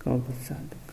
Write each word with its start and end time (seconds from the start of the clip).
කවපසාධක 0.00 0.88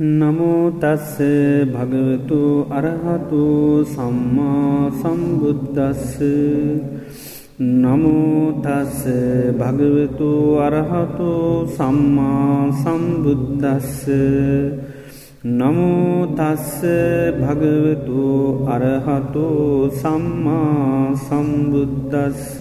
නමෝතස්ස 0.00 1.18
භගවතු 1.66 2.40
අරහතු 2.70 3.42
සම්මා 3.84 4.90
සම්බුද්ධස්ස 4.92 6.20
නමෝතස්ස 7.58 9.02
භගවතු 9.52 10.30
අරහතු 10.58 11.32
සම්මා 11.68 12.70
සම්බුද්ධස්ස 12.74 14.06
නමෝතස්ස 15.40 16.82
භගවතු 17.32 18.66
අරහතු 18.66 19.46
සම්මා 19.92 21.14
සම්බුද්ධස්ස 21.16 22.58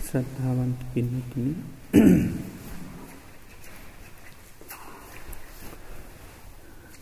ශ්‍රද්ධාවන්ත 0.00 0.80
පින්නතින 0.94 1.52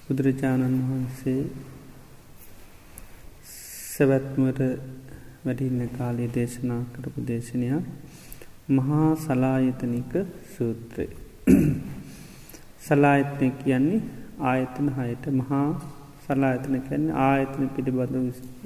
බුදුරජාණන් 0.05 0.79
වහන්සේ 0.83 1.43
සැවැත්මට 3.97 4.61
වැඩින්න 5.45 5.91
කාලේ 5.91 6.29
දේශනා 6.31 6.83
කරපු 6.93 7.21
දේශනයක් 7.25 7.85
මහා 8.71 9.11
සලායතනික 9.17 10.13
සූත්‍රය. 10.51 11.07
සලායතනය 12.81 13.51
කියන්නේ 13.59 14.01
ආයතන 14.43 14.89
හයට 14.91 15.25
මහා 15.33 15.69
සලායතන 16.25 16.77
කැන්නේ 16.81 17.17
ආයතන 17.21 17.71
පිළිබඳ 17.71 18.17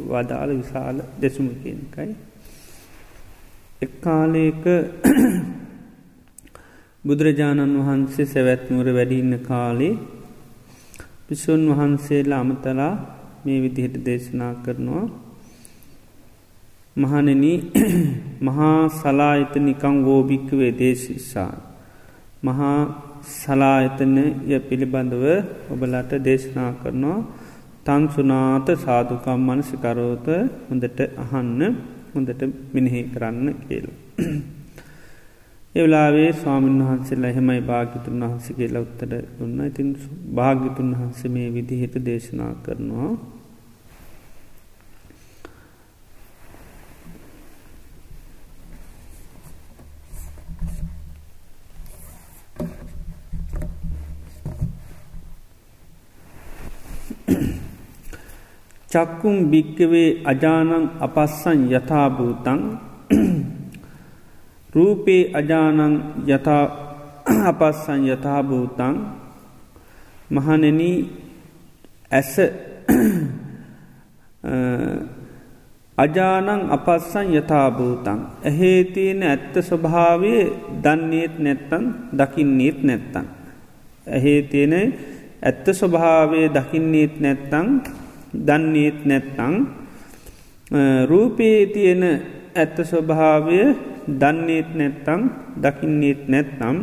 වදාළ 0.06 0.50
විශාල 0.52 0.98
දෙසුමකින්කයි 1.20 2.10
එක්කාලයක 3.82 4.64
බුදුරජාණන් 7.04 7.76
වහන්සේ 7.80 8.26
සැවැත්මුර 8.26 8.88
වැඩින්න 8.92 9.38
කාලේ 9.42 9.94
පිසුන් 11.26 11.62
වහන්සේලා 11.70 12.40
අමතලා 12.40 12.94
මේ 13.44 13.58
විදිහට 13.60 13.96
දේශනා 14.04 14.54
කරනවා 14.56 15.04
මහනෙන 16.96 17.44
මහා 18.40 18.88
සලායත 18.90 19.54
නිකං 19.58 19.96
ගෝභික්කවේ 20.02 20.72
දේශිස්සා. 20.74 21.54
මහා 22.42 22.78
සලායතනය 23.22 24.24
පිළිබඳව 24.60 25.24
ඔබලට 25.70 26.12
දේශනා 26.20 26.72
කරනවා 26.74 27.18
තන්සුනාත 27.86 28.68
සාධකම් 28.76 29.40
මනසිකරෝත 29.48 30.26
හොඳට 30.68 31.00
අහන්න 31.18 31.60
හොඳට 32.14 32.42
මිනිහි 32.72 33.02
කරන්න 33.06 33.46
කියල. 33.60 33.86
එවලාවේ 35.74 36.32
ස්වාමීන් 36.34 36.78
වහන්සේලා 36.80 37.28
එහෙමයි 37.28 37.60
භාගිතුන් 37.62 38.22
වහන්සගේ 38.22 38.68
ලෞත්තර 38.68 39.12
දුන්න 39.34 39.60
ඉතින් 39.64 39.90
භාගිතුන් 40.34 40.88
වහන්ස 40.92 41.20
මේ 41.26 41.48
විදිහට 41.54 41.94
දේශනා 42.06 42.54
කරනවා. 42.64 43.12
චක්කුම් 58.88 59.36
භික්කවේ 59.50 60.08
අජානං 60.26 60.86
අපස්සන් 61.00 61.60
යථභූතන් 61.70 62.60
රූපේ 64.74 65.22
අජානං 65.34 65.94
අපස්සන් 67.44 68.02
යථභූතන් 68.06 68.94
මහනෙන 70.30 70.80
ඇස 72.10 72.34
අජානං 75.98 76.62
අපස්සන් 76.70 77.28
යථභූතන් 77.32 78.20
ඇහේ 78.42 78.80
තියෙන 78.86 79.22
ඇත්ත 79.24 79.54
ස්වභාවය 79.60 80.34
දන්නේත් 80.84 81.34
නැත්තන් 81.38 81.84
දකින්නේත් 82.12 82.78
නැත්තන්. 82.82 83.26
ඇහේ 84.06 84.40
තියෙන 84.44 84.74
ඇත්ත 85.42 85.66
ස්වභාවය 85.72 86.40
දකින්නේත් 86.50 87.14
නැත්තං 87.20 87.68
දන්නේත් 88.38 88.98
නැත්තං 89.04 89.54
රූපයේ 91.06 91.66
තියෙන 91.66 92.02
ඇත්ත 92.54 92.76
ස්වභාවය 92.84 93.60
දන්නේත් 94.16 94.68
නැත්තං 94.74 95.22
දකින්නේත් 95.56 96.20
නැත්නම් 96.28 96.76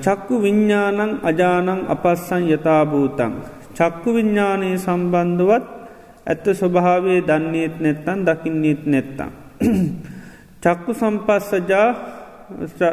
චක්කු 0.00 0.34
විඤ්ඥානං 0.40 1.12
අජානං 1.22 1.68
අපස්සන් 1.88 2.42
යථභූතන් 2.48 3.34
චක්කු 3.74 4.08
විඤ්ඥානය 4.12 4.78
සම්බන්ධවත් 4.78 5.66
ඇත්ත 6.26 6.46
ස්වභාවේ 6.52 7.20
දන්නේත් 7.22 7.74
නැත්තන් 7.80 8.20
දකින්නේත් 8.22 8.82
නැත්තම්. 8.86 9.30
චක්කු 10.64 10.92
සම්පස්සජා 10.94 11.88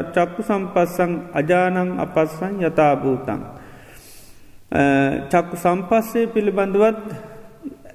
චක්කු 0.09 0.41
සම්පස්සං 0.41 1.11
අජානං 1.33 1.89
අපස්සන් 1.97 2.53
යථභූතන්. 2.59 3.41
චක්කු 5.29 5.55
සම්පස්සේ 5.57 6.27
පිළිබඳවත් 6.27 7.05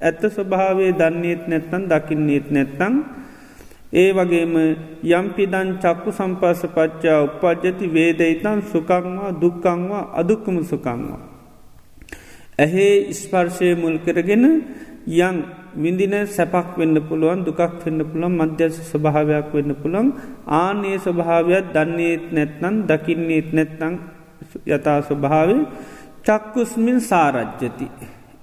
ඇත්ත 0.01 0.23
ස්වභාවේ 0.29 0.93
දන්නේත් 0.93 1.43
නැත්තන් 1.47 1.83
දකින්නේත් 1.87 2.47
නැත්තං 2.51 2.95
ඒ 3.93 4.13
වගේම 4.13 4.55
යම්පිදන් 5.05 5.69
චක්කු 5.79 6.11
සම්පස්ස 6.11 6.63
පච්චා 6.69 7.19
උපද්ජති 7.23 7.87
වේදයිතන් 7.89 8.59
සුකංවා 8.65 9.31
දුක්කංවා 9.33 10.11
අදුක්කම 10.13 10.57
සුකංවා. 10.65 11.21
ඇහේ 12.59 13.13
ස්පර්ශය 13.13 13.69
මුල් 13.75 13.97
කරගෙන 13.99 14.45
යං 15.07 15.37
විඳින 15.75 16.15
සැපක් 16.27 16.75
වෙන්න 16.77 16.97
පුළුවන් 17.01 17.45
දුකක් 17.45 17.61
වෙන්න 17.85 18.01
පුළන් 18.03 18.33
මධ්‍යස 18.33 18.75
ස්වභාවයක් 18.91 19.49
වෙන්න 19.55 19.73
පුළන් 19.75 20.09
ආනේ 20.57 20.99
ස්වභාවයක් 20.99 21.65
දන්නේත් 21.75 22.25
නැත්නන් 22.33 22.77
දකින්නේත් 22.89 23.49
නැත්තං 23.53 23.95
යථා 24.67 25.01
ස්වභාවේ 25.03 25.63
චක්කුස්මින් 26.25 26.99
සාරජ්‍යති. 27.01 27.87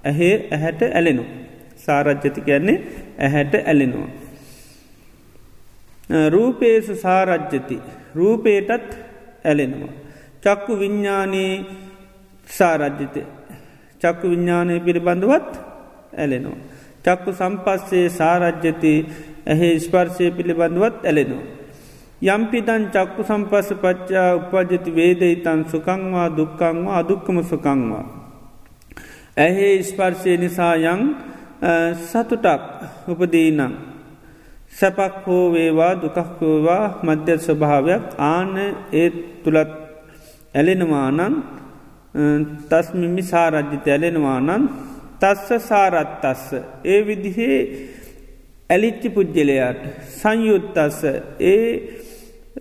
ඇහේ 0.04 0.34
ඇහැට 0.50 0.80
ඇලෙනු. 0.88 1.24
සාරජ්‍යති 1.76 2.40
කියන්නේ 2.40 2.82
ඇහැට 3.18 3.54
ඇලෙනවා. 3.62 4.23
රූපේසු 6.10 6.94
සාරජ්‍යති. 6.96 7.80
රූපේටත් 8.14 8.90
ඇලෙනවා. 9.44 9.92
චක්කු 10.42 10.78
විඤ්ඥානයේ 10.78 11.64
සාරජ්‍යත. 12.48 13.16
චක්කු 14.00 14.26
විඤ්ඥානය 14.28 14.80
පිළිබඳවත් 14.80 15.50
ඇලෙනවා. 16.14 16.58
චක්කු 17.04 17.30
සම්පස්සේ 17.32 18.08
සාරජ්‍යති 18.10 18.94
ඇහේ 19.46 19.78
ස්පර්ශය 19.78 20.30
පිළිබඳවත් 20.30 21.04
ඇලෙනවා. 21.04 21.44
යම්පිතන් 22.22 22.82
චක්කු 22.88 23.22
සම්පස 23.22 23.68
පච්චා 23.74 24.28
උපජති 24.36 24.90
වේදයිතන් 24.90 25.64
සුකංවා 25.64 26.28
දුක්කංවා 26.30 26.98
අදුක්කම 26.98 27.36
සුකංවා. 27.42 28.04
ඇහේ 29.36 29.82
ස්පර්ශය 29.82 30.36
නිසා 30.36 30.74
යං 30.76 31.02
සතුටක් 32.02 32.62
උපදීනං. 33.08 33.60
සැපක් 34.74 35.26
හෝ 35.26 35.44
වේවා 35.52 35.92
දුකක්කෝවා 35.96 36.84
මධ්‍ය 37.02 37.36
ස්වභාවයක් 37.38 38.04
ආන 38.26 38.52
ඒත් 38.94 39.16
තුළත් 39.42 39.72
ඇලෙනවානන් 40.54 41.36
තස්මිමි 42.70 43.24
සාරජ්ජිත 43.24 43.86
ඇලෙනවානන් 43.88 44.68
තස්ස 45.20 45.68
සාරත්තස්ස 45.68 46.44
ඒ 46.84 47.00
විදිහේ 47.06 47.58
ඇලිච්චි 48.70 49.08
පුද්ගලයාට 49.10 49.82
සංයුත්තස්ස 50.12 51.00
ඒ 51.44 51.64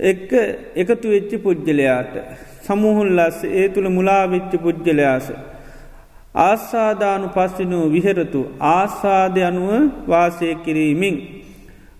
එක්ක 0.04 0.32
එකතු 0.76 1.08
වෙච්චි 1.10 1.38
පුද්ගලයාට 1.40 2.14
සමුහුල්ලස් 2.64 3.38
ඒ 3.52 3.68
තුළ 3.70 3.88
මුලාවිච්චි 3.90 4.58
පුද්ගලයාස. 4.58 5.28
ආස්සාධානු 6.36 7.28
පස්සිනූ 7.28 7.86
විහෙරතු 7.90 8.42
ආස්වාධ 8.70 9.40
අනුව 9.42 9.72
වාසය 10.08 10.56
කිරීමින්. 10.66 11.18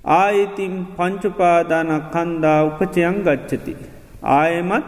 ආයිතින් 0.06 0.74
පංචුපාදානක් 0.98 2.12
කන්දා 2.12 2.60
උපචයන් 2.66 3.16
ගච්චති. 3.24 3.74
ආයමත් 4.22 4.86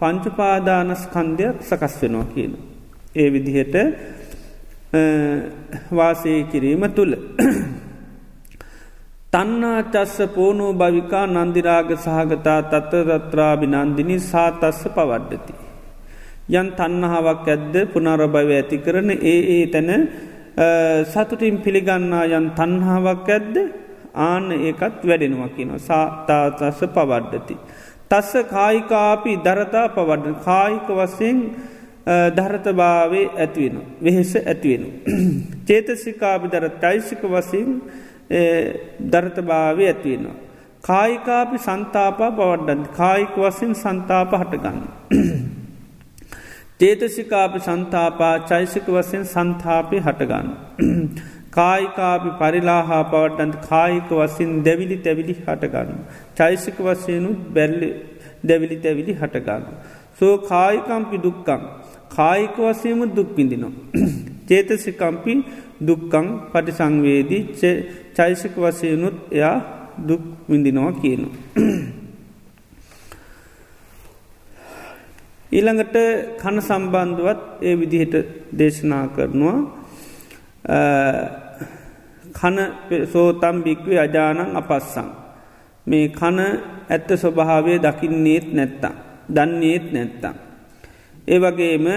පංචුපාදානස්කන්දයක් 0.00 1.56
සකස් 1.60 1.94
වෙනවා 2.02 2.30
කියන. 2.34 2.52
ඒ 3.14 3.28
විදිහට 3.28 3.74
වාසය 5.90 6.32
කිරීම 6.44 6.84
තුළ. 6.90 7.14
තන්නා 9.32 9.82
චස්ස 9.84 10.18
පෝනෝ 10.34 10.72
භවිකා 10.74 11.26
නන්දිරාග 11.28 11.90
සහගතා 11.96 12.60
තත්තරත්‍රාභි 12.64 13.66
නන්දිනි 13.68 14.16
සාතස්ස 14.22 14.80
පවඩ්ඩති. 14.86 15.54
යන් 16.50 16.68
තන්නහාවක් 16.72 17.46
ඇද්ද 17.48 17.74
පුනරභව 17.92 18.50
ඇති 18.50 18.78
කරන 18.78 19.10
ඒ 19.10 19.38
ඒ 19.54 19.66
තැන 19.66 20.02
සතුටින් 21.04 21.56
පිළිගන්නා 21.58 22.24
යන් 22.30 22.46
තන්හාාවක් 22.52 23.28
ඇද්ද 23.28 23.56
ආන්න 24.14 24.52
ඒකත් 24.52 25.04
වැඩෙනවා 25.04 25.48
කියනවා 25.48 25.78
සාතාතස්ස 25.80 26.80
පවඩ්ඩති. 26.88 27.56
තස්ස 28.10 28.32
කායිකාපි 28.50 29.36
දරතා 29.38 29.88
පවඩ 29.88 30.34
කායික 30.44 30.88
වසයෙන් 30.90 31.38
ධරතභාවේ 32.36 33.26
ඇතිවෙන 33.36 33.82
වෙහෙස 34.04 34.32
ඇතිවෙන. 34.36 34.84
චේතසිකාපි 35.66 36.48
දර 36.48 36.68
තයිසික 36.76 37.22
වසින් 37.24 37.68
ධරතභාවේ 39.12 39.88
ඇතිවෙනවා. 39.88 40.36
කායිකාපි 40.82 41.58
සන්තාපා 41.58 42.30
පවඩ්ඩන් 42.32 42.82
කායික 42.90 43.34
වසින් 43.38 43.74
සන්තාප 43.74 44.32
හටගන්න. 44.32 44.80
චේතසිකාපි 46.80 47.58
සන්තාපා 47.60 48.38
චෛසික 48.40 48.86
වසයෙන් 48.88 49.24
සන්තාපය 49.26 49.96
හටගන්න. 50.00 50.48
කායිකාපි 51.52 52.30
පරිලාහා 52.38 53.02
පවට්ටන්ට 53.04 53.68
කායික 53.68 54.10
වසින් 54.12 54.52
දැවිලි 54.64 54.96
තැවිලි 54.98 55.34
හටගන්න. 55.38 55.98
චෛසික 56.36 56.78
වසයනු 56.80 57.30
බැල්ලි 57.54 57.88
දැවිලි 58.48 58.76
තැවිලි 58.76 59.12
හටගන්න. 59.12 59.64
සෝ 60.18 60.34
කායිකම්පි 60.44 61.16
දුක්කම් 61.18 61.62
කායික 62.10 62.56
වසයම 62.58 63.00
දුක්පිඳිනවා. 63.10 63.72
චේතසිකම්පි 64.48 65.34
දුක්කං 65.82 66.26
පටි 66.52 66.72
සංවේදී 66.72 67.42
චෛසික 68.16 68.54
වසයනුත් 68.56 69.16
එයා 69.30 69.56
දුක් 70.08 70.22
විඳිනවා 70.48 70.92
කියනු. 70.94 71.28
ඊළඟට 75.52 75.96
කන 76.40 76.56
සම්බන්ධුවත් 76.60 77.40
ඒ 77.62 77.74
විදිහට 77.76 78.14
දේශනා 78.58 79.04
කරනවා 79.08 79.58
කන 82.32 82.56
සෝතම් 83.12 83.62
භික්වේ 83.64 83.98
අජානං 83.98 84.54
අපස්සං. 84.54 85.08
මේ 85.86 86.10
කන 86.10 86.38
ඇත්ත 86.88 87.08
ස්වභාවය 87.14 87.78
දකින්නේත් 87.78 88.52
නැත්තම්. 88.52 88.94
දන්නේත් 89.28 89.92
නැත්තම්. 89.92 90.34
ඒ 91.28 91.38
වගේම 91.38 91.86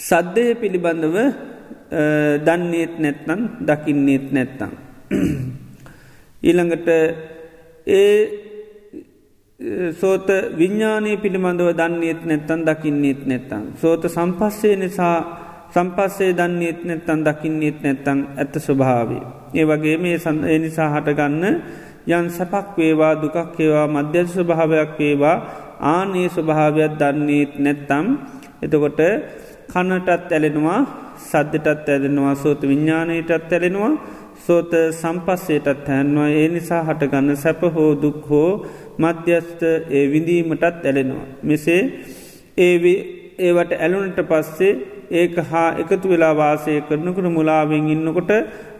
සද්ධය 0.00 0.54
පිළිබඳව 0.60 1.16
දන්නේත් 2.40 2.98
නැත්නම් 2.98 3.40
දකින්නේත් 3.60 4.32
නැත්තම්. 4.32 4.70
ඊළඟට 6.42 6.88
ඒ 7.86 8.28
සෝත 9.92 10.26
විඤ්ඥානය 10.58 11.16
පිළිබඳව 11.16 11.72
දන්නේත් 11.72 12.24
නැත්තන් 12.24 12.64
දකින්නේත් 12.64 13.26
නැත්තන්. 13.26 13.62
සෝත 13.76 14.06
සම්පස්සේ 14.06 14.76
නිසා 14.76 15.43
සම්පස්සේ 15.74 16.32
දන්නේත් 16.32 16.80
නැත්තන් 16.84 17.20
දකින්නේත් 17.26 17.78
නැත්තං 17.82 18.18
ඇත්ත 18.34 18.54
ස්වභාවේ. 18.56 19.22
ඒ 19.54 19.64
වගේ 19.64 19.96
මේ 19.96 20.16
සඳ 20.16 20.44
නිසා 20.58 20.88
හටගන්න 20.90 21.44
යන් 22.08 22.26
සැපක් 22.30 22.76
වේවා 22.78 23.14
දුකක් 23.16 23.58
ඒවා 23.58 23.86
මධ්‍යද 23.88 24.28
ස්වභාවයක් 24.28 24.92
වේවා 24.98 25.36
ආනේ 25.84 26.28
ස්වභාවයක් 26.28 26.92
දන්නේත් 27.00 27.52
නැත්තම් 27.58 28.06
එතකොට 28.62 29.00
කන්නටත් 29.68 30.30
ඇලෙනවා 30.30 30.80
සද්ධටත් 31.20 31.88
ඇලෙනවා 31.88 32.34
සෝත 32.34 32.60
විඤ්ඥානයටත් 32.62 33.52
ඇලෙනවා 33.52 33.92
සෝත 34.36 34.72
සම්පස්සේටත් 34.92 35.88
හැන්වා 35.88 36.28
ඒ 36.32 36.48
නිසා 36.48 36.82
හටගන්න 36.84 37.36
සැප 37.36 37.62
හෝ 37.74 37.90
දුක් 37.96 38.20
හෝ 38.30 38.50
මධ්‍යස්ත 38.98 39.62
ඒ 39.90 40.04
විඳීමටත් 40.12 40.86
ඇලෙනවා. 40.86 41.26
මෙසේ 41.42 41.82
ඒ 42.58 42.74
ඒවට 43.38 43.72
ඇලුනට 43.74 44.18
පස්සේ 44.22 44.72
ඒක 45.12 45.36
හා 45.44 45.68
එකතු 45.74 46.06
වෙලා 46.08 46.34
වාසය 46.34 46.80
කරනකට 46.80 47.26
මුලාවෙන් 47.30 47.88
ඉන්නකොට 47.88 48.30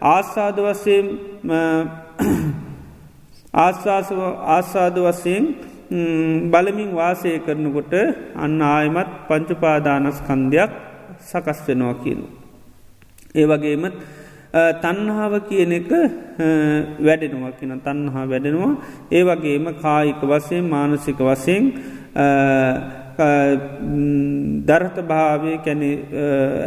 ආස්සාද 0.06 0.56
වසයෙන් 0.60 1.06
ආස්සාද 3.54 4.96
වසයෙන් 4.98 5.44
බලමින් 6.50 6.90
වාසය 6.92 7.38
කරනකොට 7.40 7.94
අන්න 8.36 8.60
ආයමත් 8.64 9.10
පංචුපාදානස්කන්ධයක් 9.28 10.70
සකස් 11.22 11.58
වෙනවා 11.66 11.94
කියනු. 11.96 12.26
ඒ 13.34 13.46
වගේමත් 13.46 13.94
තන්හාාව 14.82 15.34
කියන 15.42 15.72
එක 15.72 15.90
වැඩෙනවා 17.00 17.52
කියන 17.52 17.72
තන්හා 17.80 18.24
වැඩෙනවා 18.24 18.72
ඒ 19.10 19.22
වගේම 19.22 19.66
කායික 19.76 20.20
වසයෙන් 20.22 20.64
මානසික 20.64 21.18
වසයෙන් 21.20 21.64
දරත 24.66 24.96
භාවය 25.06 25.52
කැනෙ 25.64 25.90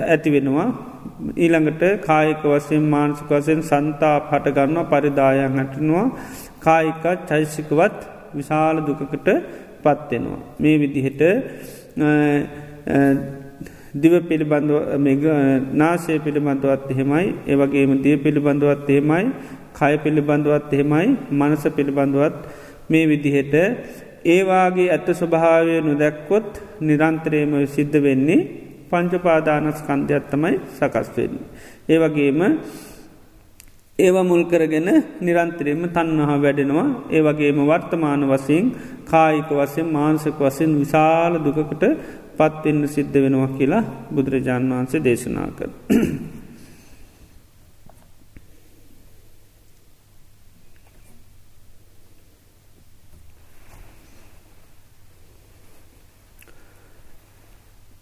ඇති 0.08 0.30
වෙනවා 0.30 0.68
ඊළඟට 1.36 1.84
කායික 2.02 2.44
වසයෙන් 2.46 2.86
මානසික 2.90 3.30
වසයෙන් 3.30 3.62
සන්තා 3.62 4.16
පටගන්න 4.30 4.86
පරිදායන් 4.86 5.60
හටනවා 5.60 6.06
කායිකත් 6.60 7.28
චෛසිකවත් 7.28 7.98
විශාල 8.34 8.78
දුකකට 8.82 9.28
පත්වෙනවා. 9.84 10.40
මේ 10.60 10.78
විදිහට 10.78 11.22
දිව 13.96 14.14
පිළිබඳව 14.30 15.28
නාසය 15.74 16.20
පිළිබඳවත් 16.20 16.92
එහෙමයි 16.92 17.26
ඒවගේම 17.48 17.92
දිය 18.02 18.18
පිළිබඳවත් 18.18 18.90
එහෙමයි 18.90 19.24
කය 19.74 19.94
පිළිබඳවත් 19.98 20.74
එහෙමයි 20.74 21.08
මනස 21.32 21.64
පිළිබඳවත් 21.76 22.36
මේ 22.90 23.06
විදිහට 23.06 23.56
ඒවාගේ 24.28 24.90
ඇත්ත 24.90 25.08
ස්වභාවය 25.12 25.76
නොදැක්කොත් 25.82 26.50
නිරන්තරයම 26.82 27.54
සිද්ධ 27.68 27.98
වෙන්නේ 28.00 28.48
පංචපාදානස්කන්ධයක් 28.90 30.26
තමයි 30.32 30.54
සකස්වෙන්න. 30.74 31.36
ඒවගේම 31.88 32.42
ඒව 34.00 34.16
මුල් 34.24 34.44
කරගෙන 34.46 34.90
නිරන්තරයම 35.20 35.82
තන්නහා 35.90 36.38
වැඩෙනවා 36.38 36.88
ඒවගේම 37.10 37.60
වර්තමාන 37.64 38.24
වසින් 38.26 38.66
කායික 39.06 39.50
වසයෙන් 39.52 39.88
මාන්සක 39.90 40.40
වසින් 40.40 40.72
විශාල 40.76 41.34
දුකකට 41.40 41.84
පත්වෙන්න 42.38 42.82
සිද්ධ 42.88 43.18
වෙනවා 43.18 43.56
කියලා 43.58 43.84
බුදුරජාණන් 44.12 44.74
වහන්සේ 44.74 45.02
දේශනා 45.02 45.50
කර. 45.58 45.70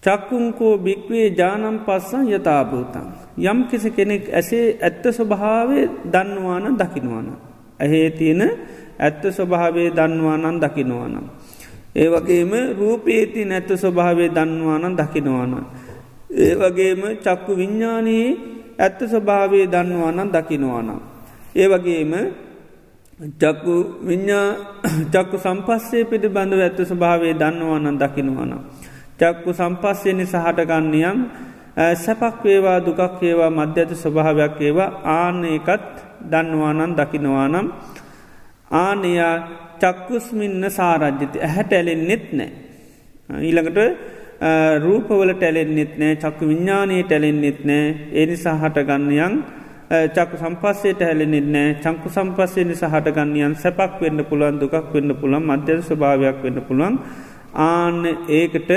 චක්කුංකෝ 0.05 0.77
භික්වේ 0.77 1.27
ජානම් 1.31 1.77
පස්සන් 1.79 2.23
යථභූතන්. 2.29 3.07
යම් 3.41 3.59
කිසි 3.69 3.89
කෙනෙක් 3.89 4.29
ඇසේ 4.31 4.77
ඇත්ත 4.79 5.03
ස්වභාවය 5.09 5.79
දන්නවාන 6.05 6.77
දකිනවාන. 6.77 7.27
ඇහේ 7.79 8.09
තියෙන 8.11 8.41
ඇත්ත 8.99 9.23
ස්වභාවේ 9.27 9.89
දන්නවානන් 9.91 10.59
දකිනවානම්. 10.59 11.25
ඒ 11.95 12.07
වගේම 12.07 12.51
රූපේති 12.79 13.41
නැත්ත 13.45 13.69
ස්වභාවේ 13.73 14.29
දන්නවානන් 14.29 14.95
දකිනවාන. 14.95 15.53
ඒ 16.37 16.53
වගේම 16.53 17.01
චක්කු 17.17 17.51
විඤ්ඥානයේ 17.55 18.29
ඇත්ත 18.79 18.99
ස්වභාවේ 19.03 19.65
දන්නවානන් 19.65 20.29
දකිනවානම්. 20.29 20.99
ඒ 21.55 21.67
වගේම 21.67 22.13
චක්කු 23.33 23.75
විඤ්ඥා 24.07 24.47
චක්කු 25.13 25.35
සම්පස්සේ 25.37 26.03
පිටි 26.03 26.29
බඳව 26.29 26.61
ඇත්ත 26.61 26.79
ස්වභාවේ 26.83 27.33
දන්නවානන් 27.33 27.97
දකිනවානම්. 27.97 28.61
චක්කු 29.19 29.51
සම්පස්සයනි 29.53 30.25
සහටගන්නයම් 30.27 31.19
සැපක් 32.03 32.43
වේවා 32.43 32.79
දුකක් 32.87 33.21
ඒවා 33.23 33.51
මධ්‍යත 33.51 33.91
ස්වභාවයක් 33.95 34.59
ඒවා 34.61 34.89
ආන 35.17 35.37
එකත් 35.57 35.85
දන්නවානන් 36.31 36.95
දකිනවානම් 36.99 37.67
ආනයා 38.71 39.35
චක්කුස්මින්න 39.81 40.63
සාරජ්‍යති. 40.69 41.37
ඇහැට 41.39 41.71
ඇලෙන්න්නෙත් 41.73 42.25
නෑ. 42.37 42.51
ඊළඟට 43.47 43.79
රූපවල 44.85 45.31
ටැලෙන්න්නෙත් 45.35 45.93
නෑ 46.01 46.15
චක්කු 46.23 46.43
විඤ්ඥානයේ 46.51 47.03
ටැලෙන්න්නෙත් 47.03 47.59
නෑ. 47.69 47.85
ඒනි 48.19 48.35
සහටගන්නයන් 48.35 49.35
චක්කු 50.15 50.35
සම්පස්සේට 50.43 50.99
හැලෙනෙත් 51.07 51.47
නෑ. 51.55 51.69
චංකු 51.83 52.09
සම්පස්සේ 52.15 52.67
නිසා 52.71 52.91
හටගන්නයන් 52.95 53.55
සැපක් 53.63 54.01
වෙන්න 54.01 54.19
පුළුවන් 54.29 54.59
දුකක් 54.59 54.91
වෙන්න 54.93 55.15
පුළන් 55.21 55.43
මධ්‍යද 55.49 55.79
ස්භාවයක් 55.89 56.43
වෙන්න 56.43 56.59
පුළුවන්. 56.67 56.99
ආන්න 57.55 58.03
ඒකට 58.29 58.69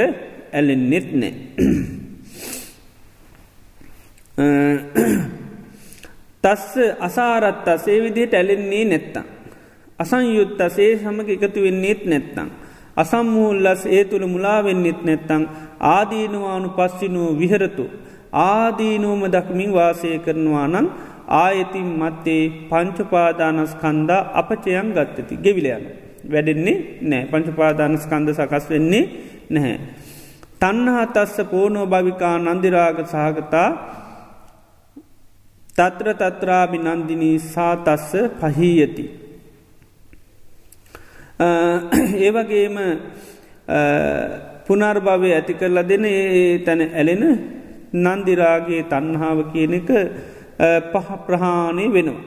ඇලෙන්නෙත් 0.52 1.08
නෑ. 1.14 1.34
තස්ස 6.44 6.74
අසාරත්තා 7.00 7.78
සේවිදියට 7.78 8.34
ඇලෙන්නේ 8.34 8.84
නැත්තම්. 8.86 9.24
අසංයුත්ත 9.98 10.60
සේ 10.70 10.96
සමඟ 10.96 11.30
එකතු 11.30 11.60
වෙන්නේත් 11.60 12.02
නැත්තං. 12.04 12.48
අසම්මූල්ලස් 12.96 13.82
ඒ 13.88 14.04
තුළ 14.04 14.26
මුලාවෙන්නෙත් 14.26 15.00
නැත්තං 15.04 15.42
ආදීනුවානු 15.88 16.68
පස්සිනුව 16.70 17.38
විහරතු. 17.38 17.84
ආදීනුවම 18.32 19.22
දක්මින් 19.26 19.72
වාසය 19.72 20.18
කරනවා 20.18 20.68
නම් 20.68 20.86
ආයතින් 21.36 21.88
මත්තේ 22.00 22.42
පංචුපාදානස්කන්දා 22.70 24.22
අපචයන් 24.34 24.88
ගත්තති 24.92 25.34
ගෙවිලයන. 25.36 25.84
වැඩෙන්නේ 26.24 26.76
නෑ 27.02 27.24
පංචුපාදානස්කන්ද 27.30 28.28
සකස් 28.32 28.64
වෙන්නේ 28.70 29.04
නැහැ. 29.50 29.78
තන්නහා 30.60 31.06
තස්ස 31.08 31.36
පෝනෝ 31.50 31.86
භවිකා 31.86 32.36
නන්දිරාග 32.38 32.98
සහගතා 33.04 33.68
තත්‍ර 35.76 36.08
තත්‍රාබි 36.14 36.78
නන්දිනී 36.80 37.38
සාතස්ස 37.44 38.10
පහීයති. 38.40 39.04
ඒවගේම 42.18 42.76
පුනර්භවය 44.66 45.28
ඇති 45.32 45.54
කරලා 45.54 45.88
දෙන 45.88 46.04
ඒ 46.06 46.58
තැන 46.66 46.80
ඇලෙන 46.90 47.24
නන්දිරාගේ 47.96 48.82
තන්හාාව 48.84 49.38
කියන 49.52 49.74
එක 49.74 49.90
පහ 50.92 51.08
ප්‍රහාණය 51.26 51.84
වෙනවා. 51.94 52.22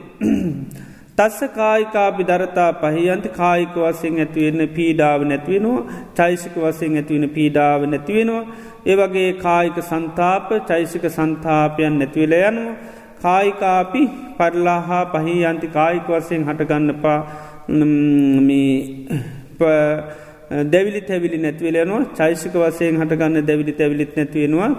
තස්ස 1.18 1.40
කායිකාපි 1.52 2.24
දරතා 2.24 2.70
පහියන්ති 2.74 3.30
කායික 3.32 3.74
වසයෙන් 3.76 4.14
ඇතිවෙන්න 4.18 4.62
පීඩාව 4.70 5.20
නැතිවෙනවා 5.24 5.82
චෛසික 6.14 6.54
වසයෙන් 6.56 6.96
ඇතිවෙන 6.96 7.30
පීඩාව 7.30 7.80
නැතිවෙනවා. 7.86 8.48
ඒවගේ 8.86 9.30
කායික 9.38 9.78
සන්තාප 9.82 10.48
චෛසික 10.68 11.04
සන්තාපයන් 11.10 11.98
නැතිවෙල 11.98 12.34
යනවා. 12.40 12.74
කායිකාපි 13.22 14.02
පරලාහා 14.38 15.04
පහහි 15.12 15.36
අන්ති 15.44 15.68
කායික 15.68 16.08
වසයෙන් 16.08 16.48
හටගන්නපා 16.48 17.18
දැවිලි 20.66 21.00
තැවිලි 21.02 21.38
නැතිවලයනවා 21.38 22.02
චෛසික 22.14 22.54
වසයෙන් 22.56 22.96
හටගන්න 22.96 23.46
දැවිලි 23.46 23.72
තැවිලිත් 23.74 24.12
නැතිවෙනවා 24.16 24.70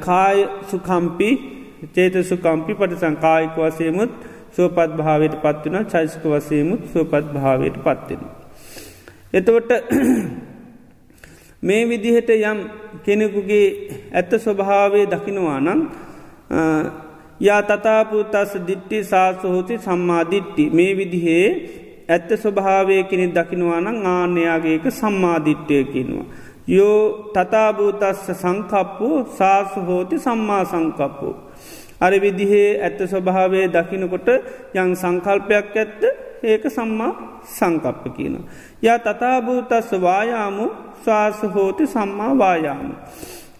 කාය 0.00 0.38
සුකම්පි 0.64 1.30
චේත 1.94 2.16
සුකම්පි 2.24 2.72
පටිසං 2.74 3.16
කායික 3.18 3.56
වසයමුත් 3.58 4.12
සුවපත් 4.52 4.90
භාවයට 4.96 5.34
පත්වන 5.38 5.86
චෛසික 5.86 6.24
වසයමුත් 6.24 6.82
සුවපත් 6.92 7.26
භාවයට 7.34 7.76
පත්වෙන. 7.78 8.22
එතවට 9.32 9.70
මේ 11.62 11.82
විදිහට 11.84 12.30
යම් 12.32 12.58
කෙනෙකුගේ 13.04 13.66
ඇත්ත 14.12 14.32
ස්වභාවය 14.38 15.00
දකිනවා 15.06 15.60
නම් 15.60 15.80
යා 17.40 17.62
තතාපුතස් 17.64 18.52
දිට්ටි 18.66 19.04
සාසහෝති 19.04 19.74
සම්මාධිට්ටි 19.78 20.64
මේ 20.70 20.92
විදිහේ 20.94 21.46
ඇත්ත 22.08 22.30
ස්වභාවය 22.36 23.02
කෙනෙ 23.04 23.26
දකිනවානං 23.28 24.06
ආන්‍යයාගේක 24.08 24.84
සම්මාධිට්ටය 24.92 25.84
කිනවා. 25.86 26.28
යෝ 26.68 27.32
තතාභූතස්ස 27.32 28.24
සංකප්පු 28.34 29.08
සාසහෝති 29.32 30.16
සම්මා 30.18 30.64
සංකප්පු. 30.64 31.28
අර 32.00 32.12
විදිහේ 32.16 32.78
ඇත්ත 32.78 33.00
ස්වභාවේ 33.04 33.66
දකිනකොට 33.68 34.28
යං 34.74 34.90
සංකල්පයක් 34.94 35.76
ඇත්ත 35.76 36.02
ඒක 36.42 36.64
සම්මා 36.68 37.12
සංකප්ප 37.46 38.04
කියන. 38.16 38.34
යා 38.82 38.98
තතාභූතස්ස 38.98 39.90
වායාමු 40.00 40.66
ශවාසහෝති 40.98 41.86
සම්මා 41.86 42.32
වායාම. 42.34 42.94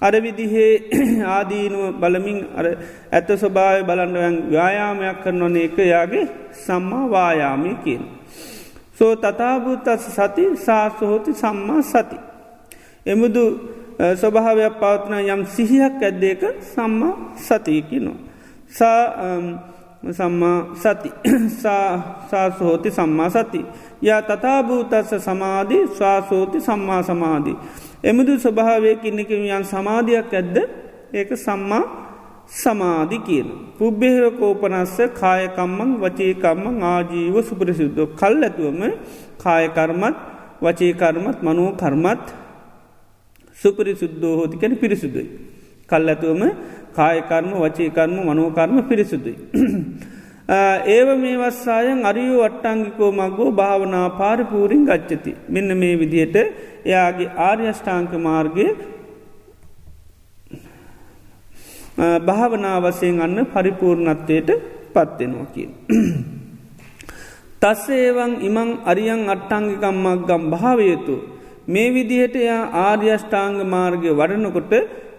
අර 0.01 0.13
විදිහේ 0.15 0.73
ආදීනුව 1.29 1.95
බලමින් 1.95 2.39
අර 2.55 2.67
ඇත්ත 3.13 3.31
ස්වභාව 3.35 3.83
බලන්ඩයන් 3.83 4.37
ව්‍යයාමයක් 4.51 5.19
කරනවන 5.23 5.57
එක 5.59 5.79
යාගේ 5.85 6.27
සම්මා 6.57 7.11
වායාමය 7.11 7.75
කියන. 7.85 8.05
සෝ 8.95 9.13
තතාභූතස් 9.17 10.07
සති 10.09 10.45
සාසහෝති 10.57 11.35
සම්මා 11.35 11.83
සති. 11.85 12.19
එමුදු 13.07 13.45
ස්වභාවයක් 14.15 14.79
පවත්න 14.81 15.15
යම් 15.27 15.43
සිහියක් 15.47 16.03
ඇද්දේක 16.03 16.43
සම්මා 16.65 17.15
සතියකිනවා. 17.39 18.28
සම්මා 18.71 20.59
සති 20.75 21.11
සාසහෝති 22.31 22.91
සම්මා 22.91 23.31
සති. 23.31 23.65
යා 24.03 24.23
තතාභූතස්ස 24.23 25.15
සමාධී 25.21 25.87
ශවාසෝති 25.89 26.61
සම්මා 26.61 27.03
සමාධී. 27.03 27.57
එමුදු 28.05 28.39
ස්වභාවයකින්නකින් 28.39 29.49
යන් 29.49 29.65
සමාධයක් 29.65 30.33
ඇද්ද 30.33 30.57
ඒක 31.13 31.31
සම්මා 31.37 31.85
සමාධි 32.55 33.19
කියන. 33.21 33.49
පුබ්බෙහිර 33.79 34.31
කෝපනස්ස 34.33 34.97
කායකම්මං 35.15 35.91
වචේකම්මං 36.01 36.83
ආජීව 36.85 37.37
සුපරිසිද්ධ 37.43 38.01
කල් 38.15 38.43
ඇතුවම 38.43 38.83
කායකර්මත් 39.39 40.17
වචේකර්මත් 40.63 41.43
මනෝ 41.43 41.71
කර්මත් 41.75 42.27
සුපරිසුද්ධෝ 43.57 44.37
හෝති 44.37 44.57
කැන 44.57 44.77
පිරිසුදුයි. 44.77 45.29
කල් 45.89 46.09
ඇතුවම 46.09 46.43
කායකර්ම 46.95 47.51
වචේකර්ම 47.57 48.17
මනෝකර්ම 48.29 48.77
පිරිසුදුයි. 48.89 49.37
ඒව 50.95 51.09
මේ 51.17 51.37
වස්සායන් 51.37 52.01
අරියෝ 52.05 52.43
අට්ටංගිකෝ 52.45 53.11
මගෝ 53.13 53.51
භාවනා 53.53 54.07
පාරිපූරින් 54.13 54.85
ගච්චති. 54.87 55.33
මෙන්න 55.49 55.71
මේ 55.77 55.95
විදියට 55.97 56.37
එයාගේ 56.85 57.31
ආර්යෂ්ඨාංක 57.41 58.13
මාර්ගය 58.21 58.67
භාවනාවසයෙන් 62.23 63.21
අන්න 63.21 63.39
පරිපූර්ණත්වයට 63.47 64.51
පත්වෙනවා 64.95 65.49
කිය. 65.55 65.69
තස්සේවන් 67.63 68.33
ඉමං 68.43 68.71
අරියන් 68.85 69.23
අට්ටංගිකම්මක් 69.29 70.23
ගම් 70.29 70.45
භාවයතු. 70.53 71.17
මේ 71.69 71.89
විදිහට 71.91 72.37
එයා 72.39 72.63
ආර්යෂ්ඨාංග 72.83 73.57
මාර්ගය 73.67 74.11
වඩනකොට 74.13 74.73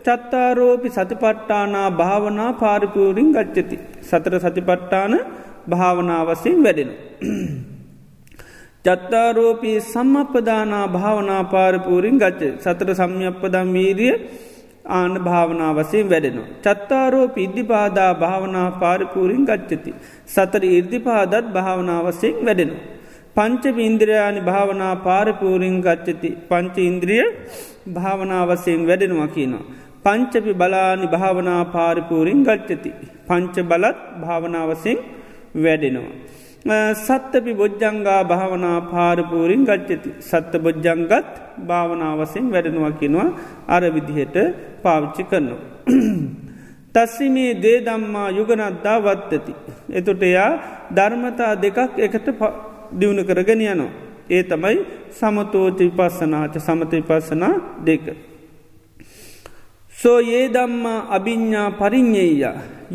චත්තාරෝපි 0.05 0.89
සතිපට්ටානා 0.89 1.89
භාවනා 1.93 2.51
පාරිපූරින් 2.53 3.31
ගච්චති. 3.31 3.77
සතර 4.01 4.33
සතිපට්ටාන 4.39 5.13
භාවනාවසයෙන් 5.69 6.63
වැඩෙන. 6.63 6.91
චත්තාරෝපී 8.85 9.77
සම්මපදානා 9.83 10.85
භාවනා 10.87 11.43
පාරපූරින් 11.45 12.17
ගච්ච 12.17 12.51
සතර 12.59 12.89
සම්යප්පදම් 12.95 13.73
වීරිය 13.73 14.13
ආන 14.89 15.13
භාවනාවසයෙන් 15.23 16.09
වැඩෙනවා. 16.09 16.47
චත්තාරෝ 16.65 17.27
පිද්ධිපාදා 17.29 18.13
භාවනා 18.15 18.69
පාරිපූරින් 18.73 19.43
ගච්චති. 19.45 19.91
සතර 20.27 20.63
ඉර්දිපාදත් 20.69 21.51
භාවනාවසයෙන් 21.53 22.39
වැඩෙන. 22.45 22.71
පංච 23.35 23.63
ඉන්ද්‍රයානි 23.79 24.41
භාවනා 24.41 24.95
පාරිපූරින් 24.99 25.77
ගච්චති 25.81 26.29
පංච 26.49 26.75
ඉන්ද්‍රිය 26.81 27.25
භාවනාවසයෙන් 27.93 28.87
වැඩෙනවා 28.87 29.27
කියනවා. 29.27 29.65
පංචපි 30.05 30.51
බලානි 30.53 31.07
භාවනා 31.07 31.61
පාරිපූරින් 31.67 32.41
ගච්චති. 32.43 32.91
පංච 33.27 33.55
බලත් 33.63 33.97
භාවනාවසයෙන් 34.21 34.99
වැඩෙනවා. 35.55 36.39
සත්තපි 36.65 37.53
බොජ්ජංගා 37.53 38.23
භාවනා 38.23 38.81
පාරපූරින් 38.83 39.63
ගච්චති. 39.63 40.09
සත්ත 40.21 40.53
බොජ්ජංගත් 40.57 41.09
භාවනාවසෙන් 41.59 42.51
වැඩෙනවා 42.51 42.91
කිනවා 42.91 43.29
අර 43.67 43.83
විදිහට 43.85 44.35
පාවිච්චි 44.83 45.23
කරනවා. 45.23 45.59
තස්සිමේ 46.93 47.53
දේ 47.55 47.81
දම්මා 47.81 48.29
යුගනද්දා 48.29 48.97
වත්තති. 48.99 49.53
එතුට 49.89 50.23
එයා 50.23 50.51
ධර්මතා 50.91 51.53
දෙකක් 51.55 51.77
එකට 51.97 52.27
දියුණු 52.91 53.23
කරගෙන 53.23 53.61
යනවා. 53.63 53.91
ඒ 54.29 54.43
තමයි 54.43 54.77
සමතෝති 55.11 55.91
පස්සනාච 55.91 56.53
සමතයි 56.57 57.01
පස්සනා 57.01 57.55
දෙක. 57.79 58.28
සෝ 59.99 60.19
ඒ 60.19 60.47
දම්මා 60.47 60.99
අභිඤ්ඥා 61.09 61.69
පරිින්්ඥෙය 61.71 62.33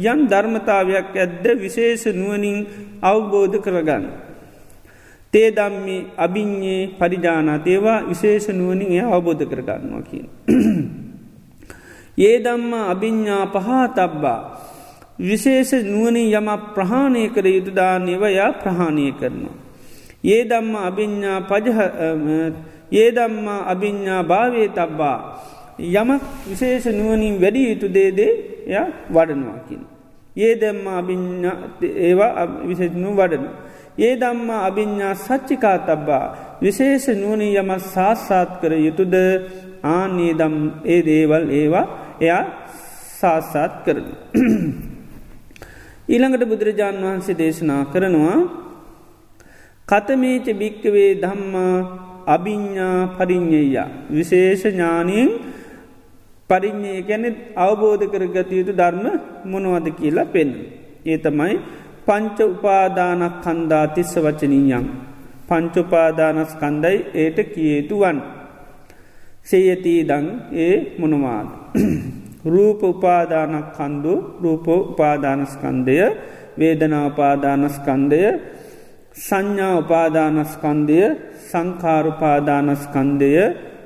යම් 0.03 0.21
ධර්මතාවයක් 0.27 1.13
ඇද්ද 1.15 1.45
විශේෂ 1.57 2.05
නුවනින් 2.13 2.59
අවබෝධ 3.03 3.57
කරගන්න. 3.61 4.05
තේ 5.33 5.49
දම්මි 5.51 5.97
අභිඤ්ඥේ 6.17 6.83
පරිජානා 6.99 7.59
ඒවා 7.67 8.01
විශේෂ 8.03 8.49
නුවනින් 8.51 8.91
එය 8.91 9.05
අවබෝධ 9.07 9.45
කරගන්නවා 9.45 10.03
කියන. 10.03 10.27
ඒ 12.19 12.37
දම්මා 12.41 12.91
අභිඤ්ඥා 12.91 13.45
පහා 13.49 13.87
තබ්බා 13.91 14.41
විශේෂ 15.21 15.73
නුවනින් 15.85 16.29
යම 16.31 16.49
ප්‍රහාණය 16.75 17.29
කර 17.29 17.47
යුතුදාන්නේවයා 17.49 18.53
ප්‍රහාණය 18.55 19.13
කරනවා. 19.13 19.57
ඒ 20.25 20.43
දම්ම 20.45 20.75
අභිඤ්ඥා 20.81 21.41
පජහ 21.43 21.79
ඒ 22.93 23.09
දම්මා 23.13 23.61
අභිඤ්ඥා 23.67 24.23
භාවේ 24.25 24.69
තබ්බා 24.71 25.19
යමක් 25.79 26.23
විශේෂ 26.45 26.87
නුවනින් 26.89 27.41
වැඩි 27.41 27.69
යුතු 27.71 27.87
දේදේ 27.89 28.33
ය 28.69 28.75
වඩනවාකින්. 29.11 29.83
ඒ 30.37 30.55
දෙම්ම 30.55 30.87
අභිඥ 30.91 31.51
ඒවා 31.99 32.47
විශේෂනු 32.63 33.11
වඩන. 33.13 33.45
ඒ 33.99 34.15
දම්මා 34.17 34.67
අභිඤ්ඥා 34.67 35.15
සච්චිකා 35.17 35.79
තබ්බා 35.81 36.25
විශේෂ 36.61 37.07
නුවනී 37.15 37.55
යම 37.57 37.71
සාස්සාත් 37.87 38.51
කර 38.61 38.73
යුතුද 38.79 39.15
ආනේ 39.85 40.33
දම් 40.33 40.57
ඒ 40.85 41.01
දේවල් 41.03 41.45
ඒවා 41.51 41.87
එයා 42.21 42.45
සාස්සාත් 43.21 43.75
කරන. 43.85 44.07
ඊළඟට 46.13 46.45
බුදුරජාණන් 46.45 47.05
වහන්සේ 47.05 47.39
දේශනා 47.39 47.83
කරනවා 47.85 48.39
කතමේච 49.89 50.47
භික්කවේ 50.53 51.11
ධම්මා 51.17 51.77
අභිඤ්ඥා 52.27 52.99
පරිින්්ඥය 53.17 53.85
විශේෂ 54.11 54.65
ඥානයෙන් 56.51 56.51
පරිින්්ඥය 56.51 57.03
ගැන 57.03 57.25
අවබෝධ 57.57 58.05
කරගත 58.11 58.51
යුතු 58.53 58.73
ධර්ම 58.73 59.21
මොනවද 59.45 59.87
කියලා 59.91 60.25
පෙන්. 60.25 60.51
ඒ 61.07 61.19
තමයි 61.19 61.61
පංච 62.07 62.39
උපාදානක් 62.41 63.43
කන්දා 63.43 63.87
තිස්ස 63.87 64.17
වචනීයන්. 64.17 65.15
පංචුපාදානස් 65.49 66.57
කන්දයි 66.57 66.97
ඒට 67.15 67.39
කියේතුවන්. 67.55 68.23
සේයතී 69.43 70.05
දං 70.05 70.27
ඒ 70.53 70.97
මොනවාද. 70.99 71.49
රූප 72.45 72.83
උපාදානක් 72.83 73.73
කන්දු 73.73 74.15
රූප 74.43 74.67
උපාදානස්කන්දය 74.69 75.97
වේදනාපාදානස්කන්දය 76.59 78.21
සංඥා 79.13 79.79
උපාදානස්කන්දය 79.79 80.99
සංකාරුපාදානස්කන්දය 81.51 83.31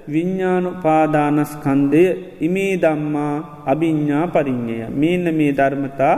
විඤ්ඥානුපාදානස්කන්දය 0.08 2.02
ඉමේ 2.40 2.74
දම්මා 2.76 3.34
අභිඤ්ඥා 3.66 4.24
පරිින්්ඥය 4.28 4.88
මේන්න 4.94 5.26
මේ 5.34 5.52
ධර්මතා 5.52 6.16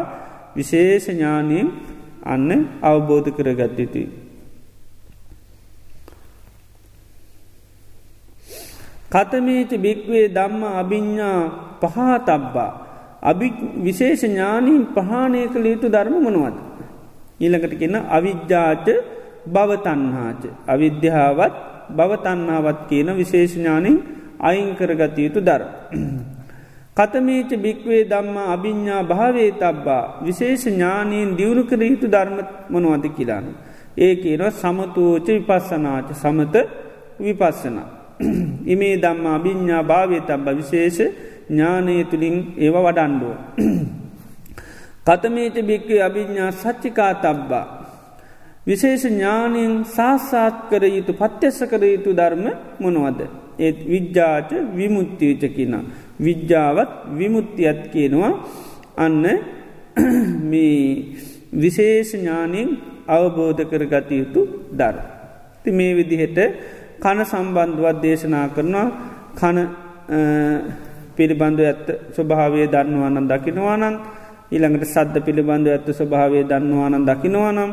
විශේෂඥානයෙන් 0.56 1.68
අන්න 2.24 2.50
අවබෝධ 2.82 3.30
කරගත් 3.30 3.78
යුතුයි. 3.78 4.08
කතමේච 9.10 9.70
භික්වේ 9.76 10.26
දම්ම 10.28 10.62
අභිඤ්ඥා 10.74 11.40
පහා 11.82 12.16
තබ්බා. 12.20 12.72
අභි 13.22 13.48
විශේෂ 13.76 14.22
ඥානීන් 14.24 14.82
පහනය 14.88 15.40
කළ 15.52 15.66
යුතු 15.66 15.88
ධර්ම 15.88 16.16
මොනවද. 16.18 16.56
ඊළඟට 17.40 17.74
කියන්න 17.74 17.96
අවිද්‍යාච 18.08 18.86
භවතන්හාච. 19.46 20.42
අවිද්‍යාවත් 20.66 21.69
භවතන්නාවත් 21.90 22.78
කියන 22.88 23.08
විශේෂඥානින් 23.16 23.96
අයිංකරගත 24.40 25.16
යුතු 25.18 25.40
දර. 25.40 25.62
කතමේච 26.96 27.50
භික්වේ 27.56 28.02
දම්ම 28.04 28.36
අභිඤ්ඥා 28.46 29.02
භාවේ 29.04 29.50
තබ්බා 29.52 30.04
විශේෂ 30.22 30.64
ඥානීන් 30.66 31.30
දියුණු 31.36 31.62
කර 31.64 31.80
යුතු 31.82 32.06
ධර්ම 32.06 32.38
මොනවද 32.70 33.06
කියලාන. 33.10 33.46
ඒ 33.96 34.14
කියනව 34.16 34.50
සමතූච 34.52 35.26
විපස්සනාච 35.28 36.08
සමත 36.12 36.54
විපස්සනා. 37.18 37.88
ඉමේ 38.66 38.94
දම්මා 38.96 39.34
අභිඤ්ඥා 39.34 39.82
භාවේ 39.82 40.20
තබ්බ 40.20 40.46
විශේෂ 40.56 40.98
ඥානය 41.48 41.94
තුළින් 42.04 42.36
ඒව 42.58 42.76
වඩන්ඩුව. 42.76 43.34
කතමේච 45.06 45.56
භික්වේ 45.62 46.02
අභිඤ්ඥා 46.02 46.50
සච්චිකා 46.52 47.12
තබ්බා. 47.16 47.66
විශේෂ 48.66 49.04
ඥානයෙන් 49.06 49.72
සාස්සාත් 49.86 50.56
කර 50.70 50.84
යුතු 50.86 51.12
පත්්‍යස්ස 51.14 51.60
කර 51.62 51.82
යුතු 51.86 52.10
ධර්ම 52.12 52.46
මොනවද. 52.78 53.20
ඒත් 53.58 53.78
විද්‍යාච 53.86 54.50
විමුත්තිීච 54.74 55.42
කියන. 55.48 55.74
විද්‍යාවත් 56.20 56.90
විමුත්තියත් 57.12 57.80
කියනවා 57.88 58.32
අන්න 58.96 59.24
මේ 60.50 60.82
විශේෂ 61.54 62.10
ඥානයෙන් 62.14 62.68
අවබෝධ 63.08 63.62
කර 63.64 63.84
ගත 63.86 64.10
යුතු 64.12 64.40
දර. 64.72 64.96
ති 65.62 65.70
මේ 65.70 65.92
විදිහට 65.92 66.38
කන 66.98 67.18
සම්බන්ධුවත් 67.24 67.98
දේශනා 68.02 68.46
කරනවා 68.48 68.88
කන 69.34 69.58
පිළිබඳු 71.16 71.62
ඇත්ත 71.62 71.86
ස්වභාවය 72.10 72.66
දන්නවානන් 72.66 73.26
දකිනවානන් 73.26 73.96
ඊළඟට 74.50 74.84
සද්ධ 74.86 75.18
පිළිබඳ 75.20 75.66
ඇත්ත 75.68 75.88
ස්වභාවය 75.92 76.44
දන්නවානන් 76.44 77.04
දකිනවානම් 77.04 77.70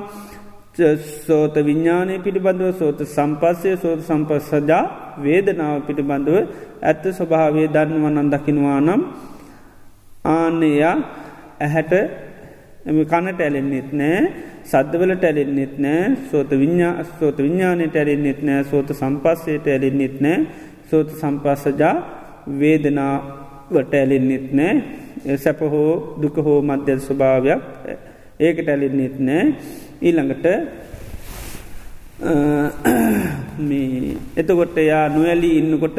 සෝත 1.28 1.56
විඤ්ඥානය 1.68 2.16
පිළිබඳව 2.26 2.70
සෝත 2.80 3.00
සම්පස්සය 3.08 3.72
සෝත 3.84 4.02
සම්පස්සජා 4.10 4.84
වේදනාව 5.26 5.78
පිළිබඳව 5.88 6.36
ඇත්ත 6.82 7.04
ස්වභාවය 7.18 7.64
දන්නවනන් 7.76 8.30
දකිනවා 8.34 8.80
නම් 8.82 9.02
ආන්නයා. 10.26 10.96
ඇහැට 11.60 11.94
එම 12.86 12.98
කනට 13.12 13.40
ඇලෙන්න්නෙත් 13.42 13.90
නෑ 13.94 14.20
සද්ධවලට 14.64 15.24
ඇලෙන්න්නෙත් 15.24 15.74
නෑ 15.86 16.04
සෝත 16.30 16.52
විඤ්ඥා 16.62 16.94
සෝත 17.20 17.38
විඤ්ඥානයට 17.46 17.96
ඇලෙන්න්නෙත් 17.96 18.42
නෑ 18.48 18.68
සෝත 18.72 18.90
සම්පස්සයට 19.00 19.66
ඇලෙන්න්නෙත් 19.68 20.22
නෑ 20.26 20.38
සෝත 20.90 21.10
සම්පස්සජා 21.22 21.96
වේදනාවට 22.62 23.94
ඇලෙන්න්නෙත් 24.02 24.48
නෑ. 24.60 24.74
සැප 25.44 25.60
හෝ 25.74 25.92
දුක 26.22 26.38
හෝ 26.46 26.60
මධ්‍යල් 26.62 27.00
ස්වභාවයක් 27.08 27.62
ඒකට 28.40 28.68
ඇලෙන්න්නෙත් 28.70 29.18
නෑ. 29.20 29.46
ඊළඟට 30.02 30.46
මේ 33.60 34.18
එතකොට 34.36 34.78
යා 34.84 35.06
නොවැලී 35.10 35.58
ඉන්නකොට 35.58 35.98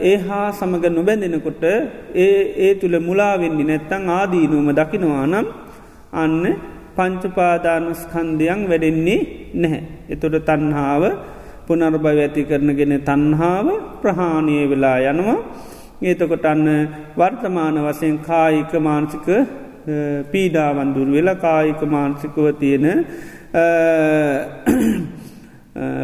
ඒ 0.00 0.16
හා 0.18 0.48
සමඟ 0.52 0.86
නොබැඳෙනකොට 0.90 1.62
ඒ 2.16 2.36
ඒ 2.58 2.72
තුළ 2.74 2.96
මුලාවෙන්නේ 3.00 3.66
නැත්තං 3.66 4.10
ආදීනුවම 4.10 4.70
දකිනවා 4.72 5.26
නම් 5.26 5.46
අන්න 6.14 6.44
පංචුපාදානස්කන්දයන් 6.96 8.60
වැඩෙන්නේ 8.68 9.20
නැහැ. 9.54 9.82
එතොට 10.08 10.36
තන්හාාව 10.44 11.04
පුනර්භව 11.66 12.06
ඇති 12.16 12.42
කරනගෙන 12.44 12.94
තන්හාාව 13.00 13.66
ප්‍රහාණය 14.02 14.56
වෙලා 14.70 14.98
යනවා. 15.04 15.38
ඒතකොට 16.02 16.44
අන්න 16.44 16.66
වර්තමාන 17.16 17.76
වසයෙන් 17.86 18.16
කායික 18.20 18.72
මානසික 18.80 19.28
පීඩාවන්දුර 20.32 21.08
වෙලා 21.08 21.34
කායික 21.36 21.80
මානසිකව 21.86 22.46
තියෙන 22.54 22.86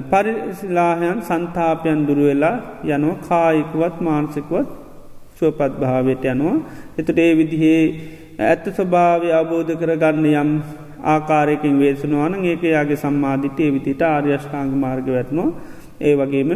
පරිසිලාහයන් 0.05 1.21
සන්තාපයන් 1.23 2.01
දුරුවෙලා 2.07 2.57
යනවා 2.87 3.23
කායිකුවත් 3.25 3.97
මානසිකුවත් 4.01 4.69
සුවපත් 5.35 5.73
භාවයට 5.81 6.25
යනවා. 6.25 6.57
එතුට 6.99 7.19
ඒ 7.19 7.33
විදිහේ 7.35 7.83
ඇත්ත 8.41 8.65
ස්වභාවය 8.69 9.29
අවබෝධ 9.33 9.73
කරගන්න 9.75 10.27
යම් 10.35 10.51
ආකාරයකින් 11.05 11.75
වේසනවාන 11.79 12.35
ඒක 12.43 12.63
යාගේ 12.67 12.97
සම්මාධිතය 12.97 13.65
විතිට 13.73 14.03
ආර්යෂ්ඨාංග 14.05 14.73
මාර්ග 14.77 15.07
වැටනවා 15.09 15.51
ඒ 16.01 16.15
වගේම 16.15 16.51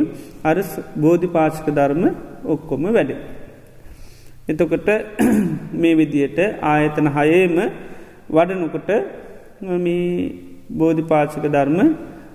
අර 0.44 0.56
බෝධි 0.96 1.28
පාශක 1.28 1.66
ධර්ම 1.68 2.04
ඔක්කොම 2.46 2.83
වැඩ. 2.88 3.11
එතකොට 4.48 4.88
මේ 5.74 5.94
විදියට 5.94 6.38
ආයතන 6.62 7.09
හයේම 7.09 7.57
වඩනකොට 8.29 8.90
බෝධි 10.70 11.03
පාචක 11.05 11.44
ධර්ම 11.46 11.79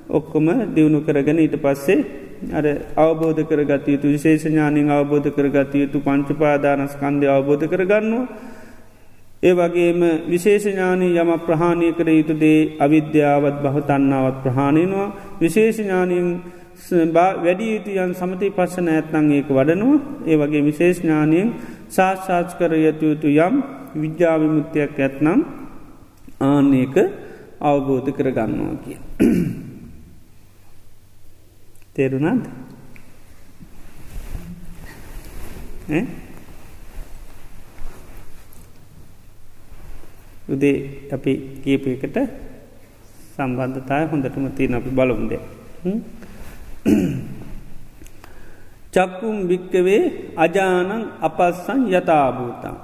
ඔක්කොම 0.10 0.48
දියුණු 0.70 1.00
කරගෙන 1.02 1.40
ඊට 1.40 1.56
පස්සේ 1.58 2.06
අර 2.52 2.66
අවබෝධ 2.98 3.42
කරගත 3.44 3.88
යුතු 3.88 4.08
විශේෂඥානින් 4.08 4.90
අවබෝධ 4.90 5.30
කරගත 5.30 5.74
යුතු 5.76 6.00
පංචුපාදානස්කන්දය 6.00 7.26
අවබෝධ 7.28 7.66
කරගන්නවා. 7.66 8.28
ඒ 9.44 9.54
වගේම 9.54 10.02
විශේෂඥානී 10.26 11.16
යම 11.16 11.32
ප්‍රහාණය 11.40 11.88
කර 11.92 12.08
යුතු 12.10 12.34
දේ 12.36 12.60
අවිද්‍යාවත් 12.80 13.58
බහතන්නාවත් 13.64 14.38
ප්‍රහාණයනවා 14.44 15.08
විශේෂඥානින් 15.40 16.28
වැඩි 17.16 17.66
යුතුයන් 17.68 18.14
සමති 18.14 18.48
පස්සන 18.52 18.88
ඇත්නං 18.90 19.28
ඒක 19.32 19.50
වඩනවා 19.50 20.00
ඒ 20.26 20.38
වගේ 20.38 20.64
විශේෂඥානයෙන් 20.64 21.50
සාක්ෂාත් 21.90 22.58
කර 22.58 22.74
යතු 22.74 23.06
යුතු 23.12 23.28
යම් 23.28 23.56
විද්‍යාවිමුත්තියක් 23.96 24.98
ඇත්නම් 24.98 25.40
ආන්නේක 26.42 26.96
අවබෝධ 27.62 28.10
කරගන්නවා 28.12 28.76
කිය. 28.84 29.00
තේරුණාද? 31.96 32.44
උදේ 40.48 41.10
අපි 41.12 41.32
කියප 41.64 41.86
එකට 41.88 42.18
සම්බන්ධතාය 43.34 44.04
හොඳටම 44.08 44.48
තියන 44.52 44.74
අපි 44.74 44.90
බලුම්ද 44.90 45.32
චක්කුම් 48.96 49.38
භික්කවේ 49.50 50.04
අජානං 50.38 50.92
අපස්සන් 51.22 51.82
යථභූතන් 51.90 52.78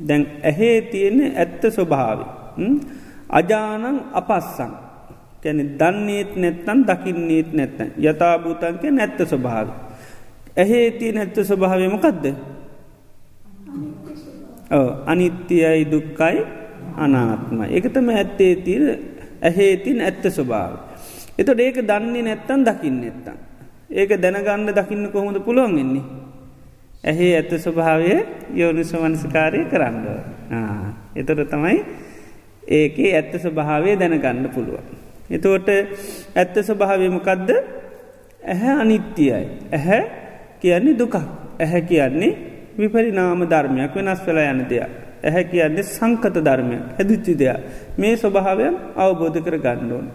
දැන් 0.00 0.22
ඇහේ 0.42 0.76
තියෙන 0.84 1.18
ඇත්ත 1.34 1.62
ස්වභාව 1.70 2.18
අජානං 3.30 3.98
අපස්සන් 4.12 4.72
කැන 5.42 5.60
දන්නේත් 5.74 6.32
නැත්තන් 6.36 6.80
දකින්නේත් 6.84 7.50
නැත්තන් 7.52 7.88
යථභූතන්ක 8.00 8.82
නැත්ත 8.90 9.20
ස්වභාව 9.24 9.68
ඇහේ 10.56 10.86
තිය 10.92 11.12
නැත්ත 11.12 11.36
ස්වභාවමකක්ද 11.42 12.24
අනිත්‍යයයි 15.06 15.84
දුක්කයි 15.86 16.36
අනාත්ම 16.96 17.58
එකතම 17.70 18.08
ඇත්තේ 18.10 18.54
තිර 18.58 18.82
ඇහේ 19.42 19.72
තින් 19.78 19.98
ඇත්ත 20.00 20.24
ස්වභාව 20.30 20.72
එතොට 21.38 21.60
ඒක 21.60 21.78
දන්නේ 21.84 22.22
නැත්තන් 22.22 22.60
දකින්න 22.64 23.00
නැත්තන් 23.00 23.51
ඒක 23.92 24.10
දැනගන්න 24.16 24.72
දකින්න 24.72 25.10
කොහොමද 25.10 25.38
පුළුවන් 25.40 25.78
එන්නේ. 25.78 26.04
ඇහේ 27.04 27.36
ඇත්ත 27.36 27.52
ස්වභාවය 27.56 28.14
යෝනිසවන්සකාරය 28.54 29.60
කරන්න. 29.66 30.06
එතොට 31.16 31.50
තමයි 31.50 31.76
ඒකේ 32.68 33.12
ඇත්ත 33.12 33.34
ස්වභාවය 33.36 33.96
දැනගන්න 33.96 34.48
පුළුවන්. 34.48 34.86
එතෝට 35.30 35.68
ඇත්ත 36.34 36.56
ස්වභාවයමකදද 36.60 37.50
ඇහැ 38.44 38.74
අනිත්‍යයයි. 38.76 39.44
ඇහැ 39.72 40.02
කියන්නේ 40.60 40.98
දුකක්. 40.98 41.16
ඇහැ 41.58 41.82
කියන්නේ 41.82 42.32
විපරි 42.78 43.12
නාම 43.12 43.44
ධර්මයක් 43.44 43.94
වෙනස් 43.94 44.26
වෙලා 44.26 44.50
යන 44.50 44.64
දෙයක්. 44.68 44.90
ඇහැ 45.22 45.44
කියන්නේ 45.44 45.82
සංකත 45.84 46.36
ධර්මය 46.40 46.76
හැදිච්චි 46.96 47.34
දෙයක් 47.34 47.60
මේ 47.98 48.16
ස්වභාවයන් 48.16 48.74
අවබෝධ 48.96 49.38
කර 49.40 49.56
ගණ්ඩෝන. 49.58 50.06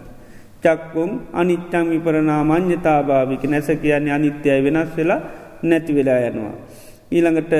චක්කුම් 0.62 1.10
අනිච්චං 1.32 1.86
විපරනා 1.90 2.42
මං්්‍යතාභාවික 2.44 3.42
නැස 3.44 3.68
කියන්නේ 3.82 4.12
අනිත්‍යයි 4.12 4.60
වෙනස් 4.64 4.90
වෙලා 4.96 5.20
නැති 5.62 5.94
වෙලා 5.94 6.20
යනවා. 6.28 6.54
ඊළඟට 7.12 7.52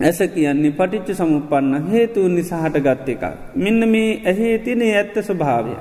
ඇස 0.00 0.18
කියන්නේ 0.34 0.72
පටිච්ච 0.72 1.16
සමුපන්න 1.16 1.88
හේතුවන් 1.90 2.34
නිසාහට 2.34 2.76
ගත්ත 2.78 3.08
එක. 3.08 3.22
මෙන්න 3.56 3.88
මේ 3.88 4.20
ඇහේ 4.24 4.58
තිනේ 4.58 4.92
ඇත්ත 4.96 5.16
ස්වභාවය. 5.20 5.74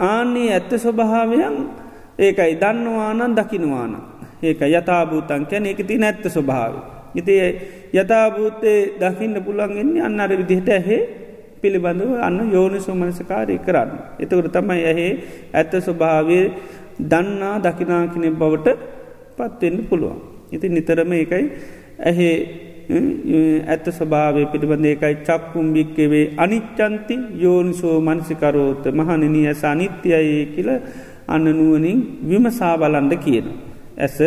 ආන්නේ 0.00 0.52
ඇත්ත 0.52 0.72
ස්වභාවයන් 0.76 1.56
ඒකයි 2.18 2.54
දන්නවානන් 2.56 3.36
දකිනවාන. 3.36 3.92
ඒක 4.42 4.60
යථභූතන් 4.62 5.42
කැන 5.50 5.66
එක 5.66 5.80
ති 5.86 5.98
නැත්ත 5.98 6.24
ස්වභාව. 6.26 6.74
ඉති 7.14 7.34
යථභූතය 7.92 8.72
දකින්න 9.00 9.36
පුළන්ගන්නේ 9.42 10.02
අන්න 10.02 10.20
අර 10.20 10.32
විදිහට 10.32 10.68
ඇහේ 10.68 11.23
පිළිබඳව 11.64 12.12
අන්න 12.20 12.38
යෝනි 12.50 12.80
සුමනසකාරය 12.80 13.58
කරන්න. 13.66 13.90
එතකට 14.20 14.52
තමයි 14.56 14.82
ඇහේ 14.84 15.12
ඇත්ත 15.52 15.74
ස්වභාවය 15.80 16.38
දන්නා 17.02 17.56
දකිනාකිනෙ 17.60 18.30
බවට 18.32 18.68
පත්වෙන්න 19.36 19.78
පුළුවන්. 19.88 20.20
ඉති 20.52 20.68
නිතරම 20.68 21.12
ඒකයි 21.12 21.44
ඇහේ 22.02 22.36
ඇත්ත 23.66 23.86
ස්වභාවය 23.90 24.42
පිළිබඳ 24.52 24.86
ඒකයි 24.86 25.16
චක්කුම් 25.22 25.66
භික්කවේ 25.74 26.24
අනිච්චන්ති 26.36 27.16
යෝනිසෝ 27.36 27.96
මනසිකරෝත 28.00 28.84
මහනනී 28.92 29.46
ඇස 29.46 29.64
අනිත්‍යයේ 29.64 30.44
කියල 30.54 30.70
අන්න 31.28 31.44
නුවනින් 31.50 31.98
විමසා 32.22 32.74
බලන්ඩ 32.76 33.14
කියන. 33.24 33.46
ඇස 33.98 34.18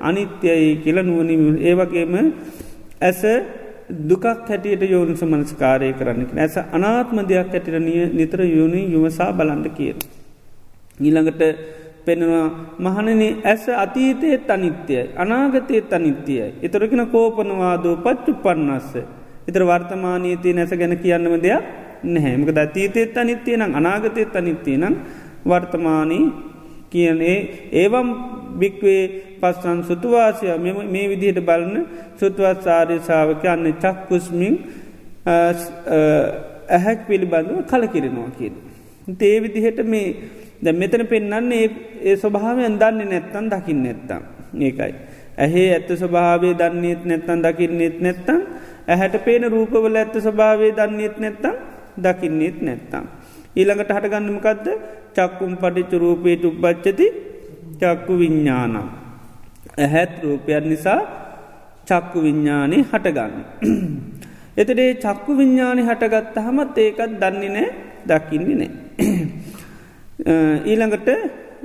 අනිත්‍යයි 0.00 0.76
කියල 0.84 0.98
නුවනින් 1.02 1.42
ඒවගේම 1.60 2.14
ඇස 3.00 3.22
දුකක් 3.88 4.24
හැටියට 4.24 4.82
යෝනිස 4.84 5.22
මනස්කාරය 5.22 5.92
කරන්න 5.92 6.38
ඇස 6.38 6.56
අනාත්ම 6.72 7.18
දෙයක් 7.22 7.52
හැටිට 7.52 8.14
නිතර 8.14 8.40
යෝනි 8.42 8.80
යුමසා 8.92 9.32
බලන්ඩ 9.32 9.68
කියන. 9.76 9.96
ඊළඟට 11.00 11.42
පෙනවා 12.06 12.46
මහනන 12.78 13.22
ඇස 13.44 13.64
අතීතයත් 13.76 14.50
අනිත්‍යයි 14.50 15.02
අනාගතයත් 15.16 15.92
අනිත්‍යයි. 15.92 16.46
එතරකෙන 16.62 17.06
කෝපනවාදෝ 17.06 17.96
පච්චු 17.96 18.32
පන්නස්ස. 18.44 18.90
එතර 19.48 19.62
වර්තමානීතය 19.62 20.52
නැස 20.52 20.72
ගැන 20.72 20.94
කියන්නම 20.98 21.36
දෙයක් 21.38 21.64
නැහැමක 22.04 22.50
දතීතයත් 22.50 23.16
අනිත්‍යය 23.16 23.56
නම් 23.56 23.72
අනාගතයත් 23.74 24.36
අනිත්‍යය 24.36 24.76
නම් 24.76 24.94
වර්තමානී 25.46 26.24
කියනේ 26.90 27.38
ඒවම් 27.72 28.08
භික්වේ 28.58 29.02
පස්සන් 29.46 29.80
සුතුවාසය 29.82 30.46
මේ 30.86 31.06
විදිහට 31.08 31.40
බලන 31.48 31.74
සුත්වත් 32.20 32.62
සාර්යසාාවක 32.62 33.44
අන්න 33.46 33.66
චක්කුස්මින් 33.74 34.54
ඇහැක් 36.68 37.00
පිළිබඳව 37.08 37.58
කලකිරෙනවා 37.64 38.30
කියන. 38.38 38.54
තේ 39.14 39.36
විදිහට 39.42 39.80
මේ 39.84 40.08
ද 40.62 40.72
මෙතන 40.72 41.02
පෙන්න්නන්නේ 41.06 41.66
ඒ 42.02 42.16
ස්වභාවයන් 42.16 42.78
දන්නේ 42.82 43.10
නැත්තන් 43.12 43.46
දකින්න 43.52 43.82
නැත්තම් 43.84 44.22
ඒකයි. 44.60 44.92
ඇහේ 45.36 45.68
ඇත්ත 45.72 45.90
ස්වභාවේ 45.94 46.54
දන්නේත් 46.54 47.02
නැත්තන් 47.04 47.40
දකින්නෙත් 47.42 47.96
නැත්තම් 48.00 48.40
ඇහැට 48.88 49.16
පේන 49.24 49.44
රූපවල 49.46 49.96
ඇත්ත 49.96 50.16
ස්වභාවේ 50.18 50.72
දන්නේත් 50.72 51.16
නැත්තම් 51.18 51.56
දකින්නෙත් 51.98 52.58
නැත්තම්. 52.62 53.04
ඊළඟට 53.56 53.90
හටගන්නමකක්ද 53.90 54.66
චක්කුම් 55.16 55.52
පටිච්ච 55.56 55.92
රූපයට 55.96 56.44
උපච්චති 56.44 57.06
චක්කු 57.80 58.12
විඤ්ඥානම්. 58.20 59.05
ඇහැත් 59.78 60.12
රූපයන් 60.22 60.68
නිසා 60.68 61.00
චක්කු 61.86 62.18
විඤ්ඥානය 62.22 62.78
හටගන්න. 62.82 63.34
එතඩේ 64.60 64.90
චක්කු 64.96 65.30
විඤ්ඥානි 65.38 65.82
හටගත්ත 65.88 66.36
හමත් 66.46 66.78
ඒකත් 66.78 67.12
දන්නේ 67.22 67.50
නෑ 67.50 67.68
දකින්නේ 68.08 68.56
නෑ. 68.56 68.70
ඊළඟට 70.70 71.08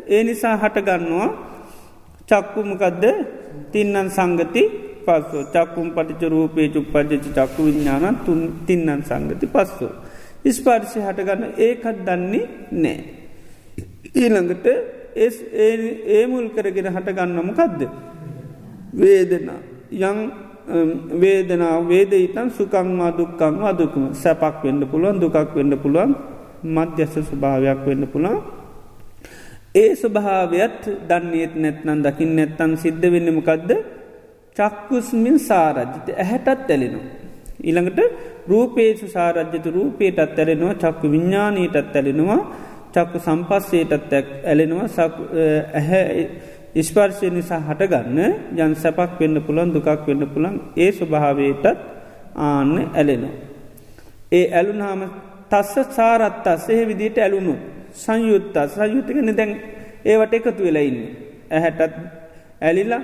ඒ 0.08 0.24
නිසා 0.24 0.56
හටගන්නවා 0.58 1.30
චක්කුමකදද 2.30 3.06
තින්නන් 3.72 4.10
සංගති 4.10 4.64
පස්සෝ 5.06 5.44
චක්කුම් 5.48 5.88
පටිච 5.96 6.24
රූපේ 6.30 6.68
චුප්පජච 6.70 7.26
චක්කු 7.30 7.62
විඤ්ඥාන 7.68 8.16
තුන් 8.26 8.42
තින්නන් 8.68 9.02
සංගති 9.02 9.48
පස්සෝ. 9.48 9.92
ස්පර්ශය 10.48 11.00
හටගන්න 11.00 11.44
ඒකත් 11.58 11.98
දන්නේ 12.08 12.46
නෑ. 12.74 13.00
ඊළඟට 14.14 14.68
ඒ 15.16 16.26
මුල් 16.28 16.48
කරගෙන 16.50 16.88
හටගන්නමකදද. 16.88 17.82
වේදනා. 18.94 19.60
යං 19.92 20.20
වේදනා 21.16 21.76
වේද 21.84 22.14
ඉතන් 22.14 22.50
සුකංවා 22.52 23.12
දුක්කං 23.12 23.56
අදුකම 23.64 24.04
සැපක් 24.14 24.64
වෙන්න 24.64 24.82
පුළුවන් 24.86 25.20
දුකක් 25.20 25.56
වෙන්න 25.56 25.74
පුළුවන් 25.78 26.12
මධ්‍යස්ස 26.66 27.16
ස්වභාවයක් 27.22 27.82
වෙන්න 27.86 28.04
පුළා 28.08 28.38
ඒ 29.76 29.96
ස්වභාවයත් 29.96 30.82
දන්නේත් 31.10 31.54
නැත්නන් 31.56 32.00
දකිින් 32.04 32.32
නැත්තන් 32.36 32.72
සිද්ධ 32.78 33.08
වෙන්නමකදද 33.08 33.72
චක්කුස්මින් 34.58 35.38
සාරජ්ජිත 35.40 36.08
ඇහැටත් 36.14 36.70
ඇලෙනවා. 36.70 37.06
ඊළඟට 37.64 38.00
රූපේසු 38.48 39.08
සාරජ්‍යත 39.08 39.66
රූපේටත් 39.68 40.40
ඇලෙනවා 40.40 40.76
චක්කු 40.76 41.12
විඤ්ඥානීටත් 41.12 41.96
ඇලෙනවා. 41.96 42.40
චක්කු 42.94 43.18
සම්පස්සේටත් 43.20 44.14
ඇලෙනවා 44.46 44.88
ඇහැ 45.74 46.26
ඉස්පර්ශය 46.76 47.30
නිසා 47.30 47.62
හටගන්න 47.62 48.20
ජන් 48.58 48.74
සැපක් 48.76 49.20
වෙන්න 49.20 49.38
පුළන් 49.48 49.74
දුකක් 49.76 50.08
වෙන්න 50.08 50.24
පුළන් 50.34 50.56
ඒ 50.78 50.92
ස්වභාවයටත් 50.92 51.66
ආන්න 52.38 52.72
ඇලෙනවා. 52.94 53.34
ඒ 54.32 54.46
ඇලුනාම 54.52 55.02
තස්ස 55.52 55.90
සාරත් 55.92 56.48
අස්සේ 56.48 56.82
විදිට 56.88 57.18
ඇලුණු 57.18 57.56
සංයුත්ත 57.96 58.56
සංයුත්තකන 58.68 59.32
දැන් 59.36 59.52
ඒවට 60.06 60.34
එකතු 60.34 60.52
වෙලයින්න. 60.60 61.00
ඇහැටත් 61.50 61.96
ඇලිලා 62.62 63.02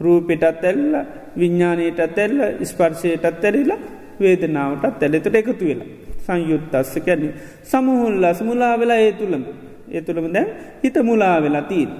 රූපෙටත් 0.00 0.64
ඇල්ල 0.64 0.94
විඤ්ඥානයටත් 1.38 2.18
ඇල්ල 2.18 2.38
ස්පර්ශයටත් 2.64 3.44
ඇරිලා 3.44 3.80
වේදනාවටත් 4.20 5.02
ඇලෙතට 5.02 5.34
එකතු 5.34 5.64
වෙලා. 5.64 5.88
සංයුත් 6.24 6.74
අස්ස 6.74 6.94
කැන 7.00 7.22
සමහුල්ලස් 7.62 8.38
මුලා 8.42 8.74
වෙලා 8.76 8.98
ඒ 8.98 9.12
තුළම 9.14 9.44
ඒ 9.88 10.00
තුළම 10.00 10.26
දැන් 10.28 10.48
හිත 10.82 10.96
මුලා 11.02 11.36
වෙලා 11.38 11.64
තිීන්. 11.64 11.90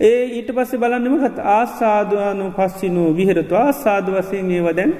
ඒ 0.00 0.22
ඊට 0.28 0.50
පස්සේ 0.50 0.78
බලන්නමකත් 0.78 1.38
ආසාධවානු 1.50 2.44
පස්සිනෝ 2.52 3.10
විහරතු 3.12 3.54
ආසාධ 3.56 4.08
වසයෙන් 4.10 4.50
ඒවදැන් 4.50 4.92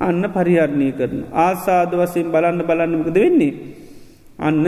අන්න 0.00 0.22
පරිහරණය 0.28 0.88
කරන. 0.92 1.20
ආසාද 1.36 1.92
වසයෙන් 1.92 2.32
බලන්න 2.32 2.62
බලන්නමකද 2.62 3.16
වෙන්නේ. 3.16 3.54
අන්න 4.38 4.66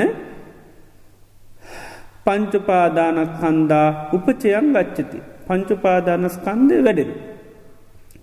පංචුපාදානක් 2.27 3.35
හන්දා 3.43 3.89
උපචයන් 4.13 4.67
ගච්චති. 4.75 5.19
පංචුපාදානස්කන්දය 5.47 6.77
වැඩෙන. 6.81 7.11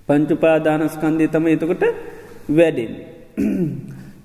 පංචුපාදානස්කන්දය 0.08 1.26
තම 1.28 1.46
එතකොට 1.48 1.84
වැඩෙන්. 2.50 2.93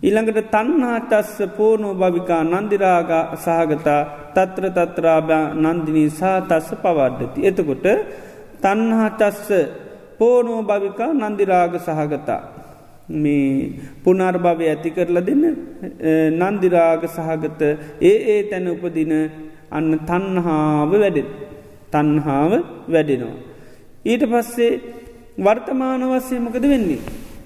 ඉළඟට 0.02 0.50
තන්නාටස්ස 0.50 1.36
පෝනෝ 1.56 1.94
භවිකා 1.94 2.42
නන්දිරාග 2.44 3.10
සහගතා 3.36 4.00
තත්‍ර 4.34 4.64
තත්‍රාභා 4.70 5.44
නන්දිනී 5.64 6.10
සහ 6.10 6.22
තස්ස 6.48 6.68
පවඩ්ඩති. 6.82 7.40
එතකොට 7.48 7.86
තන්හාටස්ස 8.62 9.48
පෝනෝ 10.18 10.60
භවිකා 10.62 11.10
නන්දිරාග 11.14 11.74
සහගතා. 11.78 12.40
මේ 13.14 13.72
පුනර්භවය 14.04 14.64
ඇති 14.68 14.90
කරලා 14.90 15.26
දෙන්න 15.28 15.44
නන්දිරාග 16.40 17.02
සහගත 17.08 17.62
ඒ 18.02 18.16
ඒ 18.32 18.40
තැන 18.50 18.66
උපදින 18.68 19.14
අන්න 19.70 19.90
තන්හාාව 20.08 20.92
වැඩෙන් 20.94 21.28
තන්හාාව 21.92 22.52
වැඩෙනවා. 22.88 23.36
ඊට 24.04 24.22
පස්සේ 24.32 24.72
වර්තමාන 25.38 26.02
වස්සේ 26.10 26.40
මකද 26.40 26.64
වෙන්නේ. 26.68 27.02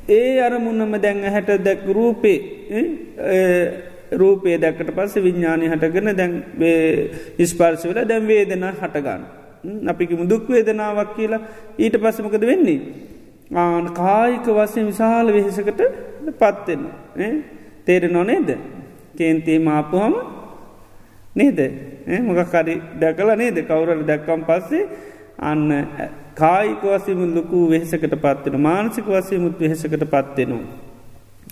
ඒ 0.08 0.40
අරමුන්නම 0.40 1.00
දැන් 1.00 1.24
හැට 1.26 1.50
දැක් 1.64 1.80
රූපේ 1.88 2.38
රූපේ 4.12 4.58
දැකට 4.58 4.90
පස්ස 4.90 5.16
විඤ්ඥානය 5.18 5.68
හටගෙන 5.68 6.16
දැන් 6.16 6.34
ඉස්පර්ශ 7.38 7.84
වෙලා 7.84 8.04
දැන් 8.04 8.26
වේදෙන 8.26 8.64
හටගන්න. 8.72 9.22
අපිකිම 9.86 10.28
දුක්වේදනාවක් 10.28 11.16
කියලා. 11.16 11.40
ඊට 11.78 11.96
පස්සමකද 11.96 12.42
වෙන්නේ. 12.42 12.80
ආන 13.54 13.86
කායික 13.94 14.46
වසය 14.48 14.86
විශාල 14.86 15.26
වෙහෙසකට 15.28 15.82
පත්වෙන 16.32 16.82
තේර 17.84 18.10
නොනේද 18.10 18.48
කේන්තේ 19.16 19.58
මාපුහම 19.60 20.14
නේද? 21.34 21.58
මොකක්කරි 22.22 22.82
දැකල 23.00 23.34
නේද? 23.36 23.58
කවුරට 23.62 24.06
දැක්කම් 24.06 24.42
පස්සේ 24.42 24.88
අන්න 25.40 25.68
කායික 26.36 26.82
වසයම 26.84 27.20
ලොකු 27.36 27.58
වෙහෙසකට 27.70 28.14
පත්වෙන 28.24 28.60
මානසික 28.60 29.06
වසයමුත් 29.06 29.56
වෙහෙසකට 29.60 30.04
පත්වෙනවා. 30.06 30.64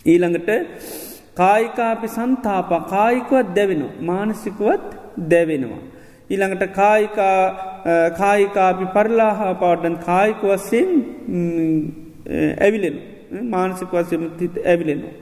ඊළඟට 0.06 0.50
කායිකාපි 1.34 2.08
සන්තාප 2.08 2.70
කායිකුවත් 2.90 3.48
දැවෙනවා 3.56 3.94
මානසිකුවත් 4.02 4.86
දැවෙනවා. 5.32 5.82
ඊළඟට 6.30 6.64
කායිකා 6.72 7.38
කායිකාපි 8.20 8.84
පරලාහා 8.96 9.52
පවටන් 9.54 9.96
කායික 10.08 10.42
වස්සයෙන් 10.44 10.90
ඇවිලෙන 12.60 12.96
මානසික 13.50 13.92
වසයමුත් 13.92 14.40
හිත 14.40 14.56
ඇවිලෙනවා. 14.64 15.14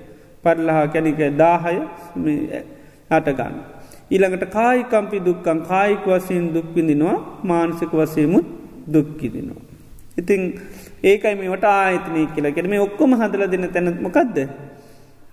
පරලහා 0.44 0.87
කැනික 0.88 1.20
දාහය 1.38 1.77
හටගන්න. 3.11 3.55
ඊළඟට 4.11 4.44
කායිකම්පි 4.57 5.18
දුක්කන් 5.27 5.61
කායික 5.70 6.05
වසයෙන් 6.07 6.44
දුක්විඳිනවා 6.55 7.16
මානසික 7.44 7.92
වසයමුත් 7.92 8.62
දුක්කිදිනවා. 8.87 9.62
ඉතිං 10.18 10.42
ඒකයි 11.03 11.35
මේට 11.35 11.64
ආයතනය 11.66 12.27
කියලා 12.29 12.53
කෙන 12.53 12.71
මේ 12.71 12.81
ඔක්කොම 12.81 13.14
හදල 13.14 13.45
දෙන්න 13.47 13.68
තැනත්මකක්ද. 13.68 14.37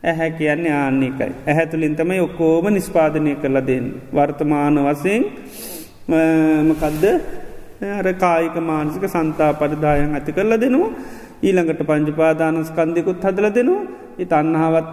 ඇහැ 0.04 0.32
කියන්නේ 0.34 0.74
ආන්නේකයි. 0.74 1.32
ඇහැතුලින් 1.48 1.96
තමයි 1.96 2.20
ඔක්කෝම 2.20 2.66
නිස්පාදනය 2.70 3.36
කරලා 3.36 3.68
දෙන්න. 3.68 3.88
වර්තමාන 4.14 4.80
වසයෙන් 4.86 5.24
මකදද 6.10 7.06
අර 7.82 8.08
කායික 8.16 8.56
මානසික 8.62 9.04
සන්තා 9.08 9.54
පරිදායන් 9.54 10.16
ඇති 10.16 10.32
කරලා 10.32 10.58
දෙනවා 10.58 10.90
ඊළඟට 11.42 11.82
පංජපාදානස්කන්දයකුත් 11.82 13.24
හදල 13.24 13.48
දෙනවා 13.50 13.84
ඉත 14.18 14.32
අන්නහාවත් 14.34 14.90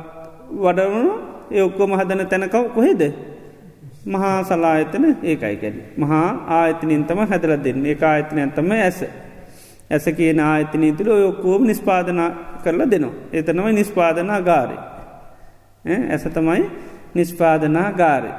වඩවුණු 0.56 1.12
ඒ 1.50 1.62
ඔක්කොම 1.62 1.92
හදන 1.92 2.22
තැනකව 2.24 2.66
කොහෙද 2.74 3.02
මහා 4.06 4.38
සලායතන 4.44 5.04
ඒකයි 5.22 5.56
ගැන 5.56 5.78
මහා 5.96 6.26
ආයතනින් 6.50 7.04
තම 7.04 7.20
හැදල 7.24 7.54
දෙන්න. 7.64 7.86
ඒ 7.86 7.96
ආයතනයන් 8.02 8.50
තම 8.52 8.70
ඇස. 8.72 9.00
ඇස 9.90 10.04
කියන 10.16 10.40
ආයතනී 10.42 10.92
තුළ 10.92 11.10
ඔයොක්කෝම 11.10 11.62
නිස්පාදන 11.64 12.20
කරලා 12.64 12.90
දෙනවා. 12.90 13.14
එතනවයි 13.32 13.72
නිස්පාදනා 13.72 14.40
ගාරය 14.42 14.76
ඇස 15.84 16.24
තමයි 16.28 16.62
නිස්පාදනා 17.14 17.90
ගාරය 17.92 18.30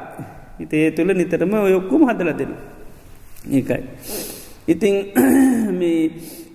ඉතේ 0.59 0.91
තුළ 0.91 1.13
නිතරම 1.13 1.53
ඔයොක්කුම 1.59 2.01
හදල 2.09 2.31
දෙන 2.33 2.51
ඒකයි. 3.49 3.83
ඉතිං 4.67 4.95
මේ 5.79 6.01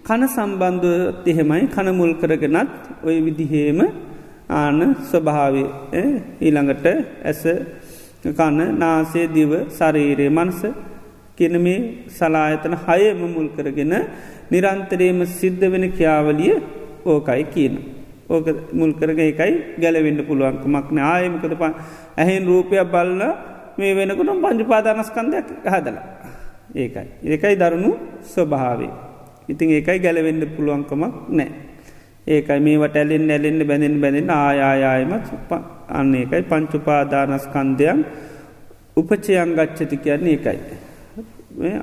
කන 0.03 0.22
සම්බන්ධ 0.29 1.27
එහෙමයි. 1.27 1.62
කනමුල් 1.68 2.14
කරගෙනත් 2.14 2.72
ඔය 3.05 3.16
විදිහේම 3.27 3.81
ආන 4.51 4.81
ස්වභාවය 5.11 5.64
ඊළඟට 6.40 6.87
ඇස 7.25 7.42
කන්න 8.30 8.78
නාසේ 8.78 9.26
දිව 9.26 9.52
සරීරය 9.68 10.28
මනස 10.28 10.61
කියන 11.37 11.56
මේ 11.58 12.06
සලායතන 12.08 12.74
හයම 12.87 13.20
මුල් 13.35 13.48
කරගෙන 13.48 13.94
නිරන්තරයම 14.50 15.26
සිද්ධ 15.26 15.64
වෙන 15.72 15.85
ක්‍යාවලිය 15.90 16.54
ඕකයි 17.04 17.44
කියන. 17.54 17.74
ඕක 18.30 18.46
මුල් 18.72 18.92
කරග 18.94 19.18
එකයි 19.20 19.54
ගැලවෙන්න 19.82 20.20
පුළුවන්කමක්න 20.28 20.98
ආයමකද 21.02 21.54
ප 21.58 21.62
ඇහෙන් 22.16 22.46
රූපයක් 22.46 22.87
බල්ල 22.94 23.22
මේ 23.78 23.92
වෙනකුටම් 23.94 24.38
පංජු 24.44 24.64
පාදානස්කන්දයක් 24.64 25.48
හදලා. 25.64 26.04
ඒකයි. 26.74 27.08
ඒකයි 27.24 27.54
දරුණු 27.56 27.90
ස්වභාවේ. 28.22 28.92
ඉතින් 29.48 29.68
ඒකයි 29.70 29.98
ගැලවෙන්න 29.98 30.42
පුළුවන්කමක් 30.56 31.14
නෑ. 31.28 31.71
ඒකයි 32.26 32.61
මේවට 32.61 32.96
ඇලෙන් 32.96 33.30
ඇලෙන්න්න 33.30 33.66
බැඳෙන් 33.66 34.00
බැඳෙන 34.00 34.30
ආයායායමත් 34.32 35.26
අන්න 35.90 36.14
ඒකයි 36.14 36.42
පංචුපාදානස්කන්දයන් 36.44 38.00
උපචයන් 38.96 39.54
ගච්චති 39.54 39.96
කියන්නේ 39.98 40.35
එකයි. 40.35 40.58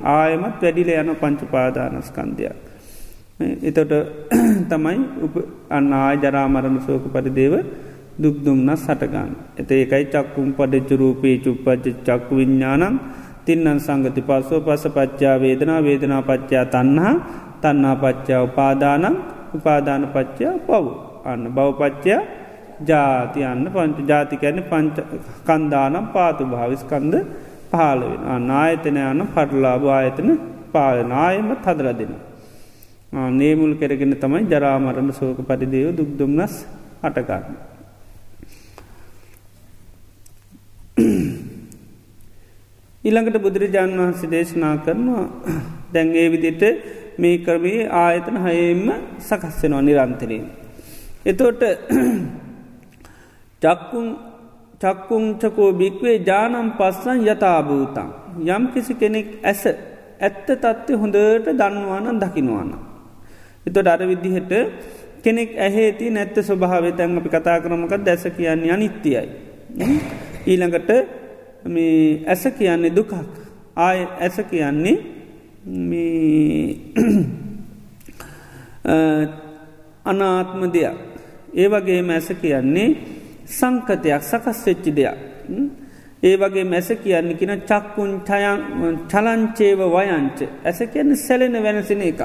ආයමත් 0.04 0.62
වැඩිල 0.62 0.90
යන 0.94 1.16
පංචුපාදානස්කන්දයක්. 1.16 2.56
එතොට 3.62 3.92
තමයි 4.70 4.98
අන්න 5.70 5.92
ආය 5.94 6.16
ජරාමරණ 6.18 6.80
සෝක 6.80 7.04
පරිදේව 7.08 7.54
දුක්දුම්න්න 8.16 8.76
සටගන්න. 8.76 9.32
එත 9.56 9.70
ඒකයි 9.70 10.04
චක්කුම් 10.06 10.52
පඩච්චු 10.52 10.96
රූපී 10.96 11.36
චුප්පච්ච 11.38 12.00
චක්කු 12.02 12.32
විඤ්ඥානම් 12.36 12.94
තින්නන් 13.44 13.78
සංගති 13.78 14.22
පස්සෝ 14.22 14.60
පස 14.60 14.84
පච්චා 14.88 15.36
වේදනා 15.36 15.80
වේදනා 15.80 16.22
පච්චා 16.22 16.64
තන්හා 16.66 17.14
තන්නා 17.60 17.96
පච්චා 17.96 18.40
උපාදානං 18.42 19.16
උපාදාන 19.56 20.02
පච්චා 20.14 20.54
පව් 20.60 20.86
අන්න 21.24 21.42
බවපච්චා 21.50 22.20
ජාතියන්න 22.82 23.64
පංච 23.66 23.98
ජාතිකැන 24.04 24.58
පංච 24.64 24.96
කන්දානම් 25.46 26.06
පාතු 26.14 26.42
භාවිස්කන්ද 26.46 27.14
පහලවෙන 27.70 28.22
අනායතන 28.28 28.96
යන 29.02 29.22
පටලාභ 29.28 29.86
ආයතන 29.90 30.28
පාලනායම 30.72 31.48
තදර 31.56 31.88
දෙන. 31.92 32.12
නේමුල් 33.32 33.72
කෙරගෙන 33.74 34.14
තමයි 34.14 34.46
ජරාමරණ 34.46 35.10
සෝක 35.12 35.38
පරිදේව 35.42 35.90
දුක්දුම්නස් 35.92 36.54
අටකාරන්න. 37.02 37.56
ඊළඟට 43.04 43.38
බුදුරජාණන් 43.38 44.00
වහන්සේ 44.00 44.30
දේශනා 44.30 44.74
කරනවා 44.78 45.26
දැන්ගේ 45.92 46.28
විදිට 46.28 46.62
මේ 47.20 47.36
ක්‍රමේ 47.38 47.88
ආයතන 47.98 48.36
හයෙන්ම 48.38 48.88
සකස්සෙනවා 49.20 49.82
නිරන්තරයෙන්. 49.82 50.46
එතෝට 51.26 51.62
චක්කුන් 53.62 54.06
චක්කුංචකෝ 54.80 55.70
භික්වේ 55.74 56.16
ජානම් 56.20 56.68
පස්සන් 56.78 57.18
යථභූතන්. 57.24 58.08
යම් 58.48 58.64
කිසි 58.72 58.94
කෙනෙක් 58.94 59.28
ඇස 59.42 59.62
ඇත්ත 60.20 60.46
තත්ත්ය 60.46 60.92
හොඳට 60.94 61.46
දන්නවාන 61.52 62.20
දකිනවාන. 62.22 62.70
එතොට 63.66 63.86
අර 63.86 64.02
විදිහට 64.02 64.52
කෙනෙක් 65.22 65.50
ඇහේති 65.58 66.10
නැත්ත 66.10 66.36
ස්වභාවේ 66.40 66.92
තැන් 66.92 67.18
අපි 67.18 67.28
කතා 67.28 67.60
කරමක 67.60 67.92
දැස 68.00 68.24
කියන්නේ 68.36 68.72
අනිත්‍යයි. 68.72 69.22
ඊළඟට 70.46 70.90
මේ 71.66 72.24
ඇස 72.26 72.44
කියන්නේ 72.58 72.96
දුකක් 72.96 73.12
ආය 73.78 73.98
ඇස 74.18 74.36
කියන්නේ 74.50 75.19
අනාත්ම 80.04 80.72
දෙයක්. 80.72 80.94
ඒ 81.54 81.68
වගේ 81.68 82.02
මැස 82.02 82.32
කියන්නේ 82.40 82.96
සංකතයක් 83.48 84.22
සකස් 84.22 84.66
වෙච්චි 84.66 84.90
දෙයක්. 84.90 85.14
ඒ 86.22 86.36
වගේ 86.36 86.64
මැස 86.64 86.92
කියන්නේ 87.04 87.34
කියෙන 87.34 87.62
චක්කුන් 87.62 88.20
චලංචේව 89.06 89.80
වයංච. 89.88 90.48
ඇස 90.64 90.78
කියන්න 90.92 91.16
සැලෙන 91.16 91.58
වෙනසින 91.58 92.02
එක 92.02 92.20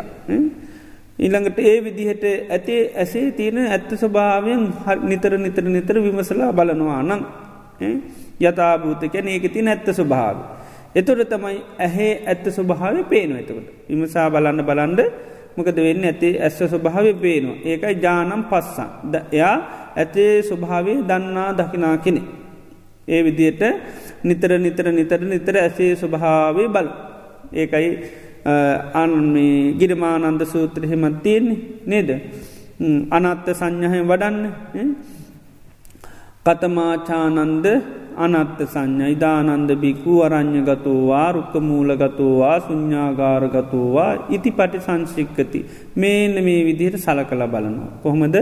ඊළඟට 1.19 1.59
ඒ 1.61 1.79
විදිහට 1.79 2.23
ඇතේ 2.49 2.91
ඇසේ 2.93 3.31
තියෙන 3.31 3.67
ඇත්ත 3.67 3.93
ස්වභාවයෙන් 3.93 4.73
නිතර 5.03 5.37
නිතර 5.37 5.65
නිතර 5.65 6.03
විමසලා 6.03 6.51
බලනවා 6.51 7.03
නම් 7.03 7.21
යථභූත 8.41 9.11
කැන 9.11 9.27
ඒක 9.27 9.53
ති 9.53 9.61
නැත්ත 9.61 9.87
ස්වභාව. 9.91 10.64
එතොට 10.95 11.29
තමයි 11.31 11.57
ඇහේ 11.85 12.13
ඇත්ත 12.25 12.45
ස්වභාව 12.57 12.97
පේනවා 13.11 13.39
එතකට. 13.43 13.67
විමසා 13.89 14.27
බලන්න 14.33 14.61
බලන්ඩ 14.69 15.01
මොකද 15.57 15.77
වෙන්න 15.87 16.03
ඇති 16.09 16.29
ඇස්ස 16.39 16.59
ස්වභාව 16.73 17.07
පේනවා. 17.23 17.57
ඒකයි 17.69 17.95
ජානම් 18.05 18.41
පස්සන්. 18.51 18.89
එයා 19.31 19.57
ඇතේ 19.95 20.33
ස්වභාවේ 20.49 20.97
දන්නා 21.09 21.49
දකිනා 21.59 21.97
කෙනෙ. 22.05 22.21
ඒ 23.07 23.21
විදියට 23.25 23.63
නිතර 24.23 24.51
නිතර 24.65 24.87
නිතර 24.91 25.21
නිතර 25.33 25.55
ඇසේ 25.65 25.91
ස්වභාවේ 25.95 26.67
බල. 26.75 26.87
ඒකයි 27.53 27.89
අන්මේ 28.93 29.73
ගිරමානන්ද 29.79 30.41
සූත්‍රහෙමත් 30.45 31.17
තියෙන්නේ 31.23 31.59
නේද. 31.91 32.09
අනත්ත 33.17 33.47
සංඥහය 33.59 33.99
වඩන්න 34.09 34.89
කතමාචානන්ද 36.45 37.65
අනත්ත 38.17 38.59
සංඥ 38.65 39.11
ඉදානන්ද 39.15 39.71
බිකු 39.83 40.13
අරං්ඥ 40.25 40.61
ගතෝවා 40.61 41.29
රුක්ක 41.31 41.53
මූලගතෝවා 41.61 42.57
සුඤ්ඥාගාරගතෝවා 42.67 44.11
ඉති 44.29 44.51
පටි 44.51 44.79
සංශික්කති 44.79 45.59
මේන 45.95 46.33
මේ 46.45 46.61
විදිහට 46.67 46.97
සල 46.97 47.19
කළ 47.23 47.43
බලනවා. 47.47 47.91
කොහොමද 48.03 48.37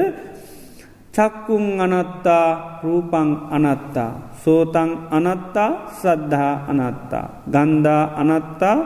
චක්කුන් 1.13 1.65
අනත්තා 1.79 2.81
රූපං 2.83 3.29
අනත්තා 3.49 4.11
සෝතං 4.43 4.89
අනත්තා 5.11 5.69
සද්ධහා 5.93 6.55
අනත්තා 6.71 7.25
ගන්ධා 7.53 8.03
අනත්තා 8.17 8.77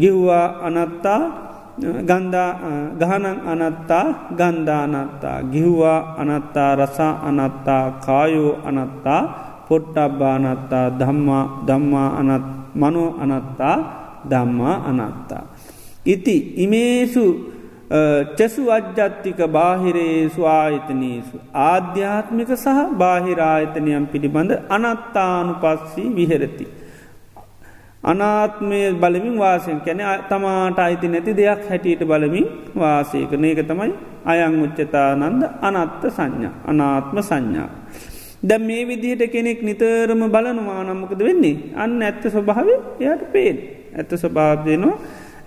ගිව්වා 0.00 0.46
අනත්තා 0.62 1.20
ගන්ධා 2.08 2.50
ගහනං 3.00 3.38
අනත්තා 3.44 4.06
ගන්ධානත්තා 4.32 5.38
ගිහ්වා 5.52 6.00
අනත්තා 6.18 6.70
රසා 6.76 7.12
අනත්තා 7.22 7.84
කායෝ 8.06 8.52
අනත්තා 8.64 9.22
පොට්ටබ්බානත්තා 9.68 10.86
ධම්මා 11.00 11.44
ධම්මා 11.68 12.08
අනත් 12.20 12.46
මනෝ 12.74 13.10
අනත්තා 13.20 13.76
ධම්මා 14.30 14.76
අනත්තා. 14.90 15.44
ඉති 16.06 16.36
ඉමේසු 16.56 17.24
චැසු 18.38 18.62
අජ්ජත්තික 18.70 19.40
බාහිරේසු 19.48 20.44
ආයතනීසු. 20.46 21.36
ආධ්‍යාත්මික 21.66 22.50
සහ 22.54 22.78
බාහිරායතනයම් 22.94 24.06
පිළිබඳ 24.12 24.52
අනත්තානු 24.70 25.54
පස්සී 25.62 26.08
විහෙරති. 26.16 26.66
අනාත්මය 28.02 28.94
බලමින් 28.94 29.38
වාසයෙන් 29.38 29.80
කැන 29.80 30.00
තමාට 30.28 30.78
අයිති 30.78 31.08
නැති 31.08 31.32
දෙයක් 31.34 31.62
හැටියට 31.68 32.02
බලමින් 32.02 32.46
වාසය 32.74 33.26
කරන 33.26 33.44
එක 33.44 33.60
තමයි 33.66 33.92
අයං 34.24 34.54
උච්චතානන්ද 34.62 35.42
අනත්ත 35.60 36.02
සංඥා 36.08 36.54
අනාත්ම 36.66 37.18
සංඥා. 37.20 37.68
දැ 38.42 38.58
මේ 38.60 38.84
විදිහට 38.84 39.32
කෙනෙක් 39.32 39.62
නිතරම 39.62 40.22
බලනවා 40.26 40.82
නම්මකද 40.84 41.20
වෙන්නේ? 41.20 41.56
අන්න 41.74 42.02
ඇත්ත 42.02 42.22
ස්වභාව 42.26 42.68
එයට 43.00 43.22
පේෙන් 43.32 43.56
ඇත්ත 43.94 44.12
ස්වභාවයනවා 44.14 44.98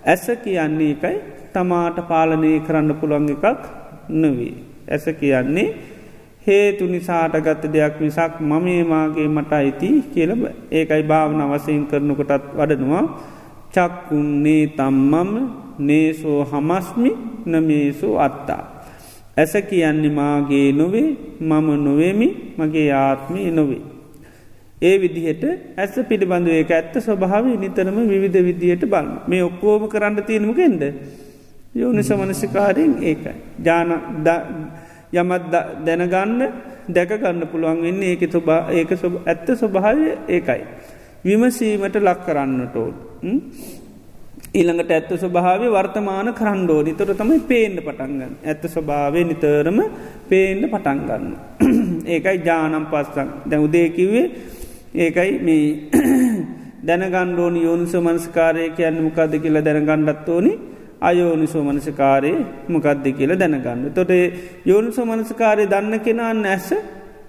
ඇස 0.04 0.26
කියන්නේ 0.44 0.90
එකයි. 0.92 1.16
තමාට 1.52 1.96
පාලනය 2.08 2.60
කරන්න 2.60 2.94
පුළොන් 2.94 3.28
එකක් 3.28 3.62
නවී. 4.10 4.54
ඇස 4.88 5.04
කියන්නේ 5.20 5.68
හේතු 6.46 6.84
නිසාට 6.86 7.34
ගත්ත 7.38 7.72
දෙයක් 7.72 8.00
මිසක් 8.00 8.40
මමේමාගේ 8.42 9.28
මට 9.28 9.52
අයිති 9.52 9.88
කියල 10.12 10.30
ඒකයි 10.70 11.02
භාවන 11.02 11.40
අවසයෙන් 11.40 11.86
කරනකොටත් 11.86 12.44
වඩනවා. 12.58 13.04
චක්කුන්නේ 13.70 14.64
තම්මම 14.68 15.30
නේසෝ 15.80 16.40
හමස්මි 16.44 17.10
නමේසෝ 17.46 18.18
අත්තා. 18.18 18.71
ඇස 19.36 19.52
කියන්නේ 19.68 20.10
මාගේ 20.10 20.72
නොවේ 20.72 21.08
මම 21.40 21.68
නොවේමි 21.84 22.28
මගේ 22.58 22.90
ආත්මී 22.94 23.50
නොවේ. 23.50 23.82
ඒ 24.82 24.94
විදිහට 24.98 25.44
ඇස 25.76 25.94
පිළිබඳව 26.08 26.52
ඒක 26.52 26.70
ඇත්ත 26.70 26.94
ස්වභාව 26.98 27.44
නිතරම 27.56 27.98
විවිධ 28.08 28.40
විදියට 28.44 28.84
බල 28.84 29.08
මේ 29.26 29.42
ඔක්කෝම 29.42 29.88
කරන්න 29.88 30.22
තියෙනමකෙන්ද. 30.22 30.82
යෝනි 31.74 32.02
සමනසිකාරයෙන් 32.02 32.94
ඒකයි. 33.02 33.34
ජාන 33.64 33.90
යමත් 35.12 35.44
දැනගන්න 35.86 36.40
දැකගන්න 36.88 37.46
පුළුවන් 37.46 37.82
වෙන්නේ 37.82 38.10
ඒක 38.12 38.24
තුබා 38.30 38.60
ඒක 38.70 38.92
ඇත්ත 39.26 39.46
ස්වභාවය 39.54 40.08
ඒකයි. 40.28 40.62
විමසීමට 41.24 41.96
ලක් 41.98 42.18
කරන්නට 42.26 42.76
ඕල්. 42.76 42.92
ඊළඟට 44.54 44.90
ඇත්ත 44.90 45.12
ස්වභාවය 45.14 45.68
වර්තමාන 45.68 46.28
කරණ්ඩෝ 46.34 46.80
නිතර 46.82 47.12
තමයි 47.12 47.38
පේන්න 47.42 47.76
පටන්ගන්න. 47.78 48.32
ඇත්ත 48.44 48.64
ස්වභාවය 48.66 49.20
නිතරම 49.24 49.78
පේන්න 50.28 50.64
පටන්ගන්න. 50.66 51.24
ඒකයි 52.14 52.38
ජානම් 52.40 52.84
පස්සක් 52.86 53.28
දැ 53.46 53.58
උදේකිවේ 53.58 54.26
ඒකයි 54.96 55.32
මේ 55.40 55.64
දැනගණ්ඩෝනි 56.86 57.62
යෝනිසෝ 57.62 58.02
මනස්කාරය 58.02 58.70
කියන්න 58.72 59.00
මොකක්ද 59.02 59.34
කියලා 59.38 59.64
දැනගණ්ඩත් 59.64 60.28
ඕනි 60.28 60.52
අයෝනිසෝ 61.02 61.64
මනසකාරය 61.64 62.32
මොකක්ද 62.68 63.06
කියලා 63.10 63.38
දැනගන්න. 63.38 63.90
තොට 63.90 64.12
යෝනිසෝ 64.66 65.06
මනස්කාරය 65.06 65.64
දන්න 65.66 66.00
කෙනා 66.00 66.32
නැස 66.36 66.68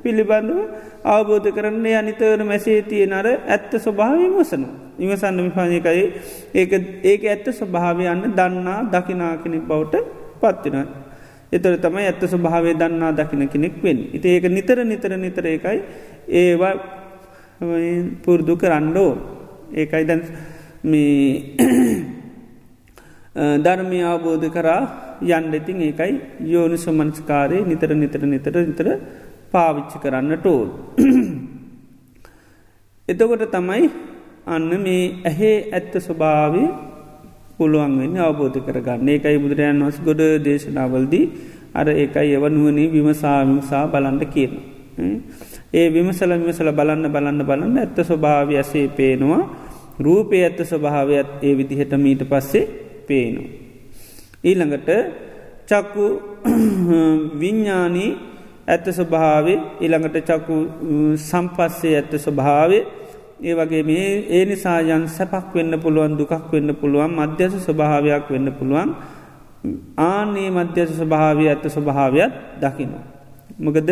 පිළිබඳව 0.03 0.59
අවබෝධ 1.05 1.49
කරන්නේ 1.49 1.95
අනිතවර 1.95 2.41
මැසේ 2.43 2.81
තියෙනර 2.83 3.27
ඇත්ත 3.27 3.71
ස්වභාවය 3.77 4.27
වසනු. 4.31 4.67
ඉවසන්න 4.99 5.39
විපාජකයි 5.41 6.03
ඒක 6.53 6.71
ඒක 7.03 7.21
ඇත්ත 7.25 7.47
ස්වභාවය 7.51 8.05
යන්න 8.07 8.33
දන්නා 8.33 8.79
දකිනා 8.87 9.33
කෙනෙක් 9.37 9.63
බවට 9.63 10.03
පත්තින. 10.41 10.77
එතර 11.51 11.77
තමයි 11.77 12.05
ඇත්ත 12.05 12.23
ස්වභාවය 12.25 12.73
දන්නා 12.75 13.11
දකින 13.13 13.47
කෙනෙක් 13.47 13.75
වෙන්. 13.83 13.99
ඉති 14.13 14.27
ඒක 14.29 14.45
නිතර 14.49 14.83
නිතර 14.83 15.11
නිතර 15.17 15.45
එකයි 15.47 15.79
ඒවා 16.39 16.73
පුරුදු 18.21 18.55
කරන්නෝ 18.55 19.11
ඒකයි 19.73 20.03
දැන් 20.03 20.21
මේ 20.83 21.45
ධර්මය 23.57 23.99
අවබෝධ 24.03 24.47
කරා 24.49 24.81
යන්ඩඉතින් 25.21 25.81
ඒකයි 25.81 26.13
යෝනි 26.45 26.77
සුමන්ස්කාරය 26.77 27.59
නිතර 27.63 27.91
නිතර 27.95 28.21
නිතර 28.25 28.55
නිතර 28.61 28.87
පාවිච්චි 29.53 29.99
කරන්නට 29.99 30.45
ඕල්. 30.45 30.67
එතකොට 33.07 33.49
තමයි 33.49 33.89
අන්න 34.47 34.79
මේ 34.79 35.21
ඇහේ 35.23 35.69
ඇත්ත 35.69 35.99
ස්වභාවය 35.99 36.67
පුළුවන්වෙන්න 37.57 38.19
අවබෝධ 38.19 38.59
කරගන්න 38.59 39.09
ඒකයි 39.09 39.37
බුදුරජන් 39.37 39.81
වස් 39.81 40.01
ගොඩ 40.01 40.41
දේශනාවල්දී 40.41 41.31
අර 41.73 41.89
ඒකයි 41.89 42.33
එවනුවනී 42.33 42.89
විමසාවිමසා 42.89 43.87
බලන්ඩ 43.87 44.27
කියන. 44.27 44.51
ඒ 45.71 45.89
විමසල 45.89 46.35
විමසල 46.35 46.71
බලන්න 46.71 47.07
බලන්න 47.07 47.41
බලන්න 47.41 47.77
ඇත්ත 47.77 48.01
ස්වභාවය 48.01 48.57
ඇසේ 48.57 48.89
පේනවා 48.89 49.49
රූපය 49.99 50.39
ඇත්ත 50.39 50.63
ස්වභාවයත් 50.63 51.27
ඒ 51.41 51.53
විදිහට 51.53 51.95
මීට 51.95 52.25
පස්සේ 52.25 52.67
පේනු. 53.07 53.41
ඊළඟට 54.43 54.89
චක්කු 55.65 56.21
විඤ්ඥානී 57.41 58.32
ඇත්ත 58.67 58.85
ස්වභාවේ 58.89 59.57
ඊළඟට 59.81 60.17
චක්කු 60.23 60.55
සම්පස්සේ 61.19 61.95
ඇත්ත 61.95 62.13
ස්වභාවේ 62.17 62.83
ඒ 63.41 63.55
වගේ 63.55 63.83
මේ 63.83 64.07
ඒ 64.29 64.43
නිසා 64.45 64.79
යන් 64.81 65.03
සැපක් 65.07 65.51
වෙන්න 65.55 65.75
පුළුවන් 65.79 66.13
දුකක් 66.17 66.51
වෙන්න 66.51 66.69
පුළුවන් 66.75 67.11
මධ්‍යස 67.11 67.53
ස්වභාවයක් 67.59 68.25
වෙන්න 68.29 68.47
පුළුවන්. 68.53 68.89
ආනේ 69.99 70.49
මධ්‍යස 70.49 70.89
ස්වභාවය 70.93 71.43
ඇත්ත 71.47 71.65
ස්වභාවයක් 71.67 72.31
දකිනු. 72.61 72.99
මොකද 73.59 73.89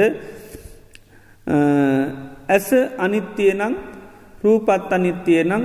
ඇස 2.48 2.68
අනිත්‍යය 2.98 3.52
නං 3.54 3.74
රූපත් 4.44 4.90
අනිත්‍යය 4.90 5.44
නං 5.44 5.64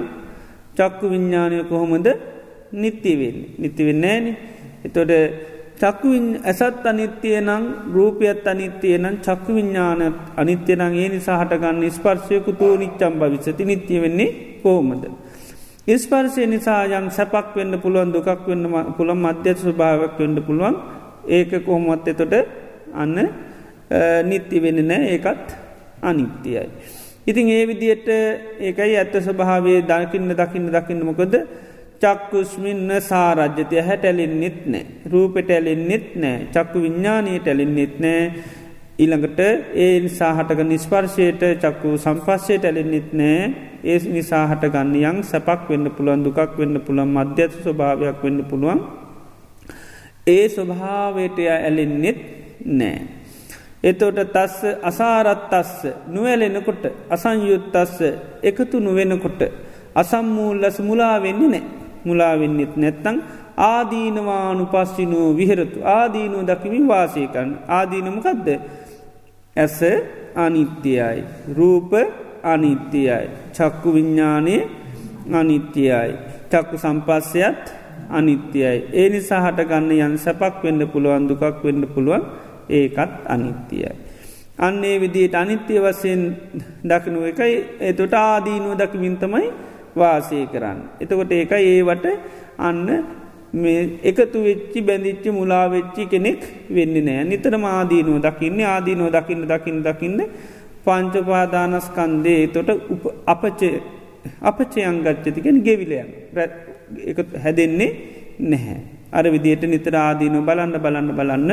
චක්කු 0.76 1.04
විඤ්ඥානය 1.06 1.56
කොහොමද 1.64 2.06
නිත්‍යවෙන්න 2.72 3.38
නිතිවෙන්න 3.58 4.04
ෑන 4.04 4.26
එතොට 4.84 5.12
චක්කු 5.80 6.08
ඇසත් 6.42 6.84
අනිත්‍යය 6.84 7.40
නං 7.40 7.64
රූපයත් 7.92 8.46
අනිත්‍යය 8.46 8.96
නම් 8.98 9.16
චක්කු 9.18 9.50
විඤ්ඥානත් 9.56 10.16
අනිත්‍ය 10.36 10.72
නං 10.74 10.94
ඒ 10.94 11.08
නිසා 11.08 11.38
හටගන්න 11.40 11.90
ස්පර්ශයකු 11.90 12.52
තෝ 12.54 12.74
නිච්චම් 12.76 13.14
භවිසති 13.20 13.64
නිත්‍ය 13.64 14.00
වෙන්නේ 14.00 14.30
කෝමද. 14.62 15.04
ඉස්පර්ශය 15.86 16.46
නිසා 16.46 16.82
යම් 16.90 17.06
සැපක් 17.10 17.54
වෙන්න 17.56 17.74
පුළුවන් 17.78 18.10
දුකක් 18.10 18.46
වෙන්න 18.48 18.64
පුළන් 18.96 19.18
මධ්‍යත් 19.18 19.58
ස්වභාවක් 19.58 20.16
වෙන්න 20.18 20.38
පුළුවන් 20.42 20.76
ඒක 21.28 21.52
කොහොමත් 21.64 22.08
එතොට 22.08 22.34
අන්න 22.94 23.16
නිත්ති 24.24 24.56
වෙන 24.58 24.78
නෑ 24.82 25.12
ඒකත් 25.12 25.46
අනිත්‍යයයි. 26.02 26.66
ඉතින් 27.26 27.46
ඒ 27.48 27.64
විදියට 27.66 28.08
ඒකයි 28.60 28.96
ඇත්ත 28.96 29.14
ස්වභාවේ 29.18 29.78
දකින්න 29.82 30.32
දකින්න 30.32 30.66
දකින්න 30.70 31.04
මොකද 31.04 31.34
චක්කුස්මින්න 32.00 32.90
සාරජ්‍යතය 33.00 33.80
හැටැලින්නෙත් 33.80 34.58
නෑ. 34.66 34.86
රූපෙට 35.06 35.50
ඇලෙන්න්නෙත් 35.50 36.06
නෑ. 36.16 36.46
චක්කු 36.52 36.82
විඤ්ඥානයට 36.82 37.46
ඇලින්නෙත් 37.46 37.94
නෑ. 37.98 38.22
ඊළඟට 38.98 39.40
ඒ 39.76 39.94
නිසාහටක 40.00 40.60
නිස්පර්ශයට 40.64 41.42
චක්කු 41.62 41.96
සම්පස්සයට 41.96 42.64
ඇලෙන්න්නෙත් 42.64 43.12
නෑ. 43.12 43.40
ඒ 43.84 43.98
නිසාහට 44.10 44.64
ගන්න 44.66 44.94
යං 45.02 45.22
සැපක් 45.24 45.70
වෙන්න 45.70 45.90
පුළුවන් 45.90 46.24
දුකක් 46.24 46.58
වෙන්න 46.58 46.80
පුළුවන් 46.80 47.14
මධ්‍යත් 47.16 47.52
ස්වභාවයක් 47.58 48.22
වෙන්න 48.22 48.44
පුළුවන්. 48.44 48.80
ඒ 50.26 50.48
ස්වභාවයට 50.48 51.38
ඇලෙන්න්නෙත් 51.48 52.20
නෑ. 52.72 53.00
එතෝට 53.82 54.20
තස්ස 54.34 54.60
අසාරත් 54.82 55.52
අස්ස 55.52 55.74
නුවැලෙනකොට 56.08 56.84
අසංයුත්තස්ස 57.10 57.98
එකතු 58.42 58.80
නුවෙනකොට 58.80 59.40
අසම්මූල්ලස 59.94 60.78
මුලා 60.80 61.16
වෙන්නේ 61.22 61.50
නෑ. 61.50 61.85
මුලාවෙන්නෙත් 62.06 62.74
නැත්තං 62.76 63.16
ආදීනවානු 63.66 64.64
පස්සිනෝ 64.66 65.28
විහරතු. 65.36 65.78
ආදීනුව 65.96 66.42
දකිමින් 66.44 66.84
වාසයකන් 66.88 67.50
ආදීනමකදද 67.68 68.48
ඇස 69.56 69.78
අනිත්‍යයයි 70.36 71.24
රූප 71.56 71.92
අනිත්‍යයයි 72.44 73.26
චක්කු 73.52 73.88
විඤ්ඥානය 73.96 74.56
අනිත්‍යයයි 75.32 76.12
චක්කු 76.50 76.76
සම්පස්සයත් 76.78 77.62
අනිත්‍යයයි 78.10 78.78
ඒ 78.92 79.08
නිසා 79.08 79.40
හටගන්න 79.44 79.92
යන් 79.98 80.18
සැපක් 80.18 80.60
වෙන්න 80.64 80.82
පුළුවන් 80.88 81.28
දුකක් 81.28 81.64
වෙන්න 81.64 81.86
පුළුවන් 81.94 82.24
ඒකත් 82.70 83.12
අනිත්‍යයයි. 83.26 83.92
අන්නේ 84.58 85.00
විදියට 85.00 85.34
අනිත්‍ය 85.34 85.74
වසයෙන් 85.78 86.22
දකිනුව 86.84 87.24
එකයි. 87.26 87.54
එතොට 87.80 88.14
ආදීනුව 88.14 88.72
දකිමින්තමයි 88.74 89.48
වාසය 89.96 90.38
කරන්න. 90.52 90.78
එතකොට 91.02 91.32
ඒකයි 91.32 91.68
ඒවට 91.72 92.06
අන්න 92.58 92.88
එකතු 94.02 94.38
වෙච්චි 94.46 94.80
බැඳිච්චි 94.82 95.30
මුලාවෙච්චි 95.30 96.04
කෙනෙක් 96.12 96.42
වෙන්න 96.68 96.96
නෑ 97.08 97.24
නිතර 97.24 97.54
ආදීනුව 97.54 98.18
දකින්න 98.26 98.60
ආදීනුව 98.66 99.10
දකින්න 99.10 99.42
දකින්න 99.52 99.80
දකින්න 99.82 100.18
පංචපාදානස්කන්දේ 100.86 102.42
තොට 102.54 102.70
අපචය 103.26 103.70
අපචයන් 104.42 104.98
ගච්චතිකෙන 105.04 105.58
ගෙවිලයන් 105.62 106.08
හැදෙන්නේ 107.44 107.90
නැහැ. 108.42 108.78
අර 109.12 109.24
විදියට 109.26 109.64
නිතර 109.64 109.94
ආදීනුව 109.96 110.44
බලන්න 110.44 110.74
බලන්න 110.78 111.10
බලන්න 111.18 111.50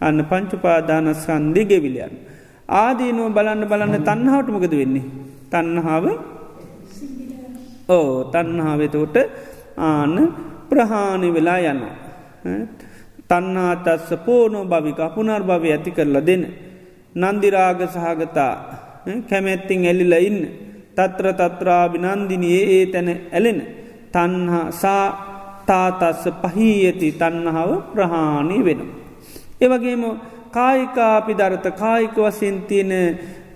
අන්න 0.00 0.18
පංචුපාදානස්කන්දි 0.30 1.62
ගෙවිලියන්. 1.64 2.12
ආදීනුව 2.68 3.34
බලන්න 3.36 3.64
බලන්න 3.66 4.04
තන්නහාටමකද 4.08 4.74
වෙන්නේ. 4.80 5.04
තන්නහාාව 5.50 6.06
ඕ 7.88 8.24
තන්නහාාවතෝට 8.24 9.16
ආන 9.78 10.14
ප්‍රහාණි 10.68 11.28
වෙලා 11.34 11.58
යන්න. 11.62 11.82
තන්නාතස්ස 13.28 14.10
පෝනෝ 14.24 14.64
භවික 14.64 15.00
පුනර් 15.14 15.42
භවය 15.42 15.68
ඇති 15.72 15.90
කරලා 15.90 16.26
දෙන. 16.26 16.42
නන්දිරාග 17.14 17.80
සහගතා 17.86 18.54
කැමැත්තිං 19.28 19.86
ඇලිල 19.86 20.14
ඉන්න. 20.20 20.40
තත්‍ර 20.96 21.26
තත්‍රාභි 21.32 21.98
නන්දිනයේ 21.98 22.62
ඒ 22.70 22.86
තැන 22.86 23.08
ඇලෙන. 23.32 23.60
තන්හා 24.12 24.72
සා 24.72 25.06
තාතස්ස 25.66 26.24
පහී 26.42 26.76
ඇති 26.86 27.08
තන්නහාව 27.12 27.70
ප්‍රහාණී 27.92 28.64
වෙනවා. 28.64 28.98
ඒවගේම 29.60 30.04
කායිකාපි 30.50 31.32
දරත 31.34 31.66
කායික 31.74 32.16
වසින් 32.18 32.56
තියෙන 32.62 32.92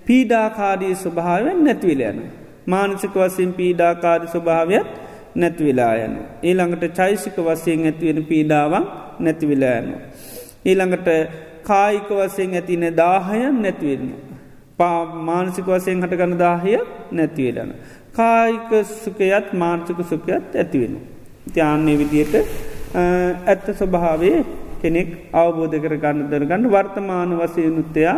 පීඩාකාරී 0.05 0.95
ස්වභාවෙන් 0.95 1.59
නැතිවිල 1.63 2.01
යන. 2.01 2.19
මානසික 2.67 3.13
වසින් 3.15 3.51
පීඩාකාරි 3.53 4.27
ස්වභාවයක් 4.27 4.87
නැතිවිලා 5.35 5.93
යන. 5.97 6.13
ඊළඟට 6.43 6.85
චෛසික 6.93 7.37
වසයෙන් 7.39 7.85
ඇතිවෙන 7.85 8.25
පීඩාවන් 8.25 8.85
නැතිවිලා 9.19 9.75
යන. 9.81 9.89
ඊළඟට 10.65 11.07
කායික 11.63 12.09
වසයෙන් 12.11 12.53
ඇතින 12.53 12.85
දාහයන් 12.95 13.61
නැතිවෙන්න. 13.61 14.07
පා 14.79 14.97
මානසික 15.23 15.67
වසයෙන් 15.67 16.03
හටගන්න 16.03 16.37
දාහය 16.37 16.75
නැතිවෙලන. 17.11 17.71
කායික 18.13 18.71
සුකයත් 18.95 19.47
මාර්සික 19.55 19.99
සුකයත් 20.03 20.55
ඇතිවෙන. 20.55 20.95
තියාන්නේ 21.53 21.97
විදියට 21.97 22.35
ඇත්ත 23.45 23.67
ස්වභාවේ 23.73 24.37
කෙනෙක් 24.81 25.09
අවබෝධ 25.33 25.77
කර 25.77 25.95
ගන්න 25.97 26.29
දරගන්න 26.31 26.69
වර්තමාන 26.69 27.31
වසය 27.39 27.61
යුත්තයා 27.69 28.17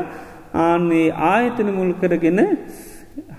ආන්නේ 0.59 1.07
ආයතන 1.27 1.69
මුල් 1.71 1.91
කරගෙන 1.93 2.39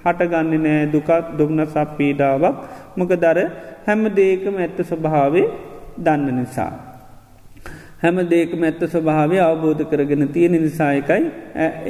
හටගන්න 0.02 0.62
නෑ 0.62 0.84
දුකත් 0.88 1.34
දුගන 1.38 1.64
සප්පීඩාවක් 1.66 2.56
මොක 2.96 3.12
දර 3.16 3.38
හැම 3.86 4.06
දේකම 4.14 4.54
ඇත්ත 4.58 4.78
ස්වභාවේ 4.84 5.48
දන්න 5.98 6.30
නිසා. 6.36 6.72
හැම 8.00 8.16
දේක 8.26 8.52
මැත්ත 8.54 8.82
ස්වභාවය 8.86 9.36
අවබෝධ 9.40 9.82
කරගෙන 9.84 10.24
තියෙන 10.28 10.54
නිසායකයි 10.58 11.22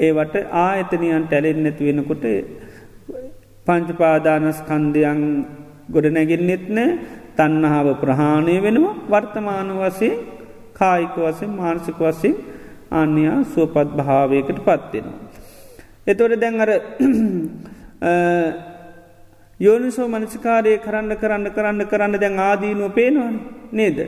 ඒවට 0.01 0.35
ආයතනයන් 0.61 1.25
ටැලෙන් 1.25 1.61
නැති 1.65 1.89
වෙනකොට 1.89 2.25
පංචපාදානස්කන්දයන් 3.67 5.21
ගොඩ 5.89 6.07
නැගෙන්න්නෙත් 6.11 6.65
නෑ 6.71 6.89
තන්නහාාව 7.37 7.89
ප්‍රහාණය 8.03 8.57
වෙනවා 8.59 8.97
වර්තමාන 9.13 9.71
වසේ 9.79 10.15
කායික 10.75 11.15
වසෙන් 11.17 11.53
මානසික 11.53 12.01
වසින් 12.01 12.35
අන්‍යයා 12.93 13.39
සුවපත් 13.45 13.89
භාවයකට 13.99 14.59
පත්වෙනවා. 14.59 15.19
එතොට 16.07 16.35
දැන් 16.37 16.57
අර 16.61 16.71
යෝනිසෝ 19.61 20.09
මනසිකාරය 20.09 20.79
කරන්න 20.79 21.17
කරන්න 21.17 21.53
කරන්න 21.53 21.87
කරන්න 21.87 22.21
දැන් 22.21 22.39
ආදීනුව 22.41 22.93
පේනවන 22.93 23.35
නේද. 23.73 23.99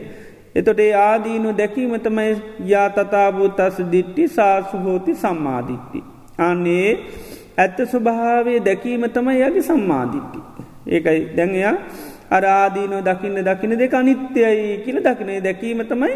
එතොට 0.55 0.79
ඒ 0.79 0.93
ආදීනු 1.01 1.57
දැකීම 1.57 1.93
තමයි 1.99 2.31
යා 2.65 2.89
තතාබූත 2.89 3.59
අස 3.59 3.77
දිට්ටි 3.91 4.27
සාසුහෝති 4.29 5.15
සම්මාධිට්ටි. 5.15 6.03
අන්නේ 6.39 6.89
ඇත්ත 7.57 7.77
ස්වභාවේ 7.85 8.59
දැකීම 8.65 9.05
තමයි 9.09 9.41
යගේ 9.41 9.63
සම්මාධිට්ටි. 9.63 10.39
ඒකයි 10.87 11.21
දැඟයා 11.37 11.75
අරාදීනෝ 12.31 13.01
දකින්න 13.01 13.45
දකින 13.45 13.77
දෙක 13.79 13.93
අනිත්‍යයි 13.93 14.77
කියල 14.85 14.99
දකිනේ 15.01 15.43
දැකීම 15.43 15.85
තමයි 15.85 16.15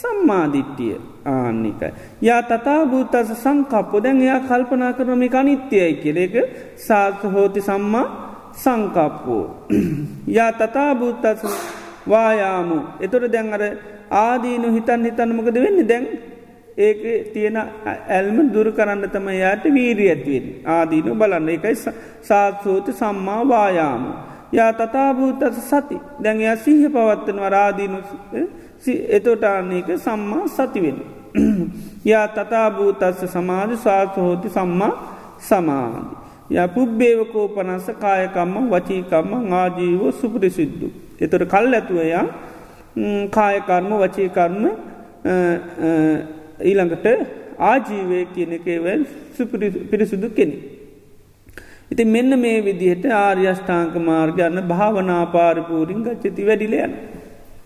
සම්මාධිට්ටිය 0.00 0.94
ආන්නිකයි. 1.26 1.90
යා 2.22 2.42
තතා 2.42 2.80
භූතස 2.86 3.32
සංකප්පො. 3.44 4.02
දැන් 4.04 4.22
එයා 4.22 4.40
කල්පනා 4.40 4.92
කරනමික 4.92 5.34
අනිත්‍යයයි 5.34 5.94
කියලෙක 6.02 6.34
සාසහෝති 6.86 7.60
සම්මා 7.60 8.06
සංකප්පෝ. 8.54 9.44
යා 10.36 10.52
තතා 10.52 10.94
භූතස 10.94 11.42
වායාමු. 12.08 12.78
එතොට 13.00 13.32
දැන් 13.32 13.52
අර 13.52 13.62
ආදීනු 14.22 14.72
හිතන් 14.76 15.04
හිතන්න 15.04 15.36
මොකද 15.36 15.58
වෙන්න? 15.64 15.88
දැන් 15.88 16.06
ඒක 16.78 17.32
තියෙන 17.32 17.56
ඇල්ම 17.86 18.38
දුර 18.54 18.68
කරන්න 18.72 19.10
තම 19.10 19.28
යායට 19.34 19.64
වීරී 19.74 20.08
ඇත්වෙන් 20.10 20.46
ආදීනු 20.76 21.14
බලන්න. 21.14 21.48
එකයි 21.48 21.74
සාත්සෝත 22.22 22.88
සම්මා 23.00 23.42
වායාමු. 23.48 24.10
යා 24.52 24.72
තතාභූතස 24.72 25.58
සති. 25.70 25.98
දැන් 26.22 26.40
එයා 26.40 26.56
සිහ 26.56 26.82
පවත්තන 26.88 27.40
වරාදීනු 27.40 27.98
එතොටාන්නේක 29.10 29.88
සම්මා 29.98 30.46
සතිවෙන. 30.48 30.98
යා 32.04 32.26
තතාභූතස්ස 32.28 33.24
සමාධ 33.28 33.74
ශාසහෝති 33.78 34.48
සම්මා 34.50 34.92
සමාධි. 35.40 36.02
ය 36.50 36.68
පුබ්බේවකෝ 36.68 37.48
පනස්ස 37.48 37.88
කායකම්ම 38.00 38.70
වචීකම්ම 38.70 39.32
ආජීවෝ 39.54 40.12
සුපරිසිද්ධු. 40.12 40.88
එතොට 41.20 41.48
කල් 41.48 41.74
ඇතුවයා 41.74 42.26
කායකර්ම 43.30 43.90
වචීකර්ම 43.96 44.62
ඊළඟට 46.62 47.06
ආජීවය 47.60 48.20
කියන 48.34 48.52
එකවල් 48.52 49.02
පිරිසුදු 49.90 50.30
කෙනෙ. 50.30 50.56
ඉති 51.90 52.04
මෙන්න 52.06 52.38
මේ 52.38 52.58
විදිහට 52.60 53.04
ආර්යෂ්ඨාංක 53.16 53.94
මාර්ගයන්න 54.02 54.62
භාවනා 54.64 55.24
පාරිපූරින් 55.28 56.00
ගච්චති 56.02 56.46
වැඩිලයන්. 56.46 56.92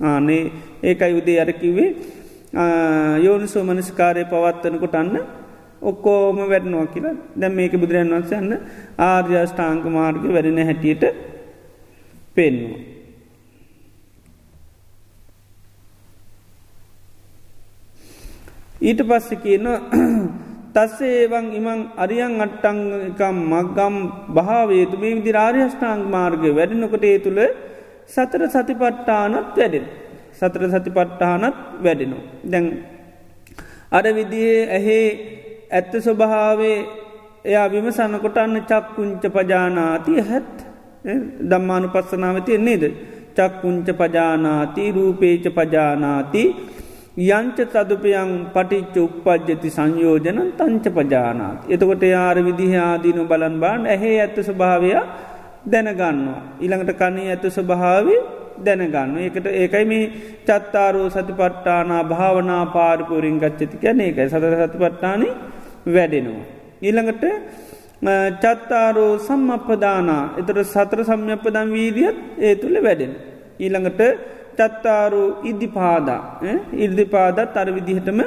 ආනේ 0.01 0.43
ඒකයි 0.83 1.15
උදේ 1.15 1.39
අරකිවේ 1.41 1.89
යෝනිසෝ 3.19 3.65
මනස්කාරය 3.65 4.25
පවත්වනකොට 4.25 4.95
අන්න 4.95 5.17
ඔක්කෝම 5.83 6.39
වැඩනවා 6.45 6.87
කියලා. 6.87 7.17
දැම් 7.37 7.53
මේක 7.53 7.73
බුදුරන් 7.75 8.11
වන්සයන්න 8.11 8.53
ආර්යෂ්ඨාංක 9.01 9.85
මාර්ග 9.89 10.23
වැඩෙන 10.27 10.59
හැටියට 10.61 11.05
පෙන්වා. 12.35 12.81
ඊට 18.81 19.01
පස්සෙ 19.03 19.37
කියන 19.37 19.67
තස්සේවන් 20.75 21.47
ඉමං 21.53 21.81
අරියන් 21.97 22.41
අට්ටංකම් 22.41 23.37
මක්ගම් 23.53 23.97
භාවේතු. 24.31 24.97
මේ 24.97 25.17
විදි 25.17 25.33
රාර්යෂ්ඨාංග 25.33 26.05
මාර්ග 26.09 26.43
වැඩෙනකොට 26.51 27.05
ඒ 27.05 27.19
තුළ 27.19 27.41
සතර 28.11 28.43
සතිපට්ටානත් 28.49 29.37
වැඩෙන. 29.57 29.85
සතර 30.33 30.63
සතිපට්ටානත් 30.73 31.57
වැඩෙනවා. 31.85 32.25
දැන් 32.45 32.67
අර 33.91 34.05
විදියේ 34.19 34.63
ඇහේ 34.71 35.07
ඇත්ත 35.71 35.93
ස්වභාවේ 35.99 36.79
එයා 37.45 37.69
විමසන්නකොට 37.73 38.37
අන්න 38.39 38.57
චක්කුංච 38.63 39.25
පජානාති 39.29 40.15
හැත් 40.23 40.53
දම්මානු 41.51 41.89
පස්සනාවතිය 41.89 42.59
නේද. 42.61 42.85
චක්කුංච 43.37 43.89
පජානාති 44.01 44.85
රූපේච 44.93 45.45
පජානාති 45.59 46.43
යංච 47.19 47.59
තදුපයන් 47.73 48.31
පටිච්ච 48.55 48.97
උපපද්ජති 48.99 49.69
සංයෝජනන් 49.71 50.41
තංච 50.59 50.85
පජානාත්. 50.91 51.59
එතකොට 51.69 52.03
යාර 52.07 52.37
විදිහ 52.41 52.73
ආදීනු 52.81 53.25
බලන් 53.25 53.57
බාන් 53.63 53.83
ඇහේ 53.87 54.17
ඇත්ත 54.21 54.39
ස්වභාවය 54.41 54.91
දැනගන්නවා. 55.65 56.43
ඉළඟට 56.61 56.99
කන්නේ 57.01 57.31
ඇත්ත 57.31 57.45
ස්වභාවි 57.49 58.17
දැනගන්න. 58.59 59.17
ඒකට 59.19 59.47
ඒකයි 59.53 59.85
මේ 59.85 60.05
චත්තාරෝ 60.47 61.09
සතිපට්ටානා 61.11 62.03
භාවනා 62.05 62.65
පාරිපුරින් 62.67 63.39
ගච්චති 63.39 63.77
කැන 63.83 64.01
ඒකයි 64.01 64.29
සත 64.29 64.45
සතිපට්ටාන 64.63 65.23
වැඩෙනවා. 65.87 66.45
ඊළඟට 66.83 67.25
චත්තාරෝ 68.43 69.13
සම්මපදානා 69.19 70.25
එතට 70.39 70.61
සතර 70.65 71.01
සම්යපදම් 71.05 71.73
වීදියත් 71.73 72.17
ඒ 72.39 72.55
තුළ 72.57 72.77
වැඩෙන. 72.83 73.13
ඊළඟට 73.61 74.01
චත්තාරු 74.59 75.25
ඉදිපාදා 75.43 76.23
ඉල්දිපාදත් 76.75 77.57
අර 77.57 77.69
විදිහටම 77.77 78.21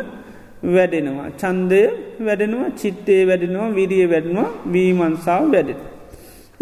වැඩෙනවා. 0.75 1.29
චන්දය 1.41 1.81
වැඩෙනවා 2.27 2.69
චිත්තේ 2.81 3.21
වැඩෙනවා 3.29 3.75
විරිය 3.79 4.05
වැඩෙනවා 4.09 4.49
වීමන්සාාව 4.73 5.51
වැඩෙන. 5.51 5.92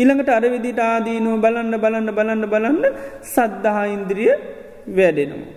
ඉළඟට 0.01 0.29
අරවිදිට 0.37 0.79
ආදීනුව 0.81 1.35
බලන්න 1.45 1.73
බලන්න 1.83 2.09
බලන්න 2.17 2.45
බලන්න 2.53 2.85
සද්ධහා 3.33 3.87
ඉන්ද්‍රිය 3.95 4.31
වැඩෙනවා. 4.97 5.49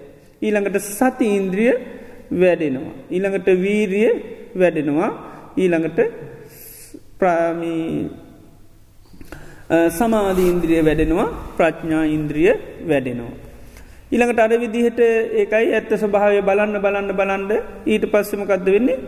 ඊළඟට 0.42 0.76
සති 0.90 1.26
ඉන්ද්‍රිය 1.38 1.72
වැඩෙනවා. 2.42 2.94
ඊළඟට 3.14 3.48
වීරිය 3.64 4.10
වැඩෙනවා 4.62 5.10
ඊළඟට 5.62 5.98
ප්‍රාමී 7.20 7.88
සමාධීන්ද්‍රිය 9.98 10.80
වැඩෙනවා 10.88 11.28
ප්‍රඥා 11.58 12.04
ඉන්ද්‍රිය 12.16 12.52
වැඩෙනවා. 12.90 13.34
ඉළඟට 14.12 14.40
අර 14.44 14.52
විදිහට 14.64 15.00
ඒකයි 15.40 15.72
ඇත්ත 15.76 15.90
ස්වභාවය 16.02 16.40
බලන්න 16.48 16.82
බලන්න 16.84 17.10
බලන්ඩ 17.20 17.52
ඊට 17.86 18.04
පස්සමකක්ද 18.12 18.66
වෙන්නේ 18.74 18.98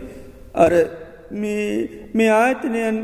අර 0.63 0.73
මේ 1.31 2.29
ආයතනයන් 2.41 2.97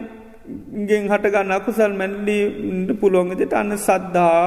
ගෙන් 0.88 1.04
හටගන්න 1.08 1.52
අකුසල් 1.52 1.94
මැන්ලීට 1.94 2.92
පුළොන්ගතට 3.00 3.54
අන්න 3.54 3.72
සද්ධා 3.78 4.44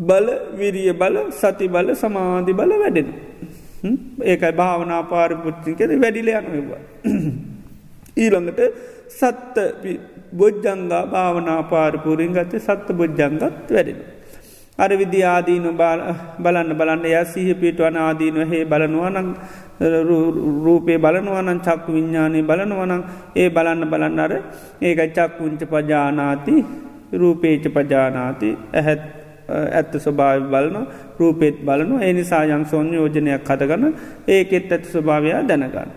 බල 0.00 0.28
විරිය 0.54 0.92
බල 0.94 1.16
සති 1.32 1.68
බල 1.68 1.88
සමාධි 1.94 2.52
බල 2.52 2.72
වැඩෙන. 2.74 3.08
ඒකයි 4.24 4.52
භාවනා 4.52 5.02
පාරපුච්චිකෙද 5.04 5.90
වැඩිලයනවා. 5.96 6.80
ඊළඟට 8.16 8.60
සත්ත 9.10 9.56
බොජ්ජංගා 10.32 11.04
භාවනා 11.08 11.62
පාරපුරින් 11.64 12.32
ගත 12.32 12.60
සත්ත 12.60 12.88
බොජ්ජංගත් 12.92 13.42
වැඩෙන. 13.68 13.98
අර 14.78 14.90
විදි 14.92 15.20
ආදීන 15.24 15.66
බලන්න 16.38 16.72
බලන්න 16.74 17.04
ය 17.06 17.14
සීහ 17.24 17.54
පිටුවන 17.54 17.96
ආදීනව 17.98 18.38
හේ 18.46 18.64
බලනවානං 18.64 19.34
රූපේ 20.64 20.98
බලනවනන් 20.98 21.60
චක්කු 21.60 21.92
විඤ්ඥානය 21.92 22.42
බලනවනං 22.42 23.02
ඒ 23.36 23.48
බලන්න 23.50 23.90
බලන්න 23.90 24.18
අර 24.18 24.32
ඒක 24.80 25.00
චක්කුංච 25.10 25.62
පජානාති 25.66 26.54
රූපේච 27.14 27.64
පජානාති 27.70 28.50
ඇහැත් 28.72 29.02
ඇත්ත 29.48 29.92
ස්වභාව 29.96 30.48
බලන 30.48 30.86
රූපෙත් 31.18 31.56
බලනු 31.60 32.00
එනි 32.00 32.24
සායන් 32.24 32.64
සෝන් 32.64 32.92
යෝජනයක් 32.92 33.44
හතගන්න 33.44 33.92
ඒකෙත් 34.28 34.72
ඇත්ත 34.72 34.84
ස්වභාවයා 34.86 35.42
දැනගන්න. 35.42 35.90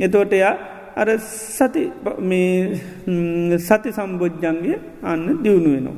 එතෝට 0.00 0.32
එයා 0.32 0.54
අර 0.96 1.08
සති 1.18 1.82
සති 3.60 3.90
සම්බෝජ්ජන්ගේ 3.92 4.78
අන්න 5.02 5.26
දියුණු 5.42 5.70
වෙනවා. 5.74 5.96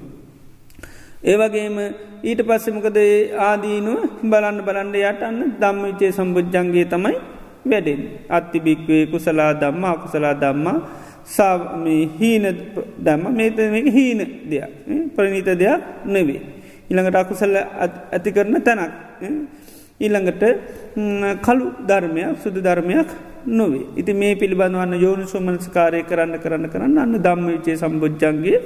ඒවගේම 1.24 1.76
ඊට 2.26 2.40
පස්සෙමකද 2.42 2.98
ආදීනුව 3.40 3.98
බලන්න 4.24 4.58
බලන්ඩ 4.60 4.96
යට 5.02 5.20
අන්න 5.22 5.40
දම්ම 5.60 5.82
විචේ 5.84 6.12
සම්බුද්ධන්ගේ 6.12 6.86
තමයි 6.86 7.16
වැඩෙන් 7.64 8.00
අත්තිබික්වේ 8.28 9.02
කුසලා 9.06 9.52
දම්ම 9.54 9.84
අකුසලා 9.86 10.34
දම්මා 10.36 10.78
හීන 12.16 12.44
දම්ම 12.98 13.24
මේත 13.32 13.56
මේක 13.68 13.86
හීන 13.88 14.20
දෙයක් 14.44 14.70
ප්‍රනීත 15.14 15.50
දෙයක් 15.54 15.80
නෙවේ. 16.06 16.40
ඉළඟට 16.90 17.16
අකුසල්ල 17.16 17.56
ඇති 17.56 18.30
කරන 18.32 18.56
තැනක්. 18.60 18.92
ඊළඟට 20.00 20.42
කළු 21.42 21.66
ධර්මයක් 21.82 22.42
සුදු 22.42 22.60
ධර්මයක් 22.60 23.08
නොවේ. 23.48 23.86
ඉති 23.96 24.12
මේ 24.14 24.34
පිළිබඳවන්න 24.34 24.94
යෝනු 24.96 25.26
සුමනස්කාරය 25.26 26.02
කරන්න 26.02 26.38
කරන්න 26.38 26.68
කරන්න 26.68 26.98
අන්න 26.98 27.14
දම්ම 27.18 27.46
විචේ 27.48 27.76
සම්බෝජ්ජන්ගේ 27.76 28.58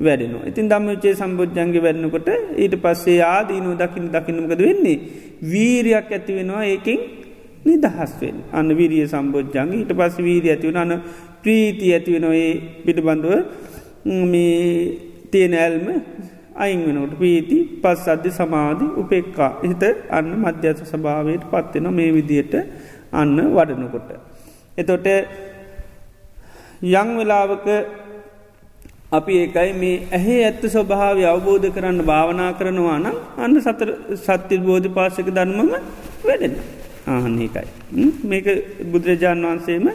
වැඩෙනවා. 0.00 0.48
ඉතින් 0.50 0.68
දම්ම 0.70 0.88
විචේ 0.88 1.14
සම්බෝජ්ජන්ගේ 1.14 1.84
වැඩනකොට 1.86 2.28
ඊට 2.56 2.74
පස්සේ 2.82 3.20
ආදීනු 3.26 3.70
දකින 3.74 4.06
දකිනමකද 4.14 4.60
වෙන්නේ. 4.60 4.98
වීරයක් 5.42 6.12
ඇති 6.12 6.32
වෙනවා 6.38 6.64
ඒකින් 6.64 7.00
නිදහස්වෙන් 7.64 8.36
අන්න 8.52 8.70
විරිය 8.78 9.06
සම්බෝජ්ජන්ගේ 9.06 9.80
ඊට 9.80 9.92
පස් 9.98 10.16
වීරිය 10.18 10.52
ඇතිවන 10.54 10.76
අන්න 10.76 10.94
ප්‍රීති 11.42 11.92
ඇතිවෙනොඒ 11.94 12.48
පිළිබඳුව 12.84 13.34
මේ 14.32 14.64
තියෙන 15.30 15.54
ඇල්ම 15.54 15.86
අයින් 16.56 16.80
වෙනට 16.86 17.14
පීති 17.20 17.58
පස් 17.82 18.08
අධ්‍ය 18.08 18.30
සමාධි 18.30 18.86
උපෙක්කා 19.02 19.50
හිත 19.62 19.84
අන්න 20.10 20.30
මධ්‍යස 20.42 20.80
සභාවයට 20.92 21.44
පත්වෙන 21.52 21.88
මේ 21.98 22.10
විදියට 22.16 22.54
අන්න 23.12 23.36
වඩනකොට. 23.56 24.08
එතොට 24.78 25.06
යං 26.82 27.08
වෙලාවක 27.18 27.66
අපි 29.08 29.32
ඒකයි 29.34 29.70
මේ 29.74 29.94
ඇහේ 30.10 30.40
ඇත්ත 30.44 30.62
ස්වභාව 30.66 31.18
අවබෝධ 31.26 31.66
කරන්න 31.72 32.00
භාවනා 32.02 32.50
කරනවා 32.52 32.98
නම් 32.98 33.16
අන්න 33.38 33.54
සතර 33.58 33.90
සත්‍ය 34.16 34.56
බෝධ 34.60 34.88
පාසක 34.90 35.28
ධර්මම 35.28 35.70
වැඩෙන. 36.22 36.54
ආහන්නේකයි. 37.06 37.66
මේක 38.24 38.46
බුදුරජාණන් 38.92 39.46
වහන්සේම 39.46 39.86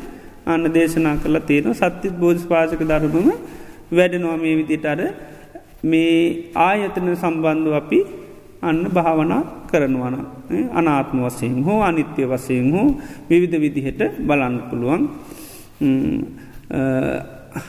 අන්න 0.45 0.65
දේශනා 0.69 1.15
කළ 1.17 1.37
තියෙන 1.41 1.69
සත්‍ය 1.73 2.09
බෝධ 2.15 2.41
පාසක 2.45 2.81
ධර්මම 2.83 3.29
වැඩෙනවා 3.91 4.37
මේ 4.37 4.55
විදිට 4.55 4.85
අර 4.85 4.99
මේ 5.83 6.17
ආයතන 6.59 7.07
සම්බන්ධ 7.15 7.77
අපි 7.81 7.99
අන්න 8.63 8.81
භාවනා 8.89 9.41
කරනවන 9.69 10.17
අනාත්ම 10.73 11.21
වසයෙන් 11.25 11.55
හෝ 11.61 11.79
අනිත්‍ය 11.81 12.25
වසයෙන් 12.25 12.67
හෝ 12.71 12.87
විවිධ 13.29 13.57
විදිහට 13.57 14.01
බලන්න 14.27 14.57
පුළුවන්. 14.69 15.01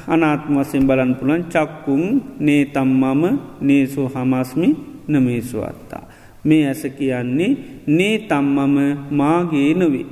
අනාත්ම 0.07 0.55
වසයෙන් 0.57 0.87
බලන් 0.87 1.12
පුළන් 1.14 1.45
චක්කුන් 1.45 2.05
නේ 2.39 2.64
තම්මම 2.66 3.22
නේසු 3.61 4.03
හමස්මි 4.09 4.68
නමේසුවත්තා. 5.09 6.05
මේ 6.45 6.66
ඇස 6.66 6.82
කියන්නේ 6.99 7.57
නේ 7.89 8.18
තම්මම 8.20 8.76
මාගේ 9.11 9.74
නොවේ. 9.74 10.07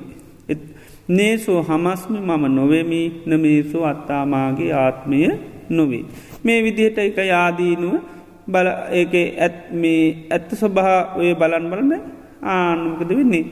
නේසෝ 1.08 1.62
හමස්මි 1.62 2.18
මම 2.20 2.44
නොවෙමි 2.50 3.02
නමේසු 3.26 3.84
අත්තාමාගේ 3.84 4.72
ආත්මය 4.74 5.18
නොවේ. 5.70 6.04
මේ 6.44 6.62
විදිහට 6.62 6.98
එක 6.98 7.18
යාදීනුව 7.24 7.94
බල 8.46 8.68
ඒක 8.90 9.14
ඇත් 9.38 9.56
මේ 9.72 10.26
ඇත්ත 10.30 10.50
ස්වභා 10.52 11.16
ඔය 11.16 11.34
බලන් 11.34 11.66
බලන්න 11.70 12.02
ආනුකද 12.44 13.10
වෙන්නේ. 13.10 13.44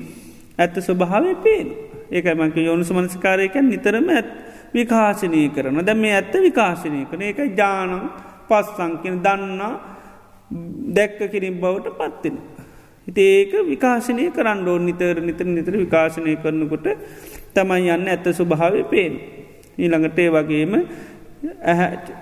ඇත්ත 0.58 0.76
ස්වභාවය 0.78 1.34
පේන 1.36 1.68
ඒකමක 2.10 2.56
යෝනු 2.58 2.84
සමනස්කාරයකැන් 2.84 3.68
නිතරම 3.68 4.08
ඇත් 4.10 4.28
විකාශනය 4.74 5.42
කරන 5.50 5.80
දැ 5.82 5.96
මේ 5.96 6.14
ඇත්ත 6.14 6.34
විකාශනය 6.40 7.00
කරන 7.10 7.22
ඒක 7.22 7.40
ජානං 7.56 7.94
පස්සංකෙන 8.48 9.18
දන්නා 9.26 9.72
දැක්ක 10.90 11.20
කිරින් 11.32 11.60
බවට 11.60 11.96
පත්වෙන. 11.98 12.36
හිති 13.06 13.22
ඒක 13.32 13.52
විකාශනය 13.64 14.30
කරන්න 14.30 14.68
ඕ 14.68 14.78
නිතර 14.80 15.20
නිතර 15.20 15.46
නිතර 15.48 15.74
විකාශනය 15.76 16.36
කරනකොට 16.36 16.86
තමයි 17.54 17.90
යන්න 17.90 18.08
ඇත්ත 18.08 18.26
ස්වභාවය 18.30 18.82
පේන. 18.84 19.14
ඊළඟට 19.78 20.18
ඒ 20.18 20.30
වගේම 20.30 20.72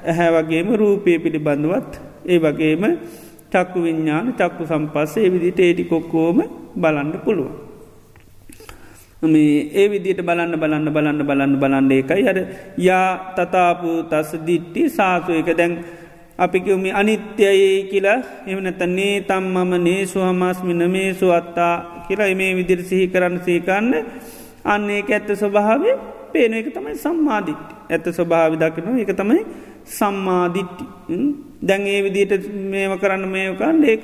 ඇහැ 0.04 0.30
වගේම 0.36 0.68
රූපය 0.74 1.18
පිළිබඳවත් 1.18 1.92
ඒ 2.26 2.38
වගේම 2.38 2.84
චක්කු 3.52 3.78
විඤ්ඥාන 3.82 4.34
චක්කු 4.34 4.62
සම්පස්සේ 4.66 5.32
විදිට 5.32 5.60
ඒඩි 5.60 5.84
කොක්කෝම 5.84 6.38
බලන්න 6.76 7.12
පුළුව. 7.24 7.67
මේ 9.22 9.70
ඒ 9.74 9.88
විදිට 9.88 10.22
බලන්න 10.22 10.54
බලන්න 10.54 10.92
බලන්න 10.92 11.26
බලන්න 11.26 11.54
බලන්න 11.58 11.90
ඒකයි. 11.90 12.22
අර 12.24 12.38
යා 12.78 13.34
තතාපු 13.34 14.06
තස 14.06 14.38
දිට්ටි 14.40 14.88
සාසු 14.88 15.32
එක. 15.32 15.50
දැන් 15.52 15.84
අපිකිවමි 16.38 16.92
අනිත්‍යයේ 16.92 17.88
කියලා. 17.90 18.22
එමනතන්නේ 18.46 19.20
තම්මම 19.22 19.72
නේසු 19.80 20.20
හමස්මින 20.20 20.82
මේසු 20.88 21.32
අත්තා 21.32 22.04
කියලා 22.06 22.34
මේ 22.34 22.54
විදිර 22.54 22.82
සිහි 22.82 23.08
කරන්න 23.08 23.42
සීකන්න 23.44 23.94
අන්නේ 24.64 25.02
ඇත්ත 25.04 25.28
ස්වභාවේ 25.34 25.96
පේන 26.32 26.54
එක 26.54 26.70
තමයි 26.70 26.94
සම්මාධිට්ටි 26.96 27.74
ඇත 27.90 28.06
ස්වභාවි 28.08 28.56
දකිනවා. 28.56 28.98
එක 29.00 29.12
තමයි 29.12 29.42
සම්මාධිට්ටි 29.88 30.84
දැන් 31.60 31.86
ඒ 31.86 32.00
විදිට 32.04 32.46
මේම 32.70 32.98
කරන්න 32.98 33.24
මේකන්න 33.28 33.84
ඒක 33.84 34.02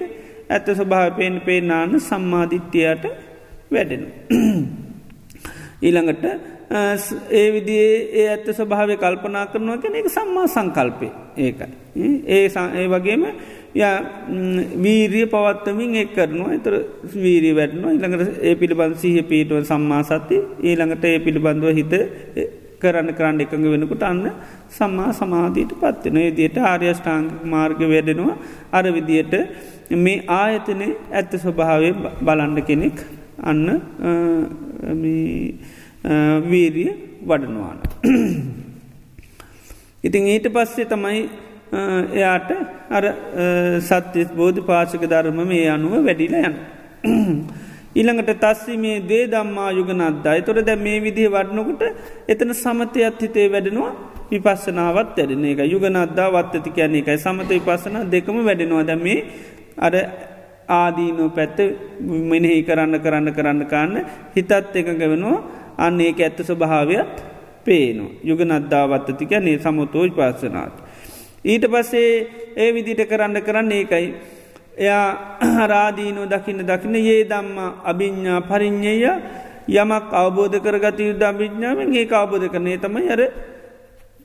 ඇත්ත 0.48 0.66
ස්වභාව 0.70 1.14
පේෙන් 1.16 1.40
පේනාන්න 1.40 2.00
සම්මාධිට්ටියට 2.00 3.04
වැඩෙන. 3.70 4.02
ඊළඟට 5.86 6.24
ඒ 7.32 7.46
විදිේ 7.52 7.90
ඒ 8.12 8.28
ඇත්ත 8.28 8.48
ස්වභාවය 8.50 8.96
කල්පනා 8.96 9.46
කරනවා 9.46 9.78
කෙන 9.78 9.94
එක 9.94 10.08
සම්මා 10.08 10.46
සංකල්පය. 10.46 11.08
ඒකයි. 11.36 11.68
ඒ 12.28 12.46
ඒ 12.74 12.86
වගේම 12.88 13.24
ය 13.74 13.82
වීරිය 14.84 15.26
පවත්තමින් 15.26 15.94
එක් 15.96 16.14
කරනවා. 16.14 16.52
එතර 16.54 16.74
වීරී 17.16 17.54
වැටනවා. 17.56 17.92
ඉළඟට 17.92 18.42
ඒ 18.42 18.54
පිළිබඳ 18.54 18.96
සහ 18.96 19.24
පීටුව 19.30 19.64
සම්මා 19.64 20.02
සති 20.02 20.36
ඊළඟට 20.62 21.04
ඒ 21.04 21.18
පිළිබඳව 21.18 21.70
හිත 21.78 21.94
කරන්න 22.80 23.10
කරන්න 23.18 23.40
එකඟ 23.40 23.66
වෙනකුට 23.72 24.02
අන්න 24.02 24.24
සම්මා 24.70 25.10
සමාධීට 25.12 25.72
පත්වෙන 25.80 26.18
දියට 26.38 26.56
ආර්යෂ්ඨාංග 26.62 27.28
මාර්ග 27.44 27.80
වැඩෙනවා. 27.92 28.36
අර 28.72 28.84
විදියට 28.96 29.34
මේ 30.04 30.24
ආයතනය 30.28 30.88
ඇත්ත 31.12 31.32
ස්වභාවය 31.36 31.90
බලන්න 32.22 32.58
කෙනෙක් 32.62 32.98
අන්න 33.40 33.80
වීරිය 36.44 36.92
වඩනවාන. 37.22 37.78
ඉතින් 40.04 40.28
ඊට 40.28 40.48
පස්සේ 40.48 40.86
තමයි 40.86 41.28
එයාට 42.12 42.50
අර 42.90 43.14
සත්‍යස් 43.82 44.32
බෝධ 44.32 44.62
පාසක 44.62 45.06
ධර්ම 45.06 45.46
මේ 45.46 45.68
අනුව 45.68 46.00
වැඩිල 46.00 46.36
යන. 46.36 46.54
ඊළඟට 47.94 48.40
තස්සි 48.40 48.76
මේ 48.76 49.02
දේ 49.02 49.26
දම්මා 49.26 49.72
යුගනත්දා 49.72 50.42
තොර 50.42 50.62
දැ 50.62 50.78
මේ 50.78 51.00
විදිහ 51.00 51.28
වඩනකොට 51.28 51.82
එතන 52.28 52.54
සමතයත් 52.54 53.20
හිතේ 53.20 53.48
වැඩෙනවා 53.48 53.92
විපස්සනාවත් 54.30 55.16
ඇරෙන 55.16 55.44
එක 55.44 55.58
යුගනත්දා 55.66 56.30
වත්තති 56.30 56.70
කියන 56.70 56.94
එකයි 56.94 57.16
සමත 57.16 57.50
විපස්සන 57.50 58.10
දෙකම 58.10 58.42
වැඩෙනවා 58.42 58.82
දැ 58.82 58.98
මේ 58.98 59.24
අර 59.78 59.94
ආදීනෝ 60.68 61.28
පැත්ත 61.30 61.58
මෙනෙහි 62.00 62.62
කරන්න 62.62 63.00
කරන්න 63.00 63.34
කරන්න 63.34 63.66
කාන්න 63.66 63.94
හිතත් 64.36 64.52
එකඟ 64.52 65.04
වෙනවා 65.04 65.38
අන්න 65.78 66.00
ඒක 66.00 66.20
ඇත්ත 66.20 66.40
ස්වභාවයක් 66.40 67.08
පේනු 67.64 68.06
යුගනද්දාවත්තති 68.22 69.26
කියන්නේ 69.26 69.58
සමතෝජ 69.58 70.10
පාසනාත්. 70.10 70.72
ඊට 71.44 71.64
පස්සේ 71.66 72.10
ඒ 72.56 72.70
විදිට 72.72 73.04
කරන්න 73.04 73.42
කරන්න 73.42 73.72
ඒකයි 73.72 74.06
එයා 74.76 75.38
රාදීනෝ 75.66 76.26
දකින්න 76.26 76.62
දකින්න 76.62 76.96
ඒ 76.96 77.24
දම්ම 77.24 77.58
අභිඤ්ඥා 77.84 78.40
පරිින්්ඥය 78.42 79.10
යමක් 79.68 80.12
අවබෝධ 80.12 80.58
කරගත 80.58 80.98
යුද්ධ 81.00 81.24
අභිඥාවෙන් 81.24 81.94
ඒ 81.94 82.08
අවබෝධ 82.12 82.48
කරනේ 82.48 82.78
තමයි 82.78 83.08
අර 83.10 83.22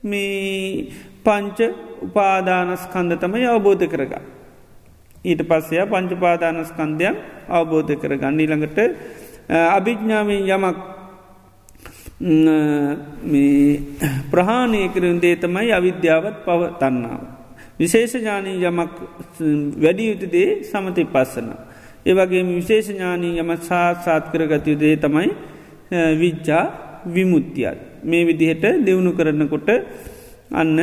මේ 0.04 0.88
පංච 1.24 1.60
උපාදානස්කන්ද 2.02 3.20
තමයි 3.20 3.46
අවබෝධ 3.46 3.88
කරග. 3.88 4.39
ඊට 5.22 5.42
පස්සය 5.44 5.84
පංචපාදානස්කන්දයක් 5.86 7.16
අවබෝධ 7.50 7.92
කරගන්න 7.96 8.40
ඊළඟට 8.40 8.80
අභිඥාවෙන් 9.50 10.44
යමක් 10.48 10.78
ප්‍රහාණය 14.30 14.82
කරන 14.90 15.20
දේ 15.20 15.36
තමයි 15.38 15.72
අවිද්‍යාවත් 15.72 16.36
පව 16.46 16.62
තන්නාව. 16.76 17.22
විශේෂ 17.80 18.14
ඥානී 18.16 18.60
යමක් 18.62 18.92
වැඩියයුතුදේ 19.78 20.64
සමති 20.64 21.06
පස්සන. 21.06 21.48
ඒවගේ 22.06 22.44
විශේෂ 22.52 22.90
ඥානී 22.90 23.40
යම 23.40 23.52
සාත්සාත් 23.60 24.32
කරගතයුදේ 24.32 24.96
තමයි 24.98 25.30
විච්චා 26.16 26.64
විමුත්තියත්. 27.06 27.80
මේ 28.04 28.26
විදිහට 28.26 28.64
දෙවුණු 28.80 29.12
කරන්නකොට 29.14 29.70
අන්න 30.52 30.78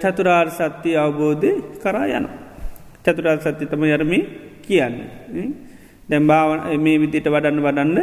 චතුරාර් 0.00 0.48
සත්‍යය 0.50 0.96
අවබෝධය 0.96 1.52
කරා 1.78 2.06
යන. 2.10 2.26
චතුරාර් 3.04 3.38
සත්‍ය 3.40 3.64
තම 3.66 3.82
යරමි 3.86 4.20
කියන්න. 4.62 4.94
දැම්බාව 6.08 6.48
මේ 6.78 6.98
විදිට 6.98 7.26
වඩන්න 7.26 7.60
වඩන්න 7.60 7.98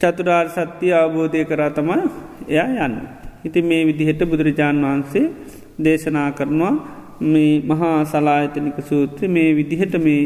චතුරාර් 0.00 0.46
සත්‍යය 0.50 0.92
අවබෝධය 0.94 1.44
කරා 1.44 1.70
තමා 1.70 2.00
එයා 2.48 2.86
යන්න. 2.86 2.96
ඉති 3.44 3.60
මේ 3.62 3.82
විදිහට 3.84 4.22
බුදුරජාණන් 4.24 4.84
වහන්සේ 4.84 5.26
දේශනා 5.78 6.28
කරනවා 6.32 6.74
මේ 7.24 7.62
මහා 7.62 7.94
සලායතනික 8.04 8.78
සූත්‍ර 8.82 9.28
මේ 9.28 9.50
විදිහට 9.52 9.94
මේ 9.98 10.22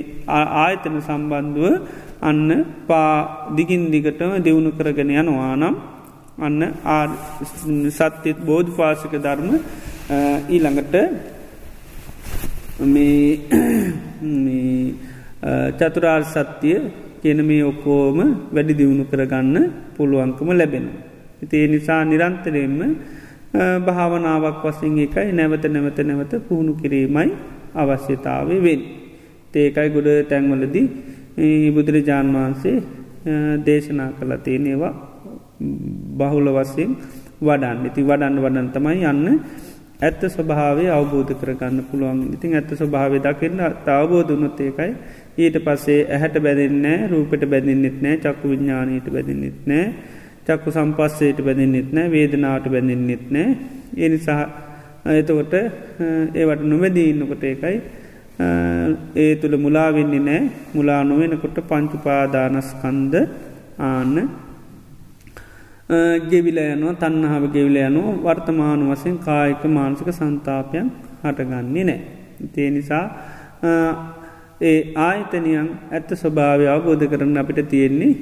ආයතන 0.57 0.97
සම්බන්ධුව 1.01 1.75
අන්න 2.21 2.51
පා 2.87 3.11
දිගින් 3.57 3.85
දිගටම 3.91 4.33
දෙවුණු 4.39 4.71
කරගෙන 4.73 5.11
යනවා 5.13 5.55
නම් 5.57 5.77
අන්න 6.39 6.61
සත්‍යත් 7.91 8.39
බෝධ 8.41 8.71
පාසක 8.73 9.15
ධර්ම 9.19 9.51
ඊළඟට 10.49 10.95
මේ 10.95 11.36
චතුරාර් 15.79 16.25
සත්‍යය 16.27 16.91
කියන 17.23 17.43
මේ 17.43 17.63
ඔක්කෝම 17.63 18.49
වැඩි 18.53 18.75
දියුණු 18.75 19.05
කරගන්න 19.05 19.73
පුළුවන්කම 19.97 20.53
ලැබෙන. 20.53 20.89
ඉතිේ 21.43 21.67
නිසා 21.67 22.05
නිරන්තරයෙන්ම 22.05 22.97
භාවනාවක් 23.81 24.63
වසින් 24.63 24.99
එකයි 24.99 25.33
නැවත 25.33 25.67
නැවත 25.67 25.99
නැවත 26.01 26.47
පුහුණු 26.47 26.75
කිරීමයි 26.75 27.33
අවශ්‍යතාවේ 27.75 28.61
වෙන්. 28.61 28.81
ඒකයි 29.55 29.89
ගොඩ 29.89 30.29
තැන්වලදී 30.29 31.73
බුදුරජාණන් 31.73 32.35
වහන්සේ 32.35 32.83
දේශනා 33.67 34.13
කළ 34.19 34.39
තියෙනේවා 34.39 34.95
බහුල 36.19 36.53
වස්සයෙන් 36.53 36.97
වඩන්න 37.41 37.87
ඉති 37.89 38.03
වඩන්න 38.03 38.37
වඩන් 38.37 38.71
තමයි 38.71 39.05
යන්න 39.05 39.41
ඇත්ත 39.99 40.23
ස්වභාවේ 40.27 40.89
අවබෝධ 40.91 41.33
කරගන්න 41.33 41.85
පුළුවන්. 41.91 42.19
ඉතින් 42.35 42.55
ඇත්ත 42.55 42.71
ස්වභාවය 42.73 43.19
දකින්න 43.19 43.61
අවබෝධ 43.91 44.31
වනොත් 44.31 44.61
ඒකයි. 44.61 44.93
ඊට 45.39 45.57
පස්සේ 45.65 46.01
ඇහැට 46.07 46.37
බැඳන්නෑ 46.39 47.09
රූපට 47.09 47.43
බැඳන්නෙත් 47.47 47.99
නෑ 48.03 48.17
චක්කු 48.19 48.53
විඤ්ඥානයට 48.53 49.09
බැඳන්නෙත් 49.09 49.59
නෑ 49.67 49.85
චක්කු 50.47 50.69
සම්පස්සයට 50.71 51.41
බැඳන්නෙත් 51.41 51.91
නෑ 51.93 52.11
වේදනාවට 52.11 52.69
බැඳන්නෙත් 52.69 53.25
නෑ 53.31 53.49
එනි 53.99 54.19
සහ 54.19 54.31
එතකොට 55.15 55.55
ඒවට 55.55 56.63
නොමැදී 56.65 57.09
ඉන්නකොට 57.13 57.45
ඒකයි. 57.45 57.77
ඒ 59.17 59.33
තුළ 59.37 59.57
මුලාවෙන්නේ 59.57 60.21
නෑ 60.21 60.43
මුලා 60.75 61.01
නොවෙනකොට 61.05 61.59
පංචුපාදානස්කන්ද 61.71 63.15
ආන්න 63.81 64.17
ගෙවිල 66.31 66.59
යනවා 66.59 66.95
තන්නහාාව 66.95 67.45
ගෙවිල 67.53 67.77
යනවා 67.79 68.19
වර්තමාන 68.27 68.81
වසයෙන් 68.91 69.19
කායික 69.19 69.63
මානසික 69.69 70.09
සන්තාපයන් 70.11 70.91
හටගන්නේ 71.23 71.85
නෑ. 71.85 72.01
තේ 72.55 72.71
නිසා 72.71 73.05
ඒ 74.61 74.79
ආයතනයන් 74.99 75.69
ඇත්ත 75.91 76.11
ස්වභාවය 76.13 76.67
අවබෝධ 76.67 77.07
කරන්න 77.07 77.39
අපිට 77.39 77.69
තියෙන්නේ 77.69 78.13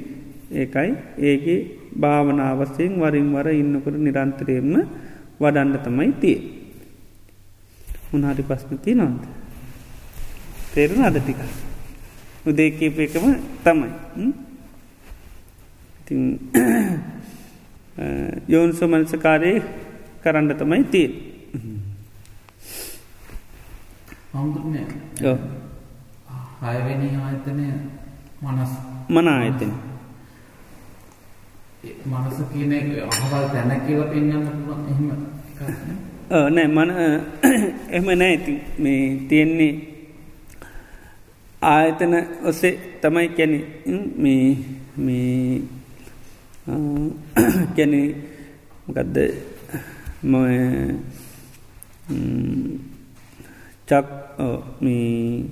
ඒකයි 0.53 0.91
ඒක 1.19 1.45
භාවනාවස්සයෙන් 2.01 2.93
වරින් 3.01 3.27
වර 3.33 3.47
ඉන්නකොට 3.53 3.97
නිරන්තරයෙන්ම 3.97 4.73
වඩන්න 5.39 5.79
තමයි 5.85 6.11
තිය. 6.21 6.37
උනාරි 8.13 8.43
පස්න 8.43 8.77
ති 8.77 8.93
නොන්ද. 8.93 9.21
තේරෙන 10.73 11.03
අද 11.03 11.17
ටික. 11.17 11.39
උදේකීප 12.45 12.99
එකම 12.99 13.25
තමයි. 13.63 13.91
යෝන්සු 18.47 18.87
මනසකාරය 18.87 19.51
කරන්න 20.23 20.51
තමයි 20.59 20.83
තිය. 20.91 21.09
හයවෙනි 26.61 27.07
ආයතනය 27.15 27.65
මනස්. 28.41 28.71
මන 29.09 29.27
ආයතන. 29.27 29.71
මනස 32.05 32.37
කියන 32.51 32.73
අහවල් 33.07 33.45
තැන 33.53 33.71
කියල 33.87 34.03
පෙන්න්න 34.11 34.31
එහෙම 34.91 35.07
නෑ? 36.55 36.67
මන 36.67 36.89
එහම 37.91 38.07
නෑ 38.11 38.29
ඇති 38.29 38.53
මේ 38.77 39.01
තියෙන්නේ 39.29 39.73
ආයතන 41.61 42.13
ඔස්සේ 42.43 42.73
තමයි 43.01 43.29
කැනෙ 43.29 43.59
මේ 44.97 45.61
කැනෙ 46.65 48.01
ගදද 48.87 49.17
චක් 53.89 54.07
මේ 54.81 55.45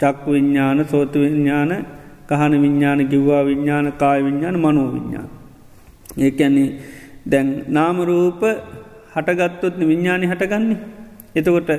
චක්ක 0.00 0.24
විඤ්ඥාන 0.26 0.84
සෝතු 0.84 1.24
විඤ්ඥාන 1.24 1.72
කහන 2.28 2.52
විඤ්ඥාන 2.64 3.00
කිව්වා 3.08 3.42
විඤ්ඥාන 3.44 3.88
කාය 3.92 4.20
විඤ්ඥාන 4.24 4.56
මනෝ 4.60 4.88
විඤ්ඥාන. 4.92 5.30
ඒකැන්නේ 6.18 6.68
දැන් 7.26 7.48
නාමරූප 7.68 8.42
හටගත්තොත් 9.14 9.74
විඤ්ඥානි 9.80 10.26
හටගන්නේ. 10.26 10.80
එතකොට 11.34 11.70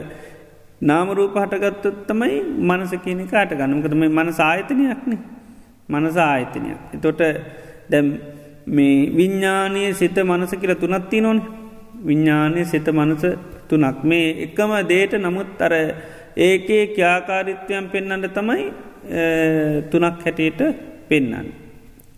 නාමරූප 0.81 1.35
හටගත්තොත් 1.35 1.97
තමයි 2.07 2.35
මනස 2.69 2.91
කියනක 3.05 3.31
හටගන්නමකතම 3.33 4.03
මනස 4.09 4.39
ආයතනයක්නේ 4.41 5.21
මනස 5.93 6.17
ආයතනයක්. 6.19 6.79
එතොට 6.95 7.21
දැම් 7.91 8.07
මේ 8.67 9.09
විඤ්ඥානය 9.17 9.83
සිත 9.93 10.17
මනස 10.23 10.53
කියල 10.61 10.73
තුනත්ති 10.75 11.19
නොන් 11.21 11.39
විඤ්ඥානය 12.07 12.61
සිත 12.65 12.87
මනස 12.89 13.23
තුනක් 13.69 14.03
මේ 14.03 14.27
එකම 14.45 14.71
දේට 14.91 15.13
නමුත් 15.17 15.61
අර 15.61 15.73
ඒකේ 16.37 16.83
ක්‍යාකාරිත්වයන් 16.95 17.85
පෙන්න්නට 17.93 18.33
තමයි 18.37 18.65
තුනක් 19.91 20.19
හැටියට 20.25 20.61
පෙන්නන්න. 21.09 21.47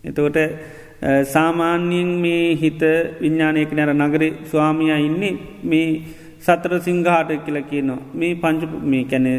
එතකොට 0.04 0.38
සාමාන්‍යයෙන් 1.34 2.10
මේ 2.24 2.54
හිත 2.54 2.82
විඤ්ඥානයක 3.22 3.72
නැර 3.72 3.92
නගරි 3.94 4.28
ස්වාමිය 4.50 4.92
ඉන්නේ 4.98 5.34
මේ 5.62 5.88
සතර 6.46 6.72
සිංහාට 6.80 7.30
කියල 7.40 7.58
කියනවා 7.62 8.00
මේ 8.14 8.34
පංචු 8.36 8.66
මේ 8.84 9.04
කැනෙ 9.04 9.32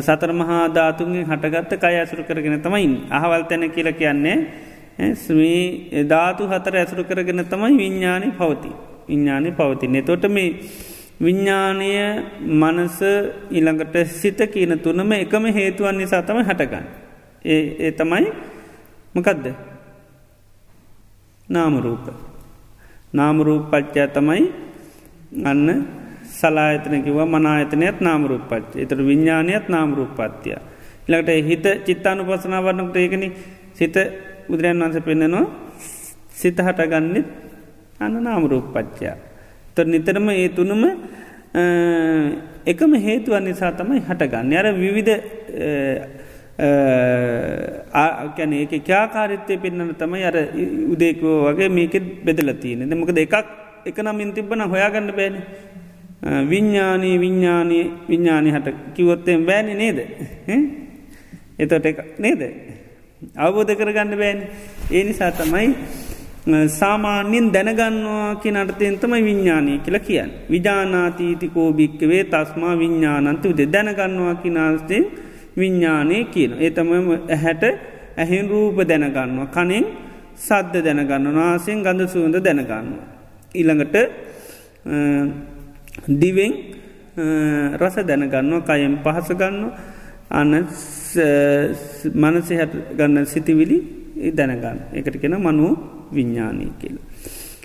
සතර 0.00 0.32
මහා 0.34 0.64
ධාතුන්ගේ 0.70 1.24
හටගත්ත 1.24 1.72
කය 1.78 1.94
ඇසුරු 1.94 2.24
කරගෙන 2.24 2.58
තමයින් 2.60 2.94
අහවල් 3.10 3.44
තැන 3.44 3.64
කියල 3.70 3.90
කියන්නේ 3.92 4.36
ස්මී 5.16 6.04
ධාතු 6.06 6.42
හතර 6.46 6.74
ඇසුරු 6.76 7.04
කරගෙන 7.04 7.44
තමයි 7.46 7.72
විඤ්ඥානය 7.76 8.28
පවති 8.32 8.70
විඤ්ඥානය 9.08 9.50
පවතින්නේ 9.52 10.02
තොට 10.02 10.24
මේ 10.28 10.50
විඤ්ඥානය 11.18 11.90
මනස 12.52 12.98
ඉළඟට 13.50 13.96
සිත 14.06 14.40
කියන 14.46 14.78
තුනම 14.78 15.12
එකම 15.14 15.44
හේතුවන් 15.48 15.96
නිසා 15.96 16.22
තම 16.22 16.40
හටගන්න. 16.40 16.86
ඒ 17.44 17.62
ඒ 17.78 17.92
තමයි 17.92 18.28
මකදද. 19.14 19.46
නාමරූප. 21.48 22.06
නාමරූප 23.12 23.70
පච්චා 23.70 24.08
තමයි 24.08 24.44
අන්න 25.44 25.68
සලායතනකිව 26.38 27.18
මනායතනයත් 27.34 27.98
නාමරූපච්ච 28.00 28.72
එතර 28.84 28.98
විඤ්ඥානයත් 29.08 29.66
නාමරූපත්තිය. 29.68 30.56
ඉලට 31.08 31.30
හිත 31.48 31.66
චිත්තානු 31.86 32.22
පසනාවරනකට 32.28 32.96
ඒකන 32.96 33.24
සිත 33.74 33.96
බුදුරන් 34.48 34.82
වන්ස 34.82 34.98
පෙන්න්නනවා 35.08 35.44
සිත 36.32 36.58
හටගන්නෙත් 36.58 37.28
අන්න 38.00 38.16
නාමරූපච්චා. 38.24 39.16
තො 39.74 39.84
නිතරම 39.84 40.28
ඒ 40.30 40.48
තුනම 40.48 40.82
එකම 42.66 42.92
හේතුවන් 43.06 43.44
නිසා 43.44 43.72
තමයි 43.72 44.00
හටගන්න. 44.00 44.52
අර 44.54 44.66
විවිධ 44.74 45.14
ආකැන 47.94 48.52
ඒක 48.54 48.74
ක්‍යාකාරිත්තය 48.80 49.56
පෙන්න්නන 49.58 49.94
තමයි 49.94 50.24
අර 50.24 50.36
උදේකෝ 50.92 51.36
වගේ 51.46 51.68
මේකෙත් 51.68 52.06
බෙදල 52.24 52.50
තියෙන 52.62 52.88
දෙමකද 52.90 53.18
එකක් 53.18 53.34
එක 53.86 53.98
නමින් 53.98 54.32
තිබන 54.32 54.64
හොයාගන්න 54.64 55.10
බෑන 55.12 55.36
විඤ්ඥානී 56.22 57.18
විඤ්ඥානී 57.18 57.84
විඤ්ඥානි 58.08 58.50
හට 58.50 58.74
කිවොත්තයෙන් 58.94 59.46
බෑනි 59.46 59.74
නේද 59.74 59.98
එතොට 61.58 61.86
නේද 62.18 62.40
අවබෝධ 63.36 63.74
කරගන්න 63.74 64.18
බෑන් 64.18 64.40
ඒ 64.90 65.04
නිසා 65.04 65.32
තමයි 65.32 65.68
සාමාන්‍යෙන් 66.46 67.52
දැනගන්නවා 67.52 68.34
කිය 68.36 68.56
අර්ථයෙන් 68.56 68.98
තමයි 68.98 69.22
විඤ්ඥානය 69.24 69.78
කියලා 69.78 70.00
කියන්න. 70.00 70.30
විජානාතීතිකෝ 70.50 71.72
භික්කවේ 71.72 72.24
තස්මා 72.24 72.78
විඤ්ඥානන්තු 72.78 73.48
දෙ 73.50 73.66
දැනගන්නවා 73.66 74.34
කිනාස්තෙන් 74.36 75.04
විඤ්ඥානය 75.56 76.24
කියන. 76.26 76.52
ඒ 76.54 76.70
තමම 76.70 77.08
ඇහැට 77.28 77.64
ඇහෙන් 78.16 78.48
රූප 78.48 78.78
දැනගන්නවා. 78.80 79.46
කනෙන් 79.46 79.84
සද්ධ 80.36 80.84
දැනගන්න 80.84 81.34
නාසයෙන් 81.34 81.82
ගඳ 81.82 82.08
සුවඳ 82.08 82.36
දැනගන්න. 82.38 82.94
ඊළඟට 83.54 83.96
දිවෙන් 86.04 86.52
රස 87.74 87.96
දැනගන්නවා 88.02 88.60
කයෙන් 88.68 88.96
පහස 89.04 89.28
ගන්න 89.32 89.70
අන්න 90.30 90.52
මනසි 92.14 92.54
හැට 92.54 92.74
ගන්න 92.92 93.26
සිතිවිලි 93.26 93.78
දැනගන්න 94.32 94.78
එකට 94.92 95.16
කෙන 95.16 95.36
මනුව 95.38 95.72
විඤ්ඥානී 96.12 96.72
කියල. 96.80 96.96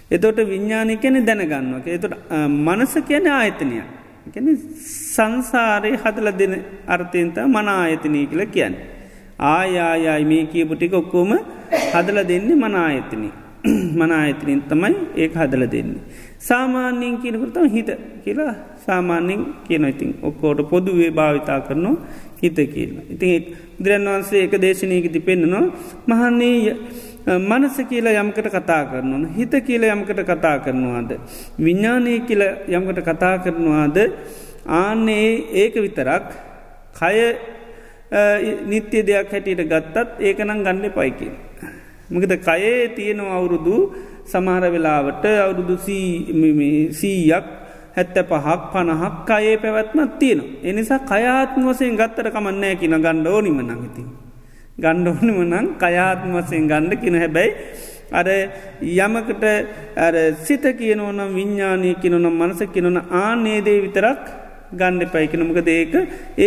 එතොට 0.09 0.39
විඤ්ඥානය 0.45 0.97
කැන 0.97 1.25
දැනගන්නවා 1.25 1.81
එතොට 1.87 2.15
මනස 2.59 2.93
කියන 3.03 3.27
ආයතනයක් 3.29 3.87
කැන 4.29 4.47
සංසාරය 5.13 5.91
හදල 5.97 6.31
දෙන 6.33 6.53
අර්ථයන්ත 6.87 7.37
මන 7.45 7.67
ආයතනය 7.69 8.25
කියල 8.25 8.45
කියන්න. 8.47 8.75
ආයායයි 9.51 10.25
මේ 10.25 10.43
කියපුටික 10.45 10.93
ඔක්කෝම 10.93 11.31
හදල 11.93 12.19
දෙන්නේ 12.23 12.55
මන 12.55 12.75
ආයතනය. 12.77 13.29
මන 13.99 14.11
අයිතරින් 14.11 14.61
තමයි 14.61 14.93
ඒ 15.15 15.27
හදල 15.29 15.63
දෙන්නේ. 15.67 16.01
සාමාන්‍යයෙන් 16.47 17.15
කියනකරතම 17.21 17.65
හිත 17.75 17.89
කියලා 18.23 18.53
සාමාන්‍යෙන් 18.85 19.41
කියන 19.67 19.85
ඉතින් 19.93 20.11
ඔක්කෝට 20.21 20.59
පොදුවේ 20.71 21.11
භාවිතා 21.11 21.59
කරනවා 21.67 21.95
හිත 22.41 22.57
කියන්න. 22.73 22.95
ඉතින් 23.13 23.55
බුදුරන් 23.77 24.05
වහන්සේ 24.09 24.43
එක 24.45 24.53
දේශනයකති 24.63 25.19
පෙන්න්නනවා 25.27 25.65
මහන්නේ 26.09 26.75
මනස 27.49 27.77
කියලා 27.89 28.17
යමකට 28.21 28.47
කතා 28.55 28.83
කරනවන 28.91 29.25
හිත 29.37 29.53
කියල 29.67 29.83
යමකට 29.85 30.21
කතා 30.25 30.57
කරනවාද. 30.65 31.11
විඤ්ඥානය 31.59 32.13
කියල 32.27 32.41
යමකට 32.67 33.01
කතා 33.09 33.35
කරනවාද 33.43 33.97
ආන්නේ 34.79 35.27
ඒක 35.61 35.75
විතරක් 35.85 36.25
කය 36.99 37.17
නිත්‍ය 38.71 39.05
දෙයක් 39.07 39.29
හැටියට 39.31 39.69
ගත්තත් 39.71 40.07
ඒකනම් 40.19 40.63
ගන්න 40.65 40.89
පයිකි. 40.97 41.29
මකද 42.11 42.33
කයේ 42.47 42.87
තියෙනවා 42.97 43.37
අවුරුදු 43.37 43.75
සමහර 44.25 44.63
වෙලාවට 44.67 45.25
අවුරුදු 45.37 45.75
සීයක් 46.93 47.47
හැත්ත 47.95 48.17
පහක් 48.23 48.59
පණහක් 48.73 49.29
අයේ 49.29 49.57
පැවැත්මත් 49.57 50.19
තියෙන. 50.19 50.41
එනිසා 50.63 50.99
කයාත්ම 51.01 51.63
වසයෙන් 51.67 51.95
ගත්තර 51.95 52.27
කමන්නෑ 52.29 52.75
කියන 52.75 52.97
ගණ්ඩ 52.97 53.27
ඕනිම 53.27 53.57
නඟති. 53.59 54.03
ගණ්ඩ 54.77 55.07
ඕනිම 55.07 55.39
නං 55.43 55.67
කයාත්ම 55.77 56.31
වසයෙන් 56.37 56.67
ගණ්ඩ 56.67 57.01
කියන 57.01 57.15
හැබැයි 57.15 57.51
අර 58.11 58.27
යමකට 58.81 59.43
සිත 60.43 60.65
කියනවනම් 60.73 61.31
විඤ්ඥානය 61.31 61.95
කියනනම් 61.95 62.27
මනස 62.33 62.61
කියනන 62.73 62.99
ආනේදේ 63.21 63.79
විතරක් 63.81 64.23
ගණ්ඩ 64.79 65.11
පයිකනමක 65.13 65.59
දේක 65.69 65.93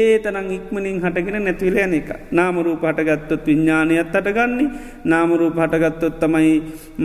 ඒ 0.00 0.18
තරං 0.24 0.48
ඉක්මනින් 0.56 0.98
හටගෙන 1.04 1.44
නැතිවල 1.46 1.78
යන 1.84 1.94
එක. 2.00 2.10
නාමරූප 2.38 2.82
හටගත්තොත් 2.88 3.46
විඤ්ඥානයත් 3.48 4.12
හටගන්නේ 4.14 4.68
නාමරූප 5.12 5.56
හටගත්තොත් 5.62 6.18
තමයි 6.22 6.52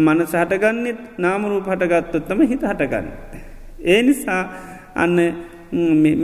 මනස 0.05 0.33
හටගන්නෙත් 0.41 0.99
නාමරූප 1.25 1.67
හටගත්තොත් 1.71 2.27
තම 2.29 2.41
හිත 2.51 2.63
හටගන්න. 2.71 3.07
ඒ 3.93 4.01
නිසා 4.07 4.41
අන්න 4.95 5.17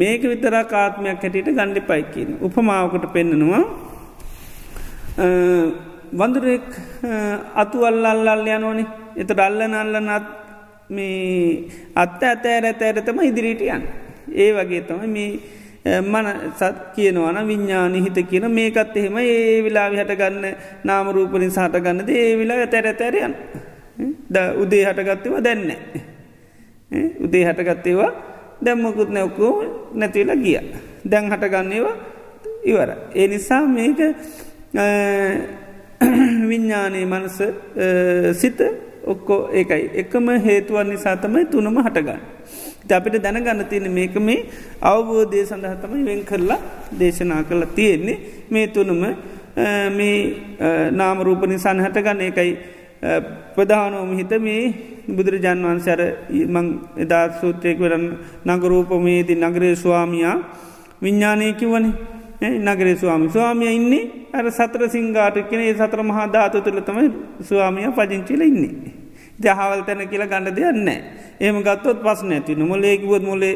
මේක 0.02 0.24
විතර 0.32 0.56
කාත්මයක් 0.74 1.20
හැටියට 1.24 1.52
ගණ්ඩි 1.58 1.82
පයි 1.90 2.04
කියන. 2.14 2.30
උපමාවකට 2.48 3.06
පෙන්න්නනවා 3.16 3.64
වඳුරෙක් 6.20 6.70
අතු 7.64 7.86
අල්ලල්ලල් 7.90 8.48
යනෝනේ 8.56 8.88
එත 9.22 9.30
ඩල්ල 9.30 9.62
නල්ලනත් 9.68 10.26
මේ 10.96 11.70
අත්ත 11.96 12.24
ඇතෑර 12.24 12.66
ඇතෑරතම 12.72 13.20
ඉදිරිටියන්. 13.30 13.84
ඒ 14.36 14.50
වගේ 14.54 14.82
තම 14.82 15.02
මේ 15.10 16.02
මන 16.04 16.28
සත් 16.58 16.76
කියනවන 16.96 17.38
විඤ්ඥාන 17.48 17.96
හිත 17.96 18.18
කියන 18.30 18.52
මේකත් 18.52 18.98
එහෙම 18.98 19.18
ඒ 19.18 19.64
වෙලා 19.64 19.90
හටගන්න 19.92 20.46
නාමරූපලින් 20.84 21.52
සහටගන්නද 21.52 22.10
ඒ 22.10 22.38
වෙලා 22.38 22.58
ඇතැර 22.58 22.88
ඇතැරයන් 22.88 23.36
ද 24.30 24.36
උදේ 24.58 24.84
හටගත්තව 24.84 25.36
දැන්නේ. 25.44 25.80
උදේ 27.20 27.44
හටගත්තේවා 27.46 28.12
දැම්මකුත් 28.66 29.10
නැවකෝ 29.10 29.54
නැතිවෙලා 29.94 30.36
ගිය. 30.36 30.60
දැන් 31.12 31.32
හටගන්නේවා 31.32 31.96
ඉවර. 32.64 32.90
ඒ 33.16 33.28
නිසා 33.28 33.62
මේක 33.68 34.00
විඤ්ඥානයේ 36.50 37.06
මනස 37.06 37.38
සිත 38.34 38.60
ඔක්කෝ 39.06 39.42
ඒකයි 39.54 39.90
එකම 39.94 40.28
හේතුවන් 40.46 40.90
නිසා 40.90 41.18
තමයි 41.18 41.46
තුනම 41.46 41.78
හටගන්න. 41.78 42.35
අපිට 42.90 43.22
දැනගන්න 43.22 43.66
තියෙන 43.70 43.92
මේක 43.92 44.16
මේ 44.20 44.46
අවබෝධය 44.82 45.46
සඳහ 45.46 45.76
තමයි 45.82 46.06
වෙන් 46.06 46.24
කරලා 46.24 46.60
දේශනා 46.92 47.44
කරලා 47.44 47.70
තියෙන්නේ. 47.70 48.18
මේ 48.50 48.68
තුනම 48.68 49.04
මේ 49.92 50.18
නාමරූපනි 50.92 51.58
සන්හටගන්න 51.58 52.22
ඒකයි 52.22 52.52
ප්‍රධානෝම 53.56 54.18
හිත 54.18 54.34
මේ 54.40 54.74
බුදුරජාන් 55.08 55.62
වහන්සර 55.62 56.02
මං 56.48 56.68
එදා 56.98 57.26
සූත්‍රයක 57.40 57.80
වරන් 57.80 58.06
නගරූපමේදී 58.48 59.38
නගරේ 59.38 59.76
ස්වාමියයා 59.76 60.38
විඤ්ඥානයකි 61.02 61.66
වනේ 61.66 62.16
නගරේ 62.42 62.96
ස්වාමි. 62.96 63.30
ස්වාමිය 63.30 63.72
ඉන්නේ 63.72 64.04
අර 64.34 64.46
සතර 64.52 64.90
සිංගාටකන 64.90 65.60
ඒ 65.60 65.74
සතර 65.74 66.04
මහා 66.04 66.28
ධාතු 66.28 66.62
තුළ 66.62 66.82
තමයි 66.82 67.10
ස්වාමිය 67.42 67.92
පජංචිල 67.92 68.42
ඉන්නේ. 68.42 69.05
ජහවල් 69.44 69.82
තැන 69.88 70.08
කියලා 70.10 70.32
ගණඩ 70.32 70.58
දෙයන්න. 70.58 70.90
ඒම 71.40 71.58
ගත්තොත් 71.64 72.04
පස් 72.04 72.24
නැති 72.24 72.56
නොමලේකිවොත් 72.56 73.24
මොලේ 73.24 73.56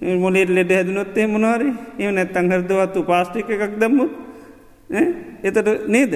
මොලේට 0.00 0.50
ලෙඩ 0.50 0.70
හැදනොත්තේ 0.72 1.26
මොනවාර? 1.26 1.62
එම 1.98 2.14
නැත්තං 2.14 2.52
හරදවත්තු 2.52 3.04
පාස්ටික 3.04 3.50
එකක් 3.50 3.74
දම්මුත් 3.80 4.12
එතට 5.42 5.88
නේද? 5.88 6.12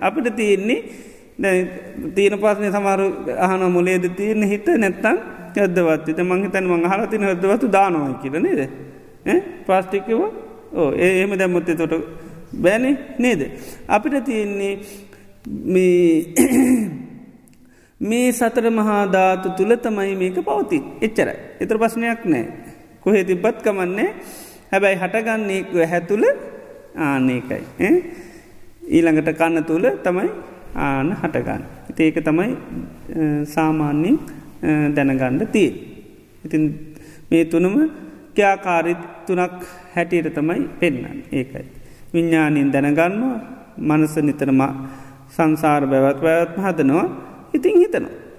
අපිට 0.00 0.36
තියෙන්නේ 0.36 0.78
තීන 2.14 2.34
පස්සන 2.38 2.72
සමරු 2.72 3.06
අහන 3.38 3.62
මුලේද 3.72 4.04
තියන 4.16 4.42
හිත 4.52 4.66
නැත්තම් 4.78 5.16
යදවත් 5.56 6.18
මංහිතන් 6.30 6.64
මං 6.70 6.88
හලතින 6.92 7.24
හදවතු 7.28 7.66
දානවා 7.76 8.14
කියරනේද 8.22 8.60
පාස්ටික්කව 9.66 10.20
ඕ 10.72 10.90
ඒ 10.96 11.10
එහෙම 11.18 11.32
දැම්මුත්තේ 11.38 11.76
තොට 11.76 11.94
බෑනෙ 12.62 12.90
නේද. 13.18 13.40
අපිට 13.88 14.24
තියෙන්නේ 14.24 14.74
මේ 15.64 17.01
සතර 18.32 18.66
මහාධාතු 18.70 19.48
තුළ 19.58 19.72
තමයි 19.76 20.14
මේක 20.16 20.38
පවති 20.48 20.78
එච්චරයි. 21.06 21.36
එතර 21.62 21.76
ප්‍රශ්නයක් 21.78 22.24
නෑ. 22.24 22.44
කොහෙ 23.02 23.24
තිබ්බත් 23.24 23.62
කමන්නේ 23.64 24.08
හැබැයි 24.72 25.00
හටගන්නේ 25.02 25.86
හැතුළ 25.92 26.24
ආනකයි. 26.98 27.62
ඊළඟට 28.88 29.30
කන්න 29.38 29.64
තුළ 29.64 29.86
තමයි 30.04 30.28
ආන 30.76 31.08
හටගන්න. 31.12 31.62
ඉති 31.90 32.02
ඒක 32.04 32.18
තමයි 32.24 32.50
සාමාන්‍යෙන් 33.44 34.16
දැනගණ්ඩ 34.94 35.50
තිය. 35.52 35.70
ඉතින් 36.44 36.62
මේ 37.30 37.44
තුනම 37.44 37.76
ක්‍යාකාරිත් 38.34 39.02
තුනක් 39.26 39.62
හැටියට 39.94 40.34
තමයි 40.34 40.68
පෙන්න්න 40.80 41.22
ඒකයි. 41.32 41.64
විඤ්ඥානින් 42.14 42.72
දැනගන්නවා 42.72 43.36
මනස 43.78 44.16
නිතරම 44.18 44.62
සංසාර 45.30 45.86
බැවත් 45.86 46.18
පැවත්ම 46.20 46.60
හදනවා 46.66 47.06
ඉතින් 47.54 47.78
හිතනවා. 47.78 48.32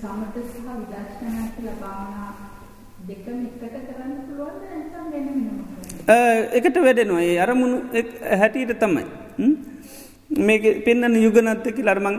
සමත 0.00 0.36
සහ 0.44 0.56
විදර්ශනා 0.66 1.46
කියලා 1.54 1.76
භාවනා 1.80 2.30
දෙකම 3.08 3.38
එකට 3.46 3.88
කරන්න 3.88 4.12
පුළුවන්ද 4.26 4.62
නැත්නම් 4.64 5.06
වෙන 5.12 5.26
වෙනම 5.28 5.58
එකට 6.58 6.76
වැඩෙනවා 6.84 7.22
ඒ 7.22 7.34
අරමුණු 7.44 7.78
හැටියට 8.40 8.72
තමයි. 8.82 9.04
මේක 10.30 10.84
පෙන්න්න 10.84 11.14
යුගනත්තකි 11.16 11.82
ලර්මං 11.82 12.16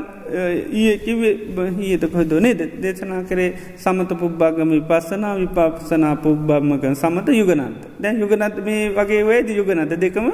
ඒ 0.69 0.97
කිවේ 0.97 1.67
හිත 1.79 2.03
කොහද 2.11 2.33
නේද? 2.35 2.59
දේශනා 2.77 3.23
කරේ 3.23 3.55
සමත 3.77 4.11
පුබ්භාගම 4.13 4.69
විපස්සනා 4.69 5.35
විපාසනා 5.37 6.15
පුබ්බාමක 6.17 6.83
සමත 6.93 7.27
යුගනන්ත. 7.31 7.87
දැන් 7.99 8.19
යුගනත් 8.19 8.57
මේ 8.59 8.89
වගේ 8.89 9.23
වේද 9.23 9.49
යුගනත 9.49 9.95
දෙකම 9.95 10.27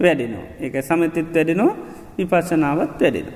වැඩෙනවා. 0.00 0.46
ඒක 0.60 0.74
සමතත් 0.80 1.16
වැඩෙනවා 1.34 1.76
විපස්සනාවත් 2.18 3.00
වැඩෙන 3.00 3.28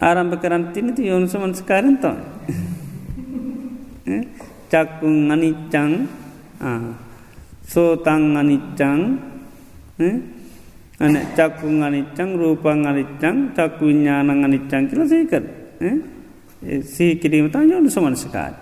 ආරම්භ 0.00 0.38
කරන්න? 0.38 0.64
තිනති 0.72 1.02
යොනුස 1.04 1.34
මන්ස්කාරන් 1.34 1.98
තමයි. 1.98 2.22
චක්කුන් 4.70 5.30
අනිච්චං 5.30 5.92
සෝතං 7.64 8.24
අනිච්චං 8.36 9.00
අන 11.00 11.14
චක්කුන් 11.36 11.82
අනිච්චං 11.82 12.30
රූපං 12.34 12.86
අනිච්චං 12.86 13.36
චක්කු 13.56 13.82
විඤ්ඥානං 13.86 14.44
අනිච්චං 14.44 14.84
කියල 14.88 15.02
සේකර 15.06 15.42
සීකිරීම 16.84 17.50
තන් 17.50 17.70
යෝනු 17.70 17.88
සමනසකාර 17.88 18.52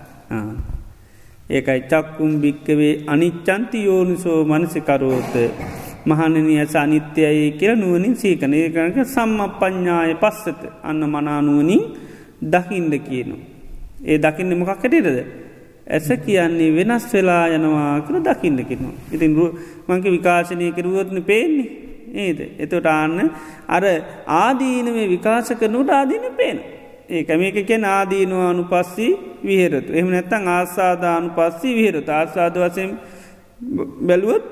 ඒකයි 1.49 1.81
චක්කුම් 1.83 2.31
භික්කවේ 2.41 2.93
අනිච්චන්ති 3.07 3.79
යෝනිසෝ 3.83 4.39
මනසිකරෝත 4.45 5.33
මහනනි 6.05 6.59
ඇස 6.59 6.75
අනිත්‍යයයි 6.75 7.51
කියල 7.51 7.75
නුවනින් 7.75 8.15
සීකන 8.15 8.53
ඒකනක 8.53 8.97
සම්ම 9.05 9.39
ප්ඥාය 9.59 10.13
පස්සත. 10.15 10.61
අන්න 10.83 11.01
මනානුවනින් 11.05 11.81
දකිින්ද 12.43 12.93
කියනු. 12.99 13.35
ඒ 14.01 14.17
දකින්න 14.17 14.57
මොකක් 14.57 14.77
කටේටද. 14.77 15.44
ඇස 15.87 16.07
කියන්නේ 16.19 16.71
වෙනස් 16.73 17.05
වෙලා 17.13 17.47
යනවා 17.49 18.01
කර 18.01 18.15
දකින්න 18.19 18.59
කෙනවා. 18.63 18.95
ඉතින් 19.11 19.31
මංක 19.87 20.05
විකාශනය 20.07 20.71
කරුවත්න 20.71 21.23
පේන්නේ 21.23 21.67
ඒද. 22.15 22.39
එතොට 22.59 22.87
ආන්න 22.87 23.31
අර 23.67 23.83
ආදීනම 24.35 24.97
විකාශ 25.07 25.51
කරනුට 25.53 25.89
ආදීන 25.91 26.25
පේන. 26.33 26.57
ඒක 27.09 27.29
මේක 27.35 27.57
කෙන 27.63 27.83
ආදීනවා 27.87 28.49
අනු 28.49 28.63
පස්සී 28.65 29.11
විහෙරතු. 29.43 29.91
එහම 29.93 30.09
නැත්තං 30.09 30.47
ආසාධානු 30.49 31.29
පස්සී 31.31 31.75
විහෙරතු 31.75 32.11
ආසාද 32.11 32.55
වසයෙන් 32.57 32.97
බැලුවොත් 34.01 34.49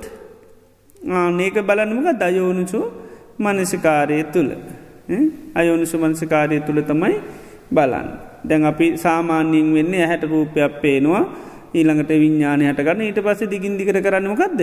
ඒක 1.39 1.57
බලන්නමක 1.61 2.07
දයෝනිසු 2.19 2.81
මනසිකාරය 3.39 4.23
තුළ 4.25 4.51
අයෝනිසු 5.55 5.97
මනසිකාරය 5.97 6.59
තුළ 6.61 6.81
තමයි 6.81 7.17
බලන්න. 7.71 8.32
දැන් 8.49 8.65
අපි 8.71 8.87
සාමාන්‍යයෙන් 8.97 9.73
වෙන්නේ 9.77 10.03
ඇහැට 10.05 10.23
රූපයක් 10.31 10.81
පේනවා 10.83 11.23
ඊළඟට 11.73 12.11
විඤ්ඥානය 12.23 12.63
හටගන්න. 12.69 13.01
ඊට 13.01 13.19
පස්සේ 13.25 13.51
දිගින් 13.53 13.77
දිකට 13.77 13.99
කරන්නමකක්ද 14.05 14.61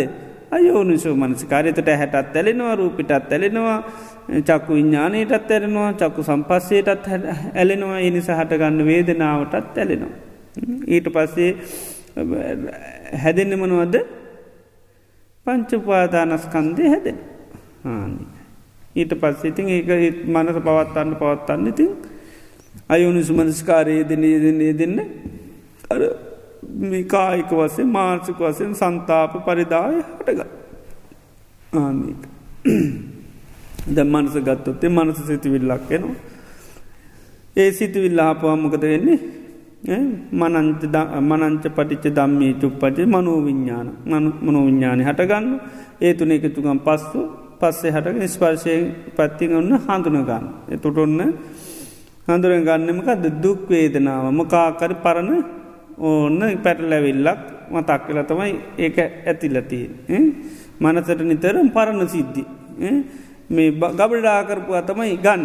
අයෝනිසෝ 0.50 1.14
මනසිකාරතට 1.16 1.88
හැටත් 2.00 2.36
ඇලෙනවා 2.36 2.74
රූපිටත් 2.80 3.32
ඇලෙනවා 3.32 3.78
චක්කු 4.48 4.70
විඤ්ඥානයටත් 4.78 5.50
ඇරෙනවා 5.50 5.92
චක්කු 6.00 6.22
සම්පස්සයටත් 6.22 7.06
ඇලෙනවා. 7.54 7.98
එනි 8.00 8.20
සහටගන්න 8.20 8.86
වේදනාවටත් 8.86 9.78
ඇලෙනවා. 9.78 10.14
ඊට 10.86 11.06
පස්සේ 11.14 11.50
හැදෙන්න්න 13.22 13.58
මනුවද? 13.58 13.96
පංචපාදානස්කන්දය 15.46 16.84
හැදෙන 16.92 17.18
ආනි. 17.84 18.24
ඊට 18.94 19.12
පස්සිඉතින් 19.22 19.68
ඒක 19.70 19.90
මනස 20.26 20.58
පවත්තන්න 20.66 21.14
පවත්තන්න 21.20 21.68
ඉතින් 21.72 21.90
අයුනිසු 22.88 23.32
මනස්කාරයේ 23.34 24.04
දෙනේ 24.04 24.38
දෙන්නේ 24.38 24.72
දෙන්න. 24.72 24.98
අර 25.90 26.00
කායික 27.06 27.50
වසේ 27.52 27.84
මාර්සික 27.86 28.38
වසයෙන් 28.38 28.72
සන්තාප 28.74 29.32
පරිදාය 29.44 29.96
හටග 30.08 30.40
ආනක 31.72 32.22
ද 33.88 33.98
මනස 34.04 34.34
ගත්තොත්තේ 34.38 34.90
මනස 34.90 35.20
සිතිවිල්ලක් 35.26 35.90
එනවා. 35.90 36.16
ඒ 37.56 37.70
සිතිවිල්ලාපුවාමකද 37.72 38.82
වෙන්නේ? 38.84 39.18
මනංච 40.32 40.82
මනංච 41.20 41.64
පටිච්ච 41.76 42.14
දම්මී 42.14 42.52
චුප්පචේ 42.54 43.06
මනෝවිඤ්ඥාන 43.06 43.88
මනෝවිඤ්ඥානය 44.42 45.02
හටගන්න. 45.04 45.46
ඒ 46.00 46.12
තුන 46.14 46.30
එකතුකම් 46.30 46.80
පස්සු 46.80 47.20
පස්සේ 47.60 47.92
හට 47.92 48.28
ස්පර්ශයෙන් 48.28 48.84
පත්තිග 49.16 49.50
ඔන්න 49.52 49.72
හඳුනගන්න. 49.78 50.44
එතුට 50.68 50.98
ඔන්න 50.98 51.20
හඳුරෙන් 52.30 52.66
ගන්නමකද 52.68 53.24
දුක්වේදනාව 53.44 54.26
මකාකර 54.40 54.92
පරණ 55.04 55.30
ඕන්න 56.00 56.40
පැටලැවිල්ලක් 56.64 57.40
මතක් 57.72 58.00
කලා 58.06 58.28
තමයි 58.30 58.52
ඒක 58.78 58.98
ඇතිලතිය 59.30 59.86
මනසට 60.80 61.20
නිතරම් 61.30 61.68
පරණ 61.76 62.08
සිද්ධි. 62.08 62.44
මේ 63.50 63.70
ගබඩාකරපුවා 63.70 64.82
තමයි 64.82 65.16
ගන්න. 65.24 65.44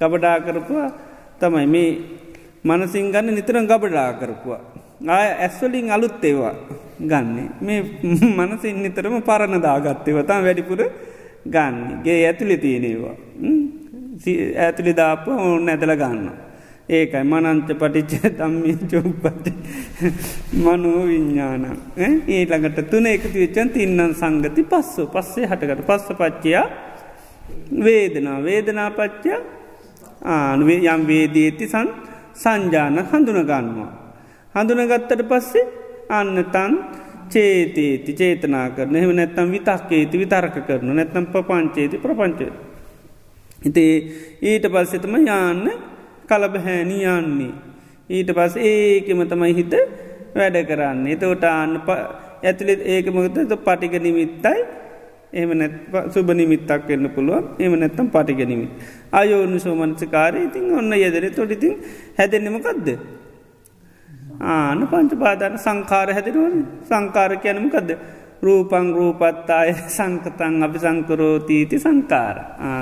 ගබඩාකරපුවා 0.00 0.90
තමයි. 1.40 1.66
මේ 1.66 1.90
මනසින් 2.64 3.10
ගන්න 3.12 3.34
නිතරම් 3.34 3.66
ගබඩාකරපුවා 3.66 4.60
ආය 5.08 5.28
ඇස්වලින් 5.44 5.90
අලුත් 5.90 6.24
ඒවා 6.24 6.54
ගන්නේ. 7.10 7.48
මේ 7.60 7.80
මනසින් 8.38 8.82
නිතරම 8.82 9.20
පරණ 9.22 9.60
දාගත්තේවතම් 9.60 10.40
වැඩිපුර 10.46 10.80
ගන්න. 11.46 11.76
ගේ 12.04 12.20
ඇතුලි 12.26 12.56
තියෙනේවා 12.56 13.16
ඇතුළි 14.64 14.94
දාප 15.00 15.26
ඕන්න 15.28 15.68
ඇදල 15.68 15.94
ගන්න. 16.02 16.30
ඒකයි 16.88 17.22
මනංච 17.22 17.68
පටිච්ච 17.80 18.24
තම්මි 18.38 18.72
චුප්පට 18.90 19.46
මනෝ 20.64 21.02
විඤ්ඥාන 21.08 21.64
ඒළඟට 22.36 22.78
තුන 22.90 23.06
එකති 23.06 23.36
වෙච්චන් 23.42 23.68
තින්නන් 23.74 24.14
සංගති 24.20 24.62
පස්සෝ. 24.72 25.06
පස්සේ 25.06 25.46
හටකට 25.50 25.86
පස්ස 25.88 26.08
පච්චයා 26.20 26.66
වේදනා. 27.84 28.38
වේදනා 28.46 28.90
පච්චය 28.90 29.34
ආනුවේ 30.24 30.80
යම් 30.94 31.02
වේදීති 31.10 31.68
සන් 31.68 31.88
සංජාන 32.34 32.98
හඳුනගන්නවා. 33.10 33.90
හඳුනගත්තට 34.54 35.22
පස්සේ 35.30 35.66
අන්න 36.08 36.44
තන් 36.54 36.72
චේතේති. 37.32 38.12
චේතනා 38.12 38.66
කරන. 38.70 38.96
එහම 38.96 39.14
නැත්තම් 39.14 39.54
විතක්කේති 39.54 40.16
විතර්ක 40.18 40.56
කරන. 40.66 40.90
නැත්තම් 40.98 41.30
පපංචේති 41.32 41.96
ප්‍රපංචය. 41.98 42.50
ඉතේ 43.62 43.94
ඊට 44.42 44.66
පස්සෙතම 44.72 45.14
යාන්න 45.26 45.64
කලබහැනි 46.28 46.98
යන්නේ. 47.06 47.52
ඊට 48.10 48.30
පස් 48.36 48.54
ඒකෙම 48.58 49.22
තමයි 49.28 49.54
හිත 49.54 49.74
වැඩ 50.34 50.56
කරන්න. 50.68 51.06
එතවට 51.06 51.44
අන්න 51.44 51.72
ඇතුළෙ 52.42 52.74
ඒකමගත 52.92 53.56
පටික 53.66 53.94
නිමිත්තයි 54.00 54.60
එම 55.32 55.50
සුබ 56.10 56.30
නිමිත්තක් 56.32 56.88
වෙන්න 56.88 57.06
පුළුවන් 57.14 57.44
එම 57.58 57.72
නැත්තම් 57.78 58.06
පටික 58.08 58.42
නිමිත්. 58.46 58.70
අයෝනු 59.12 59.58
සෝමන්සකාරය 59.58 60.46
ඉතින් 60.48 60.72
ඔන්න 60.74 60.92
යෙදර 60.94 61.24
තොටිතින් 61.30 61.74
හැදෙන්නෙමකක්ද. 62.18 62.88
ආන 64.40 64.80
පංච 64.90 65.12
පාදාන 65.22 65.54
සංකාර 65.58 66.08
හැදෙනවන 66.16 66.56
සංකාර 66.88 67.30
කියනමකක්ද. 67.44 67.90
රූපං 68.42 68.86
රූපත්තාය 68.98 69.70
සංකතන් 69.96 70.62
අපි 70.66 70.78
සංකරෝතීති 70.78 71.76
සංකාර. 71.78 72.36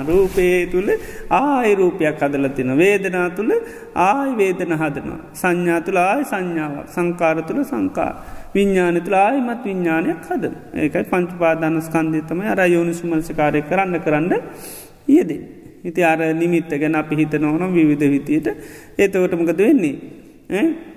රූපයේ 0.09 0.67
තුළ 0.73 0.89
ආයි 1.29 1.75
රූපයක් 1.75 2.21
හදල 2.21 2.47
තින 2.57 2.71
වේදනා 2.81 3.29
තුළ 3.37 3.51
ආයි 4.07 4.33
වේදන 4.39 4.73
හදනවා. 4.81 5.21
සංඥා 5.33 5.79
තුළ 5.81 5.99
ආයි 5.99 6.25
සංඥාවක් 6.31 6.87
සංකාර 6.95 7.37
තුළ 7.43 7.63
සංකා. 7.63 8.11
විඤ්ඥාන 8.55 9.01
තුළ 9.05 9.17
ආයිමත් 9.17 9.63
විඤ්ඥානයක් 9.65 10.23
හද. 10.29 10.43
ඒකයි 10.75 11.05
පංචපාදාන 11.11 11.81
ස්කන්ධතම 11.81 12.39
අර 12.53 12.61
යෝනිසුමල්සකාරය 12.75 13.61
කරන්න 13.69 13.95
කරන්න 14.05 14.33
යෙදේ. 15.07 15.41
ඉති 15.83 16.03
අර 16.03 16.19
නිමිත්ත 16.35 16.71
ගැන 16.81 16.95
අපි 16.95 17.15
හිත 17.15 17.33
නොවන 17.39 17.73
විවිධ 17.73 18.07
විතියට 18.15 18.47
ඒතවටමකද 18.97 19.59
වෙන්නේ. 19.59 19.95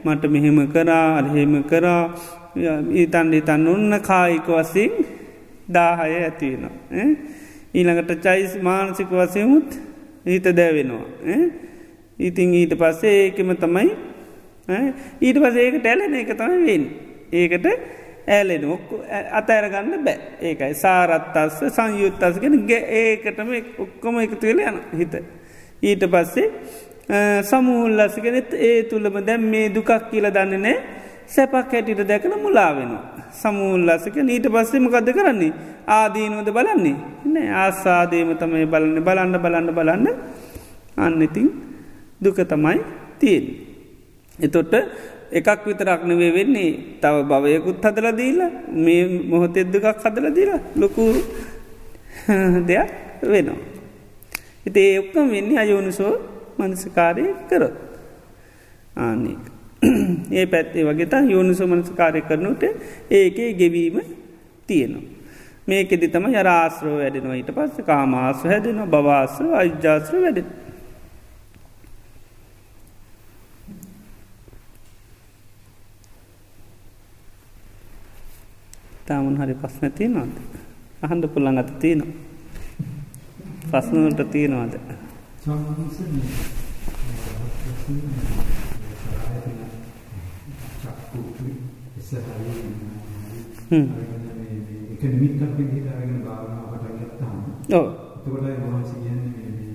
මට 0.04 0.30
මෙහෙම 0.30 0.58
කරා 0.74 1.18
අරහෙම 1.18 1.54
කරා 1.64 2.02
ඊතන් 2.54 3.32
ඉතන් 3.32 3.66
ඔන්න 3.68 4.00
කායික 4.02 4.46
වසින් 4.48 4.92
දාහය 5.68 6.16
ඇතිවෙනවා. 6.18 7.06
ඊළඟට 7.74 8.22
චයිස් 8.22 8.56
මානසික 8.62 9.10
වසයමුත් 9.10 9.78
හිත 10.26 10.44
දැවෙනවා. 10.44 11.04
ඉතිං 12.18 12.54
ඊට 12.54 12.74
පස්සේ 12.78 13.14
ඒකෙම 13.24 13.56
තමයි 13.56 13.90
ඊට 15.20 15.38
පසේක 15.38 15.80
ටැලෙන 15.80 16.14
එක 16.14 16.36
තමයි 16.36 16.66
වෙන්. 16.66 16.84
ඒකට 17.32 17.66
ඇලෙන 18.28 18.64
ඔක්කු 18.70 19.02
අතඇරගන්න 19.32 20.04
බෑ 20.04 20.18
ඒකයි 20.40 20.74
සාරත්තස්ස 20.74 21.74
සංයුත්තස්ගෙන 21.74 22.66
ගේ 22.66 22.82
ඒකටම 23.00 23.52
ඔක්කොම 23.78 24.20
එකතු 24.20 24.46
වෙල 24.46 24.60
යන 24.60 24.80
හිත. 24.98 25.14
ඊට 25.82 26.04
පස්සේ 26.06 26.48
සමුල්ලස්ගෙනෙත් 27.42 28.52
ඒ 28.54 28.82
තුළම 28.90 29.24
දැම් 29.26 29.48
මේ 29.50 29.72
දුකක් 29.74 29.90
කියල 30.10 30.28
දන්නනෑ 30.30 31.00
සැපක් 31.34 31.72
හැටිට 31.72 32.02
දැකන 32.04 32.34
මුලාවෙනවා. 32.38 33.02
සමුල්ලසක 33.32 34.16
නීට 34.22 34.46
පස්සෙම 34.46 34.86
කද 34.88 35.08
කරන්නේ 35.12 35.52
ආදීනුවද 35.88 36.48
බලන්නේ 36.50 36.96
නෑ 37.26 37.48
ආසාදේම 37.58 38.30
තමයි 38.36 38.66
බලන්න 38.66 38.98
බලන්න 39.00 39.36
බලන්න 39.38 39.74
බලන්න 39.74 40.06
අන්නඉතින් 40.96 41.48
දුක 42.20 42.38
තමයි 42.44 42.78
තියෙන්. 43.18 43.44
එතොට 44.38 44.72
එකක් 45.32 45.64
විතරක්නවේ 45.66 46.30
වෙන්නේ 46.30 46.70
තව 47.00 47.16
භවයකුත් 47.24 47.84
හදල 47.84 48.08
දීලා 48.12 48.50
මේ 48.76 49.02
මොහොතෙත් 49.30 49.72
දුකක් 49.72 49.86
හදල 49.96 50.26
දීලා 50.30 50.60
ලොකු 50.76 51.04
දෙයක් 52.68 52.90
වෙනවා. 53.24 53.60
හිත 54.64 54.76
ඒ 54.76 54.98
ඔක්කම 54.98 55.26
වෙන්නේ 55.30 55.58
අයෝනිසෝ 55.58 56.14
මනසකාරය 56.58 57.24
කරොත් 57.48 57.76
ආනක. 58.96 59.51
ඒ 60.32 60.46
පැත්තේ 60.46 60.84
වගේත 60.84 61.14
යෝනිසු 61.28 61.66
මනස්කාරය 61.66 62.22
කරනුට 62.22 62.62
ඒකේ 63.10 63.52
ගෙවීම 63.54 63.96
තියෙනවා. 64.66 65.08
මේකෙදි 65.66 66.08
තම 66.08 66.26
යරාශ්‍රෝ 66.32 66.96
වැඩෙනවා 66.98 67.36
ඊට 67.36 67.54
පස්ස 67.54 67.86
කාමාස 67.86 68.44
හැදෙන 68.44 68.82
බවාශ්‍ර 68.90 69.54
අජ්ජාශ්‍ර 69.60 70.16
වැඩෙන. 70.24 70.48
තාමන් 79.06 79.38
හරි 79.38 79.54
පස්න 79.54 79.92
තියෙනවාද. 79.92 80.34
අහන්ද 81.02 81.24
පුල්ලන් 81.28 81.58
අත 81.58 81.78
තියෙනවා. 81.78 82.12
පස්නට 83.72 84.30
තියෙනවාද. 84.30 84.72
එක 93.72 95.02
නිමිත්තක් 95.04 95.42
විදිහට 95.58 95.88
අරගෙන 95.92 96.20
භාවනාව 96.24 96.66
පටන් 96.72 96.94
ගත්තාම 97.00 97.36
ඔව්. 97.72 97.86
එතකොට 98.16 98.44
වහන්සේ 98.64 98.98
කියන්නේ 99.02 99.50
මේ 99.50 99.74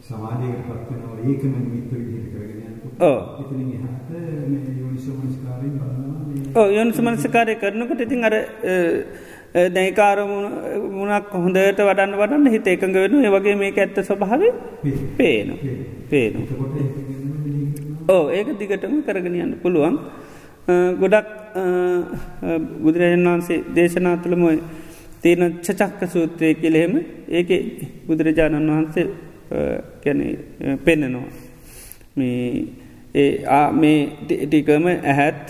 සමාධියකටපත් 0.01 0.89
වෙනවා 0.89 1.17
ඒකම 1.25 1.53
නිමිත්ත 1.57 1.91
විදිහට 1.93 2.29
කරගෙන 2.33 2.59
යනකොට. 2.67 2.95
ඔව්. 3.01 3.17
එතනින් 3.41 3.69
එහාට 3.77 4.09
මේ 4.49 4.73
යෝනිසෝමනස්කාරයෙන් 4.79 5.75
බලනවා 5.79 6.23
මේ 6.27 6.43
ඔව් 6.55 6.67
යෝනිසමනස්කාරය 6.77 7.55
කරනකොට 7.55 8.01
ඉතින් 8.01 8.21
අර 8.23 8.35
දැයිකාර 9.53 10.17
මුණක් 10.91 11.33
හොඳට 11.35 11.79
වඩන්න 11.79 12.19
වඩන්න 12.19 12.53
හිත 12.53 12.67
එකඟ 12.67 12.95
වෙන 12.95 13.17
ඒවගේ 13.21 13.55
මේක 13.55 13.77
ඇත්ත 13.77 13.97
ස්වභාව 14.03 14.43
පේන 15.17 15.49
පේන 16.09 16.33
එතකොට 16.41 16.75
ඒක 16.75 16.95
වෙනම 16.99 17.27
මෙනෙහි 17.37 17.65
කරනවා 17.71 17.92
ඕ 18.07 18.23
ඒක 18.29 18.47
දිගටම 18.59 18.95
කරගෙන 19.01 19.35
යන්න 19.37 19.59
පුළුවන් 19.61 19.97
ගොඩක් 20.97 21.27
බුදුරජන් 22.79 23.25
වහන්සේ 23.25 23.63
දේශනා 23.69 24.17
තුළම 24.17 24.43
තියෙන 25.21 25.59
චචක්ක 25.59 26.01
සූත්‍රය 26.07 26.53
කෙළෙහෙම 26.55 26.95
ඒක 27.29 27.49
බුදුරජාණන් 28.07 28.69
වහන්සේ 28.69 29.07
කැන 30.01 30.19
පෙන්නනවා. 30.79 31.27
මේ 32.15 32.65
ටිකම 34.43 34.85
ඇහැත් 34.87 35.43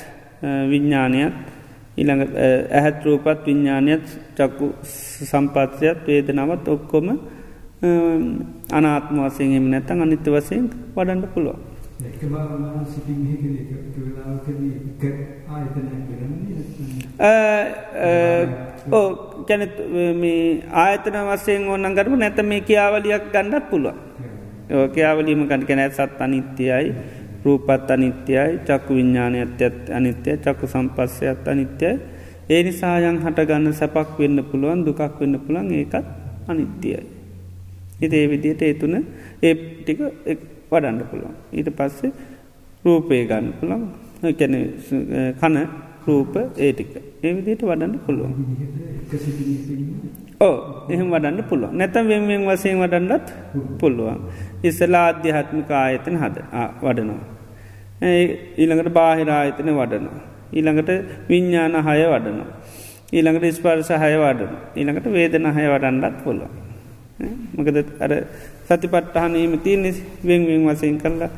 විඤ්ඥානයක් 0.70 1.34
ඉළඟ 1.98 2.24
ඇහැත් 2.72 3.06
රූපත් 3.06 3.46
විඤ්ඥානයත් 3.48 4.06
චක්කු 4.36 4.68
සම්පත්සයත් 5.24 6.08
වේදනවත් 6.08 6.68
ඔක්කොම 6.68 7.08
අනාත්ම 8.72 9.18
වසයෙන් 9.20 9.54
එම 9.54 9.70
නැතන් 9.70 10.02
අනිත්‍ය 10.02 10.30
වසයෙන් 10.32 10.66
වඩන්ඩ 10.96 11.26
පුළුව. 11.34 11.73
එක 12.02 12.22
භාවනා 12.26 12.84
සිටින් 12.86 13.20
හිකන 13.30 13.54
එක 13.62 13.70
වෙලාවකදී 13.98 14.74
එක 15.02 15.18
ආයතනයක් 15.50 16.06
වෙනන්නේ 16.12 16.62
ඕ 18.92 19.08
කැන 19.48 19.64
මේ 20.22 20.44
ආයතන 20.84 21.18
වසයෙන් 21.30 21.68
ඕන්න 21.70 21.96
ගරපු 21.96 22.16
නැත 22.18 22.40
මේ 22.44 22.62
කියාවලියක් 22.62 23.26
ගණ්ඩත් 23.34 23.70
පුළුව 23.70 23.96
ඕකයාවලීම 24.74 25.44
කටක 25.46 25.72
නැත් 25.76 25.94
සත් 25.94 26.22
අනිත්‍යයයි 26.22 26.88
රූපත් 27.46 27.92
අනිත්‍යයයි 27.92 28.60
චක්කු 28.68 28.92
විඤ්ඥානයත්යත් 28.96 29.90
අනිත්‍යය 29.92 30.38
චක්කු 30.38 30.66
සම්පස්සයත් 30.68 31.48
අනිත්‍යයි. 31.48 31.94
ඒ 32.50 32.62
නිසායන් 32.64 33.18
හටගන්න 33.24 33.74
සැපක් 33.74 34.20
වෙන්න 34.20 34.40
පුළුවන් 34.44 34.86
දුකක් 34.86 35.20
වෙන්න 35.20 35.36
පුළන් 35.40 35.68
ඒකත් 35.72 36.08
අනිත්‍යයයි. 36.48 37.04
හිත 38.02 38.14
ඒ 38.14 38.26
විදියට 38.30 38.62
ඒ 38.62 38.74
තුන 38.74 38.96
ඒ 39.44 39.54
ටික 39.54 40.00
වඩන්න 40.74 41.00
පුළුවන්. 41.12 41.36
ඊට 41.58 41.70
පස්සේ 41.78 42.12
රූපය 42.86 43.24
ගන්න 43.30 43.48
පුළන් 43.60 43.84
කැන 44.40 44.56
කන 45.42 45.56
රූප 46.08 46.34
ඒටික 46.58 46.92
ඒ 47.24 47.32
විදියට 47.36 47.64
වඩන්න 47.70 47.94
පුළුවන්. 48.06 48.34
ඕ 50.40 50.56
එහෙම 50.94 51.08
වඩන්න 51.14 51.44
පුළුව 51.50 51.72
නැතම් 51.80 52.06
වෙන්ෙන් 52.12 52.44
වසයෙන් 52.50 52.78
වඩන්නත් 52.84 53.28
පුළුවන්. 53.82 54.20
ඉස්සලා 54.64 55.06
අධ්‍යාත්මික 55.12 55.72
ආයතන 55.82 56.18
හද 56.24 56.38
වඩනවා. 56.86 57.22
ඊළඟට 58.62 58.94
බාහිරායතන 59.00 59.70
වඩනවා. 59.80 60.22
ඊළඟට 60.58 60.92
විඤ්ඥාන 61.30 61.76
හය 61.88 62.00
වඩනවා. 62.14 62.50
ඊළඟට 63.16 63.56
ස්පර්ස 63.58 63.90
හය 64.04 64.14
වඩන 64.24 64.54
ඊළඟට 64.80 65.08
වේදන 65.16 65.48
හය 65.58 65.66
වඩන්නත් 65.74 66.18
පුළුවන්. 66.26 66.54
මකද 67.58 67.78
අර 68.04 68.12
සතිපට්ටහනීම 68.68 69.54
තියනෙ 69.60 69.92
වෙන්වෙන් 70.24 70.64
වසයෙන් 70.68 70.98
කරලා 70.98 71.32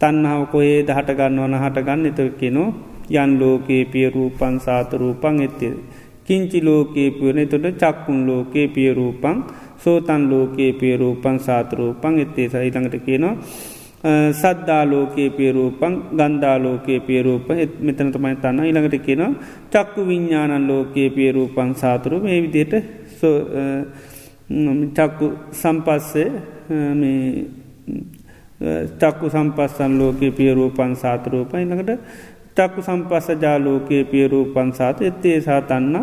තන්නාව 0.00 0.42
කොයේ 0.46 0.80
දහට 0.82 1.10
ගන්න 1.18 1.42
වන 1.42 1.58
හට 1.58 1.84
ගන්න 1.86 2.06
එතකිනෝ 2.08 2.68
යන් 3.12 3.30
ලෝකයේ 3.40 3.84
පියරූපන් 3.86 4.54
සාතරූපන් 4.60 5.36
එත්තේ. 5.40 5.74
කිංචි 6.24 6.58
ලෝකයේ 6.60 7.10
පියන 7.12 7.38
තොට 7.46 7.66
චක්කුන් 7.74 8.18
ලෝකයේ 8.26 8.68
පියරූපන් 8.68 9.38
සෝතන් 9.78 10.22
ලෝකයේ 10.30 10.72
පියරූපන් 10.74 11.38
සාතරූපන් 11.38 12.18
එත්තේ 12.18 12.48
සහිතඟට 12.48 12.96
කියනවා 13.06 13.34
සද්දාලෝකයේ 14.32 15.30
පියරූපන් 15.30 15.94
ගන්ධාලෝකයේ 16.12 17.00
පියරූප 17.00 17.48
මෙතන 17.80 18.12
තමයි 18.12 18.36
තන්න 18.36 18.64
ඉළඟට 18.64 18.98
කියනවා 19.00 19.32
චක්කු 19.72 20.06
විඤ්ඥානන් 20.08 20.68
ලෝකයේ 20.68 21.10
පියරූපන් 21.10 21.74
සාතුරු 21.74 22.20
මේ 22.20 22.38
විදියට 22.42 22.74
චක්කු 24.48 25.26
සම්පස්සේ 25.52 26.28
චක්කු 28.98 29.26
සම්පස්සන් 29.28 29.98
ලෝකයේ 29.98 30.32
පියරූපන් 30.32 30.94
සාතරූප 30.96 31.54
ඉළඟට 31.54 32.00
චක්කු 32.56 32.80
සම්පස්ස 32.82 33.28
ජාලෝකයේ 33.40 34.04
පියරූපන් 34.04 34.72
සාත 34.72 35.02
එත්තේ 35.02 35.40
සාතන්න 35.40 35.96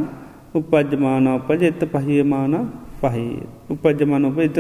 උපජ්ජමාන 0.52 1.28
උපජ 1.30 1.64
එත්ත 1.64 1.84
පහියමාන 1.86 2.56
පහහි 3.02 3.26
උපජ්ජමාන 3.70 4.26
උප 4.26 4.40
එත 4.40 4.58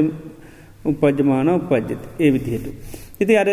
උපජ්ජමාන 0.86 1.50
උපජ්ජත 1.50 2.02
ඒ 2.20 2.30
විදිහට. 2.30 2.68
ඉති 3.20 3.34
අර 3.38 3.50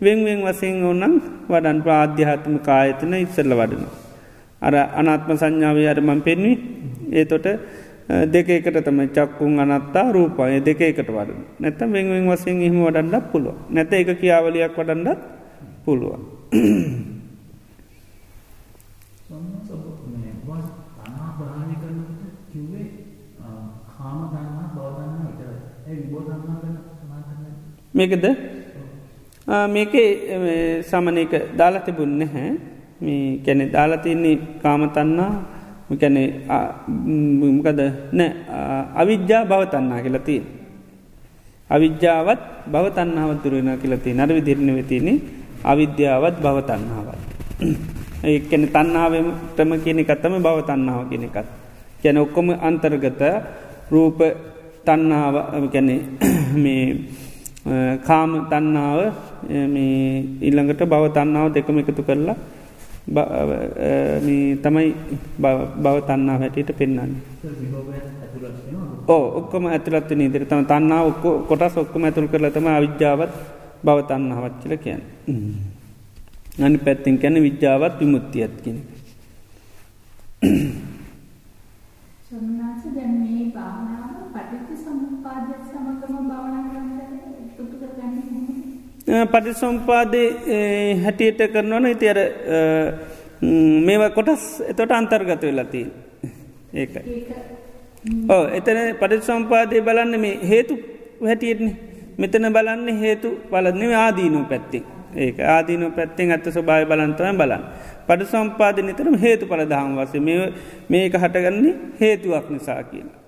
වෙන්වෙන් 0.00 0.40
වසයෙන් 0.42 0.82
ඕනම් 0.82 1.14
වඩන් 1.48 1.78
ප්‍රාධ්‍යාත්ම 1.82 2.56
කායතන 2.60 3.14
ඉස්සල්ල 3.16 3.52
වඩනු. 3.52 3.88
අර 4.62 4.74
අනාත්ම 4.94 5.36
සංඥාවේ 5.36 5.88
අරමන් 5.88 6.20
පෙන්වී 6.22 6.56
ඒ 7.12 7.24
තොට 8.06 8.32
දෙකේකට 8.32 8.84
තම 8.84 9.00
චක්කුන් 9.08 9.58
අනත්තා 9.60 10.12
රූපය 10.12 10.60
දෙකේකට 10.60 11.08
වඩ 11.08 11.30
නැත 11.58 11.80
වෙන්වෙන් 11.80 12.28
වසයෙන් 12.28 12.60
හිම 12.60 12.76
වඩන්නක් 12.84 13.32
පුළුව 13.32 13.56
නැත 13.70 13.92
එක 13.92 14.20
කියාවලයක් 14.20 14.76
වඩන්නත් 14.76 15.20
පුළුවන්. 15.84 16.22
මේකද? 27.94 28.24
මේක 29.68 29.92
සමනක 30.82 31.32
දාලා 31.56 31.80
තිබුන්න 31.80 32.20
හැ 32.26 32.48
මේ 33.00 33.38
කැනෙ 33.38 33.72
දාලතින්නේ 33.72 34.36
කාමතන්නා 34.62 35.32
කැනෙ 36.00 36.22
මකද 37.56 37.80
නෑ 38.12 38.30
අවිද්‍යා 38.94 39.44
භවතන්නා 39.44 40.00
කියලතින්. 40.04 40.44
අවිද්‍යාවත් 41.70 42.40
භවතන්නාවත් 42.72 43.38
දුරුවෙන 43.44 43.78
කියලති 43.82 44.10
නර 44.12 44.30
විදිරණ 44.34 44.70
වෙතිනේ 44.78 45.22
අවිද්‍යාවත් 45.64 46.36
භවතන්නාවත්. 46.44 47.20
ඒ 48.24 48.38
කැන 48.50 48.64
තන්නාවටම 48.68 49.70
කියනෙකත්තම 49.84 50.34
භවතන්නාව 50.46 51.00
කෙනෙකත්. 51.10 51.48
කැන 52.02 52.16
ඔක්කොම 52.18 52.48
අන්තර්ගත 52.60 53.22
රූප 53.90 54.18
තන්නාව 54.86 55.34
කැනෙ 55.72 55.96
මේ 56.54 56.84
කාම 58.06 58.30
තන්නාව 58.50 58.98
ඉල්ළඟට 60.40 60.82
බව 60.84 61.04
තන්නාව 61.16 61.46
දෙකම 61.54 61.78
එකතු 61.80 62.02
කරලා 62.02 62.36
තමයි 63.04 64.88
බව 65.82 65.96
තන්නා 66.08 66.38
හැටියට 66.38 66.72
පෙන්න්න. 66.78 67.12
ඕ 69.08 69.24
ඔක්කොම 69.38 69.66
ඇතුලත් 69.66 70.10
නීදිර 70.16 70.46
තම 70.48 70.64
තන්නා 70.64 71.02
ඔක්කො 71.10 71.30
කොටස් 71.48 71.76
ඔක්කොම 71.76 72.04
ඇතුල් 72.04 72.28
කරල 72.32 72.48
තම 72.50 72.66
අවිද්‍යාවත් 72.66 73.32
බව 73.84 73.98
තන්නාවච්චල 74.08 74.74
කියන්න. 74.84 75.02
අනි 76.64 76.78
පැත්තිෙන් 76.78 77.18
කැන 77.18 77.42
විද්‍යාවත් 77.42 78.00
විමුත්තියත් 78.00 78.54
කෙනෙ. 78.64 78.80
සොන්නාස 82.28 82.82
දැන් 82.94 83.12
මේ 83.20 83.44
භාවනාව 83.54 84.32
පටිච්ච 84.34 84.70
සමුප්පාදය 84.84 85.54
සමගම 85.68 86.14
භාවනා 86.30 86.62
කරන්න 86.68 86.90
එකතු 87.44 87.62
කරගන්නේ 87.70 88.63
පටිසම්පාදය 89.06 90.22
හැටියට 91.04 91.40
කරනවන 91.52 91.86
ඉති 91.86 92.08
අර 92.08 92.20
මේවා 93.86 94.10
කොටස් 94.10 94.62
එතොට 94.68 94.92
අන්තර්ගත 94.92 95.42
වෙලතිී 95.42 95.86
ඒක. 96.74 96.94
ඕ 98.28 98.44
එතන 98.48 98.78
පටිසම්පාදය 99.00 99.82
බලන්න 99.82 100.20
මේ 100.20 100.38
හේතු 100.42 100.78
හැටියටනේ. 101.22 101.76
මෙතන 102.18 102.52
බලන්න 102.52 103.00
හේතු 103.00 103.28
බලන්නේ 103.50 103.94
ආදීනු 103.96 104.44
පැත්ති 104.44 104.82
ඒක 105.16 105.38
ආදීනු 105.38 105.90
පැත්තෙන් 105.90 106.30
ඇත්ත 106.30 106.48
ස්වභාය 106.48 106.86
බලන්තවයි 106.86 107.36
බලන්න. 107.36 107.64
පඩ 108.06 108.26
සම්පාද 108.26 108.80
නිතරම 108.80 109.16
හේතු 109.18 109.46
පල 109.46 109.66
දහම් 109.66 109.92
වස 109.98 110.12
මේක 110.88 111.12
හටගන්නේ 111.14 111.74
හේතුවක් 112.00 112.50
නිසා 112.50 112.82
කියලා. 112.84 113.18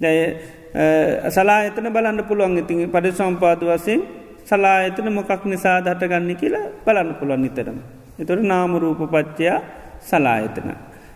දැය 0.00 1.30
සලා 1.30 1.62
එතන 1.68 1.92
බලන්න 1.92 2.24
පුළුවන් 2.24 2.58
ඉතින් 2.58 2.90
පඩ 2.90 3.14
සම්පාද 3.14 3.60
වසයෙන් 3.62 4.23
සලා 4.46 4.78
එතන 4.88 5.08
මොකක් 5.12 5.44
නිසා 5.44 5.80
දටගන්න 5.80 6.36
කියලා 6.36 6.66
බලන්න 6.84 7.14
පුළුවන් 7.14 7.42
නිතරම. 7.42 7.78
එතොට 8.20 8.42
නාමරූප 8.44 9.00
පච්චයා 9.10 9.58
සලා 10.00 10.38
එතන. 10.38 10.70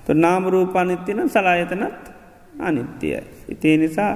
තු 0.07 0.15
නාමරූප 0.17 0.77
අනිත්‍යන 0.77 1.21
සලා 1.29 1.57
එතනත් 1.57 2.05
අනිත්‍යය. 2.61 3.21
ඉතිේ 3.49 3.77
නිසා 3.77 4.13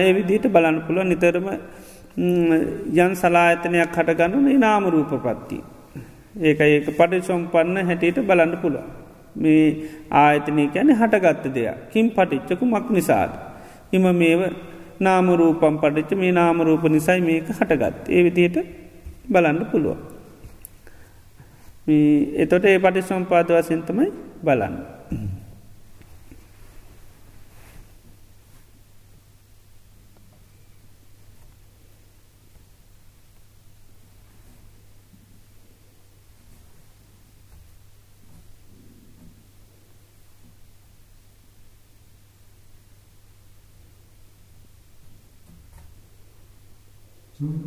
ඒ 0.00 0.12
විදිහට 0.14 0.46
බලන්න 0.48 0.78
පුළුව 0.86 1.04
නිතරම 1.04 1.48
යන් 2.96 3.12
සලායතනයක් 3.14 3.90
හටගන්නු 3.92 4.58
නාමරූප 4.58 5.10
පත්තිී. 5.24 5.64
ඒක 6.40 6.60
ඒක 6.60 6.86
පටි 6.90 7.22
සොම්පන්න 7.22 7.76
හැටියට 7.86 8.20
බලන්න 8.22 8.56
පුළුව. 8.62 8.86
මේ 9.36 9.66
ආයතනය 10.12 10.64
ගැන 10.68 10.90
හටගත්ත 10.92 11.52
දෙයක් 11.54 11.90
කින් 11.92 12.06
පටිච්චකු 12.10 12.64
මක් 12.66 12.86
නිසාද. 12.90 13.30
එම 13.92 14.06
මේව 14.14 14.40
නාමරූපම් 15.00 15.76
පටිච්ච 15.76 16.16
මේ 16.16 16.32
නාමරූප 16.32 16.84
නිසයි 16.88 17.20
මේක 17.20 17.48
හටගත්. 17.50 18.08
ඒ 18.08 18.22
විදියට 18.22 18.58
බලන්න 19.28 19.64
පුළුව. 19.70 19.96
එතොට 22.36 22.64
ඒ 22.64 22.78
පටි 22.78 23.02
සම්පාද 23.02 23.50
වසෙන්තමයි 23.50 24.06
බලන්න. 24.42 24.76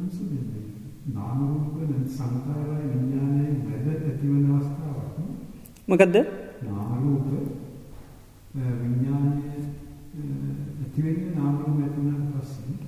සුන්දරස 0.09 0.49
නාම 1.13 1.39
රූප 1.41 1.75
නැත් 1.81 2.07
සංකාරය 2.09 2.83
විඥානයේ 2.91 3.53
මැද 3.63 3.85
ඇතිවන 3.87 4.45
අවස්ථාවක්. 4.51 5.15
මොකදද? 5.87 6.15
නාම 6.67 6.89
රූප 7.03 7.25
විඥානයේ 8.81 9.59
ඇති 10.81 10.99
වෙන්නේ 11.05 11.35
නාම 11.35 11.53
රූප 11.59 11.77
ඇති 11.79 11.97
වුණාට 11.97 12.31
පස්සේ 12.35 12.79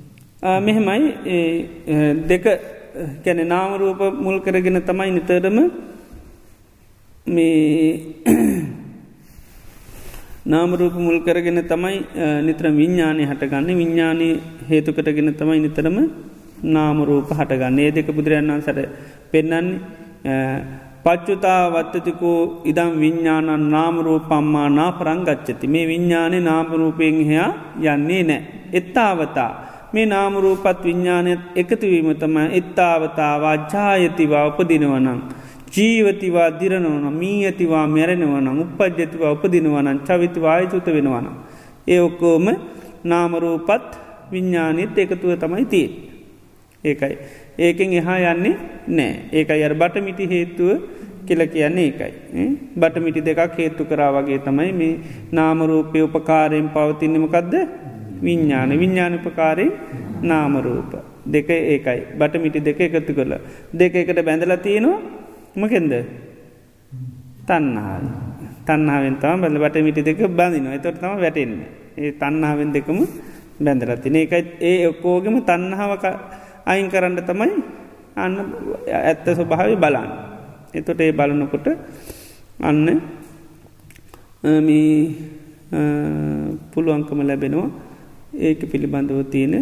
මෙහෙමයි. 0.60 1.04
ඒ 1.28 2.14
දෙක 2.26 2.46
කැන 3.24 3.48
නාමරූප 3.48 4.00
මුල් 4.20 4.40
කරගෙන 4.42 4.82
තමයි 4.82 5.12
නිතරම 5.12 5.58
මේ 7.28 8.16
නාමරූප 10.46 10.96
මුල් 10.98 11.20
කරගෙන 11.22 11.62
තමයි 11.64 11.98
නිතර 12.44 12.66
විඤ්ඥානය 12.72 13.24
හටගන්න. 13.26 13.78
විඤ්ඥානය 13.78 14.28
හේතුකටගෙන 14.70 15.34
තමයි 15.34 15.60
නිතරම 15.62 15.98
නාමරූප 16.64 17.30
හටගන්න 17.32 17.80
ඒ 17.80 17.92
දෙක 17.92 18.08
බුදුරජන් 18.10 18.52
වන්සට 18.52 18.80
පෙන්නන්නේ 19.32 20.90
පච්චුතා 21.04 21.62
වත්තතිකෝ 21.70 22.62
ඉදම් 22.64 22.92
විඤ්ඥානන් 23.02 23.64
නාමරූපම්මා 23.72 24.70
නා 24.70 24.92
පරංගච්චති 24.92 25.68
මේ 25.68 25.86
විඤ්ඥානය 25.88 26.40
නාමරූපයෙන් 26.40 27.18
හයා 27.26 27.50
යන්නේ 27.86 28.24
නෑ. 28.24 28.42
එත්තාවතා 28.74 29.52
මේ 29.94 30.06
නාමරූපත් 30.06 30.84
විඤ්ඥානයත් 30.84 31.42
එකතුවීම 31.56 32.12
තම 32.16 32.38
එත්තාවතාවා 32.60 33.56
ජායතිවා 33.74 34.46
උපදිනවනං. 34.48 35.22
ජීවතිවා 35.74 36.50
දිරනවන 36.60 37.08
මී 37.14 37.46
ඇතිවා 37.46 37.88
මැරෙනවන 37.88 38.48
උපද්ජතිවා 38.60 39.32
උපදිනවනන් 39.32 40.00
චවිතිවා 40.08 40.54
අයතුත 40.54 40.88
වෙනවන. 40.88 41.28
ඒ 41.88 42.00
ඔක්කෝම 42.00 42.48
නාමරූපත් 43.04 43.90
විඤ්ඥානීත් 44.32 44.98
එකතුව 44.98 45.38
තමයි 45.40 45.66
තිය. 45.66 46.11
ඒකයි. 46.84 47.16
ඒකෙන් 47.58 47.94
එහා 47.94 48.18
යන්නේ 48.32 48.56
නෑ. 48.90 49.14
ඒක 49.32 49.50
අයර 49.50 49.74
බටමිටි 49.74 50.30
හේතුව 50.30 50.70
කියල 51.28 51.42
කියන්නේ 51.48 51.86
ඒකයි. 51.86 52.46
බටමිටි 52.76 53.22
දෙකක් 53.22 53.58
හේතු 53.58 53.86
කරා 53.86 54.12
වගේ 54.16 54.40
තමයි 54.40 54.72
මේ 54.74 55.00
නාමරූපය 55.32 56.02
උපකාරයෙන් 56.02 56.70
පවතින්නමකක්ද 56.70 57.54
විඤ්ඥාන 58.22 58.72
විඤ්ඥානපකාරය 58.80 59.68
නාමරූප. 60.24 60.92
දෙක 61.26 61.50
ඒකයි. 61.50 62.00
බටමිටි 62.18 62.60
දෙක 62.62 62.80
එකතු 62.80 63.14
කළ 63.14 63.34
දෙක 63.74 63.96
එකට 63.96 64.26
බැඳල 64.26 64.56
තියෙනවා 64.58 65.00
මකෙන්ද? 65.56 65.94
තන්නාව 67.48 68.04
තන්නාවෙන් 68.66 69.16
තම 69.22 69.38
බැල 69.42 69.58
බටමිටි 69.60 70.02
දෙක 70.02 70.20
බඳනවා. 70.30 70.74
එතොට 70.74 71.00
තම 71.00 71.16
වැටෙන්නේ. 71.18 71.70
ඒ 71.98 72.12
තන්නාවෙන් 72.14 72.74
දෙකම 72.74 73.00
බැඳලතින 73.60 74.16
එකයි 74.16 74.42
ඒ 74.62 74.88
ඔක්කෝගෙම 74.88 75.36
තන්නාවක 75.42 76.06
අයින් 76.66 76.90
කරන්න 76.90 77.18
තමයි 77.22 77.54
අන්න 78.16 78.36
ඇත්ත 79.02 79.26
ස්වභාවි 79.30 79.76
බලන්න 79.76 80.10
එතොට 80.74 81.02
ඒ 81.02 81.12
බලනකොට 81.12 81.68
අන්න 82.60 82.88
පුළුවන්කම 86.72 87.20
ලැබෙනවා 87.22 87.70
ඒක 88.40 88.62
පිළිබඳව 88.72 89.22
තියෙන 89.30 89.54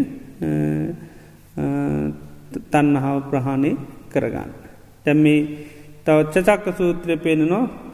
තන්නහාව 2.71 3.17
ප්‍රහාණය 3.29 3.71
කරගන්න. 4.11 4.51
තැම්මේ 5.05 5.41
තවත් 6.05 6.33
චචක්ක 6.35 6.65
සූත්‍රය 6.77 7.15
පෙනනවා 7.17 7.88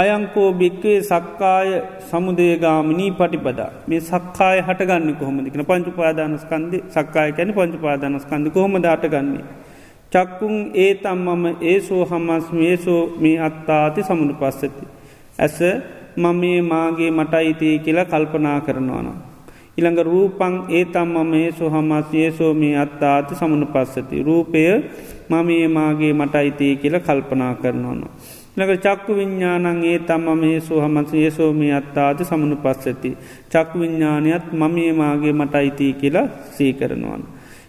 අයංකෝ 0.00 0.48
භික්වේ 0.52 0.98
සක්කාය 1.02 1.68
සමුදේගාමිනී 2.10 3.10
පටිපදා 3.12 3.70
මේ 3.88 4.00
සක්කාය 4.00 4.58
හටගන්න 4.60 5.14
කොහොමදිකන 5.20 5.64
පංචු 5.64 5.92
පාදානස්කන්ද 5.98 6.74
සක්කාය 6.88 7.30
කැන 7.32 7.54
පංචු 7.54 7.78
පාදානස්කන්ද 7.78 8.46
කොහොම 8.50 8.76
දාටගන්නේ. 8.82 9.44
චක්කුන් 10.12 10.56
ඒ 10.76 10.92
තම් 10.96 11.24
මම 11.26 11.46
ඒසෝ 11.62 12.02
හමස් 12.04 12.46
මේසෝ 12.52 13.02
මේ 13.20 13.36
අත්තාති 13.40 14.02
සමුණු 14.02 14.34
පස්සති. 14.34 14.84
ඇස 15.38 15.58
මමේ 16.16 16.60
මාගේ 16.64 17.10
මට 17.10 17.34
අයිතිය 17.34 17.74
කියලා 17.78 18.04
කල්පනා 18.04 18.60
කරනවානම්. 18.60 19.18
ඉළඟ 19.78 20.00
රූපං 20.02 20.54
ඒ 20.68 20.84
තම්ම 20.86 21.26
මේ 21.26 21.48
සොහමස් 21.52 22.08
ඒසෝමී 22.14 22.74
අත්තාති 22.76 23.34
සමනු 23.34 23.66
පස්සති. 23.66 24.22
රූපය 24.22 24.62
මමේ 25.30 25.68
මාගේ 25.68 26.12
මට 26.12 26.34
අයිතිය 26.34 26.72
කියල 26.76 26.96
කල්පනා 27.00 27.54
කරනවන. 27.54 28.02
ලක 28.58 28.70
චක්කු 28.78 29.14
විඤ්ඥානන් 29.14 29.84
ඒ 29.84 29.98
තම්ම 30.00 30.38
මේ 30.38 30.60
සෝහමස 30.60 31.14
ඒසෝමී 31.14 31.72
අත්තාති 31.72 32.24
සමනු 32.24 32.56
පස්සති. 32.58 33.10
චක්කු 33.48 33.78
විඤ්ඥානයත් 33.78 34.44
මමේ 34.52 34.92
මාගේ 34.92 35.32
මට 35.32 35.54
අයිතිය 35.54 35.92
කියලා 35.94 36.28
සී 36.50 36.72
කරනවන. 36.74 37.22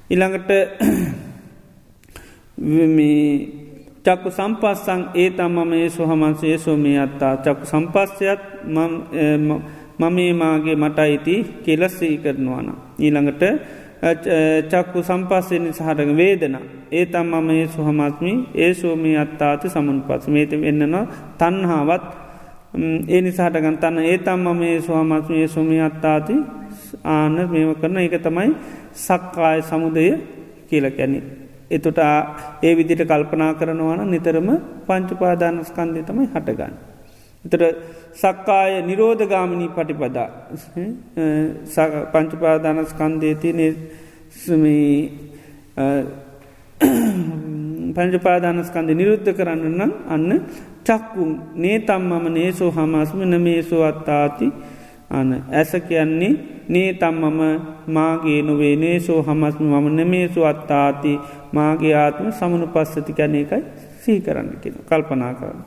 ඉළඟට 0.09 0.49
චක්කු 4.05 4.29
සම්පස්සං 4.31 5.01
ඒ 5.15 5.29
තම්ම 5.31 5.67
මේ 5.67 5.89
සොහමන්ස 5.89 6.43
ඒසෝමී 6.43 6.97
අත්තා 6.97 7.33
චක්කු 7.37 7.65
සම්පස්සයත් 7.65 8.41
මමේ 9.99 10.33
මාගේ 10.33 10.75
මට 10.75 10.99
අයිති 10.99 11.35
කෙලස්සී 11.65 12.17
කරනවාන. 12.17 12.67
ඊළඟට 12.99 13.43
චක්කු 14.69 15.03
සම්පස්සෙන 15.03 15.73
සහටක 15.73 16.11
වේදන. 16.17 16.55
ඒ 16.91 17.05
තම් 17.05 17.27
මම 17.33 17.49
ඒ 17.51 17.67
සුහමස්මි 17.67 18.33
ඒ 18.55 18.71
සෝමී 18.73 19.17
අත්තාති 19.17 19.67
සමුන් 19.67 19.99
පස් 20.01 20.27
මේත 20.27 20.51
එන්නනවා 20.53 21.05
තන්හාවත් 21.37 22.05
ඒ 23.07 23.21
නිසාටගන් 23.21 23.77
තන්න 23.77 23.97
ඒ 24.03 24.17
තම් 24.19 24.39
මම 24.45 24.61
ඒ 24.63 24.79
සුහමස්ම 24.81 25.33
ඒ 25.33 25.47
සුමි 25.47 25.77
අත්තාති 25.81 26.35
ආන 27.05 27.35
මේම 27.47 27.73
කරන 27.75 27.97
එක 27.97 28.15
තමයි 28.19 28.49
සක්කාය 28.95 29.61
සමුදය 29.61 30.05
කියලකැනෙ. 30.69 31.19
එතුට 31.71 31.99
ඒ 32.61 32.73
විදිට 32.75 33.01
කල්පනා 33.03 33.53
කරනවාන 33.53 34.05
නිතරම 34.07 34.49
පංචුපාදානස්කන්දය 34.87 36.01
තමයි 36.03 36.27
හටගන්න. 36.27 36.73
එතට 37.45 37.63
සක්කාය 38.13 38.81
නිරෝධගාමිණී 38.81 39.69
පටිපදා 39.69 40.29
පංචුපාදානස්කන්දය 42.13 43.29
තියනෙ 43.35 43.67
පංචපාදානස්කන්ද 47.95 48.89
නිරුද්ධ 48.91 49.31
කරන්න 49.31 49.63
නම් 49.69 49.91
අන්න 50.07 50.29
චක්කුම් 50.85 51.31
නේ 51.55 51.79
තම්මම 51.81 52.25
නේසෝ 52.29 52.71
හමස්ම 52.71 53.19
නමේසෝ 53.25 53.83
අත්තාති. 53.83 54.47
අන 55.09 55.29
ඇස 55.51 55.71
කියන්නේ 55.87 56.33
නේ 56.67 56.93
තම්මම 56.93 57.39
මාගේ 57.87 58.41
නොවේ 58.41 58.75
නේසෝ 58.75 59.19
හමස්ම 59.21 59.63
මම 59.65 59.87
නමේසු 59.97 60.45
අත්තාති. 60.45 61.13
මාගේ 61.51 61.95
ආත්ම 61.95 62.31
සමනු 62.31 62.67
පස්සති 62.67 63.13
කැන 63.13 63.35
එකයි 63.35 63.63
සී 63.99 64.19
කරන්න 64.21 64.49
කෙන 64.61 64.79
කල්පනා 64.89 65.33
කරන්න. 65.33 65.61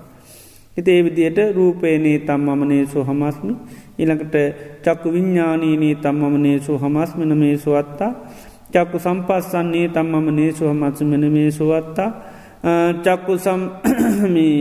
හිතේ 0.76 1.04
විදියට 1.04 1.39
රූපේනේ 1.55 2.18
තම්මමනේ 2.20 2.86
සු 2.86 3.05
හමස්මි. 3.05 3.52
ඉළඟට 3.98 4.36
චක්කු 4.82 5.12
විඤ්ඥානීනී 5.12 5.94
තම්මමනේ 5.97 6.59
සු 6.59 6.78
හමස්මන 6.78 7.36
මේ 7.36 7.56
සුවත්තා 7.59 8.12
චක්කු 8.73 8.99
සම්පස්සන්නේ 8.99 9.89
තම්මමනේ 9.90 10.51
සුහමත්සමන 10.53 11.24
මේ 11.35 11.51
සුවත්තා 11.53 12.11
චක්කු 12.99 13.39
සම්මී 13.39 14.59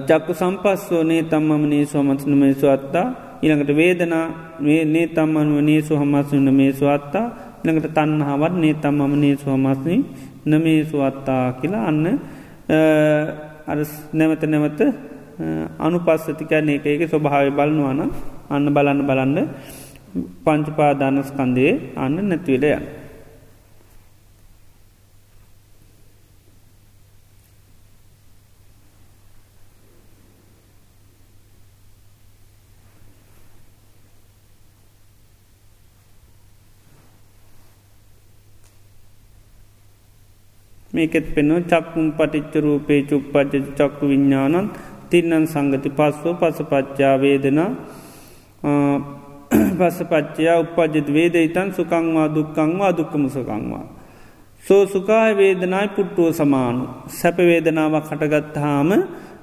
චක්කු 0.00 0.32
සම්පස්සෝනේ 0.32 1.22
තම්මමනේ 1.24 1.84
සුවමත්සන 1.84 2.32
මේ 2.34 2.54
සුවත්තා 2.54 3.06
ඉළඟට 3.42 3.72
වේදනා 3.72 4.26
නේ 4.60 5.06
තම්මන් 5.08 5.48
වනේ 5.56 5.82
සුහමත්සන 5.82 6.48
මේ 6.50 6.72
සුවත්තා 6.72 7.26
ළඟට 7.64 7.92
තන්නහාවත් 7.92 8.54
නේ 8.54 8.74
තම්මමනේ 8.76 9.36
සුහමස්නි 9.36 9.96
නමේ 10.46 10.80
සුවත්තා 10.84 11.42
කියලා 11.54 11.84
අන්න 11.84 12.06
අර 13.66 13.78
නැවත 14.12 14.42
නැවත 14.44 14.80
අනුපස්සතිකයන 15.78 16.68
එක 16.70 16.86
එක 16.86 17.02
ස්වභාව 17.06 17.52
බලනවාන 17.52 18.00
අන්න 18.48 18.66
බලන්න 18.68 19.00
බලන්න 19.02 19.38
පංචුපාදානස්කන්දයේ 20.44 21.74
අන්න 21.96 22.16
නැතිවල 22.24 22.64
යන්න. 22.68 22.86
මේකෙත් 40.92 41.26
පෙනවා 41.34 41.60
චක්කුම් 41.62 42.06
පටිච්ච 42.12 42.54
රූපේ 42.58 43.00
චුප්පච්ච 43.02 43.64
චක්කු 43.78 44.04
විඤ්ඥානන් 44.08 44.66
තින්නන් 45.10 45.44
සංගති 45.46 45.90
පස්සෝ 45.90 46.34
පසපච්චා 46.34 47.14
වේදනා 49.78 49.90
පසපච්චයා 49.90 50.58
උපජ්ජත 50.60 51.08
වේද 51.12 51.34
ඉතන් 51.34 51.72
සුකංවා 51.72 52.28
දුක්කංවා 52.28 52.92
දුක්කමුසකංවා. 52.92 53.86
සෝ 54.64 54.86
සුකාය 54.86 55.36
වේදනයි 55.36 55.88
පුට්ටුව 55.88 56.32
සමානු 56.32 56.84
සැපවේදනාවක් 57.06 58.10
කටගත්හාම 58.10 58.90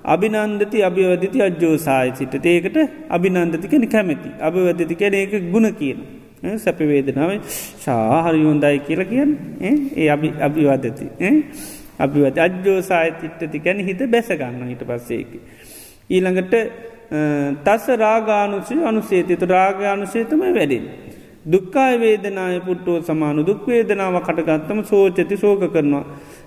අභිනන්දති 0.03 0.84
අභිවදිති 0.84 1.41
අජ්‍යෝ 1.41 1.78
සාය 1.78 2.12
සිට 2.16 2.45
ඒකට 2.45 2.78
අභිනන්දති 3.10 3.68
කෙන 3.68 3.88
කැමැති 3.88 4.30
අභවදති 4.40 4.95
කෙන 4.95 5.14
ඒක 5.14 5.52
ගුණ 5.52 5.74
කියන. 5.74 5.99
සැපවේදනාව 6.57 7.32
ශාහරි 7.86 8.44
හොන්දයි 8.44 8.80
කියල 8.80 9.02
කියන්න 9.06 9.32
ඒ 9.95 10.10
අපි 10.10 10.34
අභිවාදති 10.40 11.06
අපිවත් 11.99 12.38
අජ්‍යෝසාය 12.38 13.12
තිට්ටති 13.12 13.60
ගැන 13.60 13.80
හිත 13.80 14.02
බැසගන්න 14.07 14.68
හිට 14.68 14.84
පස්සේකි. 14.84 15.40
ඊළඟට 16.10 16.53
තස්ස 17.65 17.88
රාගානුසය 17.98 18.76
අනුසේතතු 18.84 19.45
රාගානුසේතම 19.45 20.40
වැඩෙන්. 20.40 20.86
දුක්කාය 21.52 21.99
වේදනාය 21.99 22.60
පුට්ටුව 22.60 23.03
සමානු 23.03 23.45
දුක්වේදනාව 23.45 24.18
කටගත්තම 24.22 24.80
සෝචති 24.84 25.38
සෝක 25.38 25.64
කරනවා. 25.73 26.06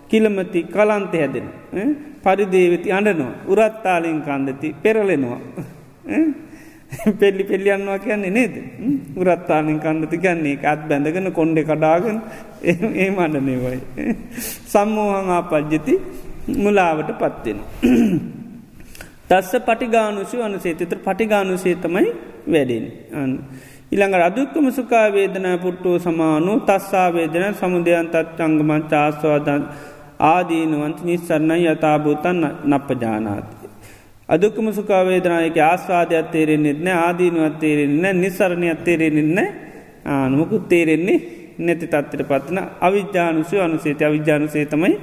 කිලමති 0.08 0.62
කලන්ත 0.64 1.14
හැදෙන. 1.14 1.46
පරිදේවති 2.22 2.92
අඩනවා. 2.92 3.32
උරත්තාලින් 3.48 4.22
කන්දති 4.22 4.74
පෙරලෙනවා. 4.82 5.40
පෙල්ලි 7.20 7.44
පෙල්ලියන්නවා 7.44 7.98
කියන්නේ 7.98 8.30
නේද. 8.30 8.54
උරත්තාලින් 9.16 9.80
කන්දති 9.80 10.18
කියන්නේ 10.18 10.58
අත් 10.64 10.88
බැඳගෙන 10.88 11.32
කොන්්ඩෙ 11.32 11.62
කඩාගෙන 11.62 12.18
ඒ 12.62 13.10
මණ්ඩනයවයි. 13.10 13.78
සම්මෝහං 14.66 15.30
ආපද්ජති 15.30 15.94
මුලාවට 16.56 17.10
පත්වෙන. 17.20 17.58
තස්ස 19.30 19.52
පටිගානුසු 19.60 20.42
අනුසේතත 20.42 20.94
පටිගානුසේ 20.98 21.74
තමයි 21.76 22.08
වැඩෙන් 22.46 22.86
අන්න. 23.14 23.32
ඉළඟ 23.92 24.16
අදුක්කම 24.22 24.66
සුකා 24.70 25.06
වේදනා 25.10 25.56
පුට්ටුව 25.58 25.94
සමානු 25.98 26.52
තස්සා 26.62 27.08
වේදන 27.10 27.54
සමුදයන් 27.54 28.08
තත් 28.08 28.40
අංගමන් 28.40 28.82
චාස්වාදන් 28.84 29.62
ආදීනුවන්ත 30.26 30.98
නිස්සරණ 31.04 31.52
යථභූතන් 31.64 32.42
නප්පජානාති. 32.64 33.54
අදුක්කම 34.28 34.66
සුකාවේදනායක 34.72 35.56
ආස්වාදයක් 35.62 36.26
තේරෙන්න්නෙත් 36.32 36.80
නෑ 36.80 36.98
ආදීනුවත් 36.98 37.56
තේරෙන්න 37.60 38.20
නිස්සරණයක් 38.20 38.80
තේරෙන්න්න 38.84 39.38
ආනමකුත් 40.06 40.68
තේරෙන්නේ 40.68 41.18
නැති 41.58 41.86
තත්වට 41.86 42.28
පත්වන 42.30 42.58
අවිද්‍යානුසය 42.80 43.56
අනුසේත 43.60 44.02
අවිද්‍යානුසේ 44.02 44.64
තමයි 44.66 44.94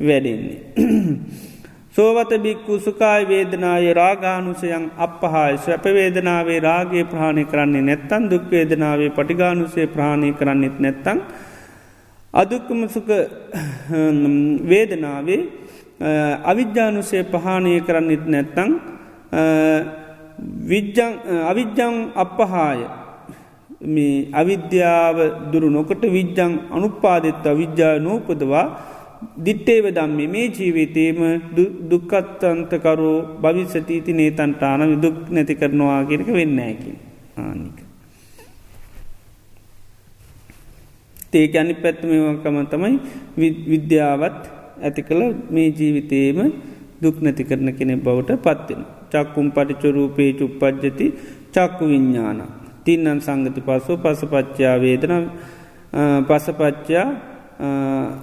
වැඩෙන්නේ. 0.00 0.58
සෝවත 1.94 2.32
බික්කු 2.40 2.80
සුකායි 2.80 3.28
වේදනාය 3.28 3.92
රාගානුසයන් 3.92 4.84
අපහාය 4.98 5.54
ස්වැපවේදනාවේ 5.58 6.60
රාගේ 6.60 7.04
ප්‍රාණය 7.04 7.44
කරන්නේ 7.44 7.82
නැත්තන් 7.82 8.30
දුක්වේදනාවේ 8.30 9.10
පටිගානුසේ 9.10 9.86
ප්‍රාණය 9.86 10.32
කරන්නෙත් 10.32 10.76
නැත්තං. 10.80 11.18
අදුක්කම 12.34 12.80
සුක 12.88 13.10
වේදනාවේ 14.70 15.40
අවිද්‍යානුසේ 16.44 17.24
පහානය 17.24 17.74
කරන්නෙත් 17.80 18.24
නැත්තං 18.26 18.70
අවිද්‍යං 21.44 21.94
අපහාය 22.16 22.80
මේ 23.86 24.16
අවිද්‍යාව 24.32 25.16
දුරු 25.52 25.68
නොකට 25.70 26.02
විද්‍යං 26.10 26.52
අනුපාදෙත්ත 26.70 27.44
විද්‍යා 27.54 27.94
නූපදවා 27.98 28.66
දිට්ටේව 29.38 29.86
දම්ම 29.90 30.20
මේ 30.28 30.46
ජීවිතේම 30.48 31.18
දුක්කත්තන්තකරෝ 31.90 33.16
භවිසතීති 33.42 34.12
නේතන්ටාන 34.12 34.80
දුක් 35.00 35.16
නැති 35.30 35.54
කරනවා 35.54 36.00
කියෙනක 36.04 36.28
වෙන්න 36.30 36.58
ඇකි 36.60 36.92
ආනික. 37.36 37.78
ඒක 41.34 41.54
අනි 41.56 41.74
පැත්මකම 41.76 42.56
තමයි 42.66 42.94
විද්‍යාවත් 43.66 44.40
ඇති 44.80 45.02
කළ 45.02 45.22
මේ 45.50 45.68
ජීවිතේම 45.72 46.38
දුක් 47.02 47.16
නැති 47.20 47.42
කරන 47.44 47.68
කෙනෙ 47.72 47.94
බවට 47.98 48.38
පත්වෙන. 48.38 48.82
චක්කුම් 49.10 49.46
පටිචොරූපේ 49.50 50.30
චුප්පද්ජති 50.32 51.06
චක්කු 51.50 51.84
විඤ්ඥාන. 51.84 52.40
තින්නන් 52.84 53.20
සංගති 53.20 53.60
පස්සෝ 53.60 53.96
පසපච්චා 53.96 54.76
වේදන 54.76 55.14
පසපච්චා 56.28 57.06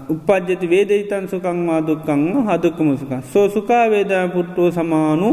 උපද්ජති 0.10 0.68
වේදයිතන් 0.70 1.26
සුකංවා 1.32 1.82
දුක්කං 1.82 2.24
හදුක්කමසුක. 2.48 3.12
සෝ 3.24 3.46
සුකා 3.50 3.86
වේදා 3.90 4.26
පුට්ටුව 4.28 4.68
සමානු 4.72 5.30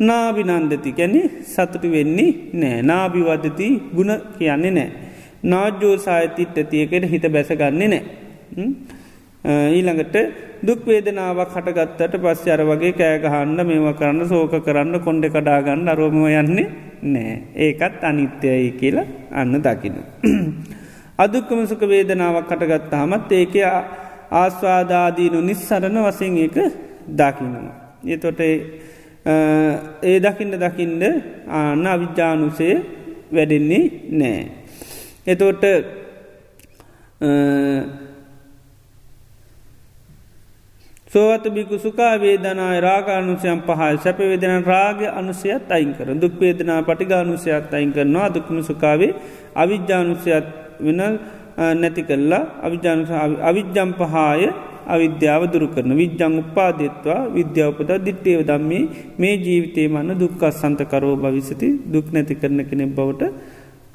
නාබිනන්දති 0.00 0.92
කැනෙ 0.92 1.20
සතුටු 1.44 1.88
වෙන්නේ 1.90 2.30
නෑ 2.54 2.82
නාභිවදති 2.82 3.68
ගුණ 3.96 4.12
කියන්නේ 4.38 4.72
නෑ. 4.72 4.90
නාජ්‍යෝ 5.44 5.96
සායතිට්ට 5.98 6.70
තියකට 6.70 7.04
හිත 7.12 7.26
බැසගන්නේ 7.34 7.88
නෑ. 7.88 8.02
ඊළඟට 9.76 10.16
දුක්වේදනාවක් 10.66 11.54
හටගත්තට 11.56 12.14
පස්ස 12.22 12.52
අර 12.54 12.62
වගේ 12.64 12.92
කෑගහන්න 12.94 13.66
මේවා 13.68 13.98
කරන්න 14.00 14.28
සෝක 14.28 14.54
කරන්න 14.66 15.00
කොන්්ඩ 15.00 15.24
කඩාගන්න 15.34 15.88
අරෝමව 15.88 16.24
යන්නේ 16.32 16.68
නෑ 17.04 17.34
ඒකත් 17.66 18.04
අනිත්‍යයි 18.10 18.70
කියලා 18.80 19.08
අන්න 19.32 19.58
දකින. 19.66 19.98
අදුක්කම 21.18 21.66
සුක 21.66 21.82
වේදනාවක් 21.82 22.48
කටගත්ත 22.48 22.92
හමත් 22.94 23.32
ඒක 23.32 23.54
ආස්වාදාදීනු 24.32 25.40
නිස්සරණ 25.40 25.98
වසෙන් 26.00 26.36
ඒක 26.38 26.56
දකිනවා. 27.10 27.72
එතොට 28.06 28.40
ඒ 30.02 30.18
දකින්න 30.20 30.54
දකිින්ද 30.54 31.02
ආන්න 31.48 31.86
අවිද්‍යානුසේ 31.86 32.74
වැඩෙන්නේ 33.30 33.84
නෑ. 34.10 34.40
එතෝට 35.26 35.64
සෝවත 41.06 41.44
බිකු 41.46 41.78
සුකා 41.78 42.16
වේදනාය 42.16 42.80
රාගානුසයන් 42.80 43.60
පහල් 43.62 43.96
සැපවේදන 43.98 44.64
රාග 44.64 45.00
අනුසයත් 45.10 45.70
අයින් 45.70 45.92
කර 45.92 46.08
දුක් 46.16 46.40
වේදනා 46.40 46.80
පටිගානුසයත් 46.82 47.68
අයින් 47.70 47.92
කරනවා 47.92 48.28
දුක්ම 48.30 48.62
සුකාවේ 48.62 49.12
අවිද්‍යානුසයත් 49.54 50.61
වෙන 50.82 51.00
නැති 51.74 52.02
කල්ලා 52.02 52.44
අවිජානු 52.62 53.04
අවිද්‍යම් 53.42 53.90
පහාය 53.94 54.42
අවිද්‍යාව 54.86 55.42
දුරු 55.52 55.66
කරන 55.68 55.92
විද්‍යං 55.94 56.32
උපාදෙත්වා 56.38 57.20
විද්‍යාවපත 57.30 57.90
දිට්ටේව 58.06 58.40
දම්මේ 58.42 58.82
මේ 59.18 59.34
ජීවිතේ 59.36 59.86
මන්න 59.88 60.18
දුක්කස් 60.18 60.60
සන්තකරෝ 60.60 61.16
භවිසති. 61.16 61.68
දුක් 61.86 62.06
නැති 62.12 62.34
කරන 62.34 62.60
කෙනෙ 62.64 62.86
බවට 62.88 63.22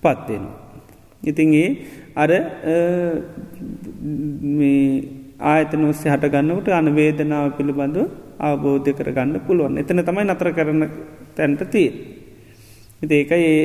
පත්වෙනවා. 0.02 0.56
ඉතින් 1.24 1.54
ඒ 1.56 1.70
අර 2.16 2.32
ආයතන 5.44 5.84
ඔස්සේ 5.86 6.12
හට 6.12 6.32
ගන්නකට 6.34 6.70
අන 6.72 6.90
වේදනාව 6.96 7.52
පිළිබඳව 7.58 8.08
අවබෝධය 8.40 8.92
කර 8.94 9.12
ගන්න 9.12 9.40
පුළුවන්. 9.42 9.78
එතන 9.78 10.02
තමයි 10.02 10.26
නතර 10.26 10.50
කරන 10.52 10.84
තැන්ට 11.36 11.62
තිය. 11.68 11.88
ඒක 13.02 13.32
ඒ 13.34 13.58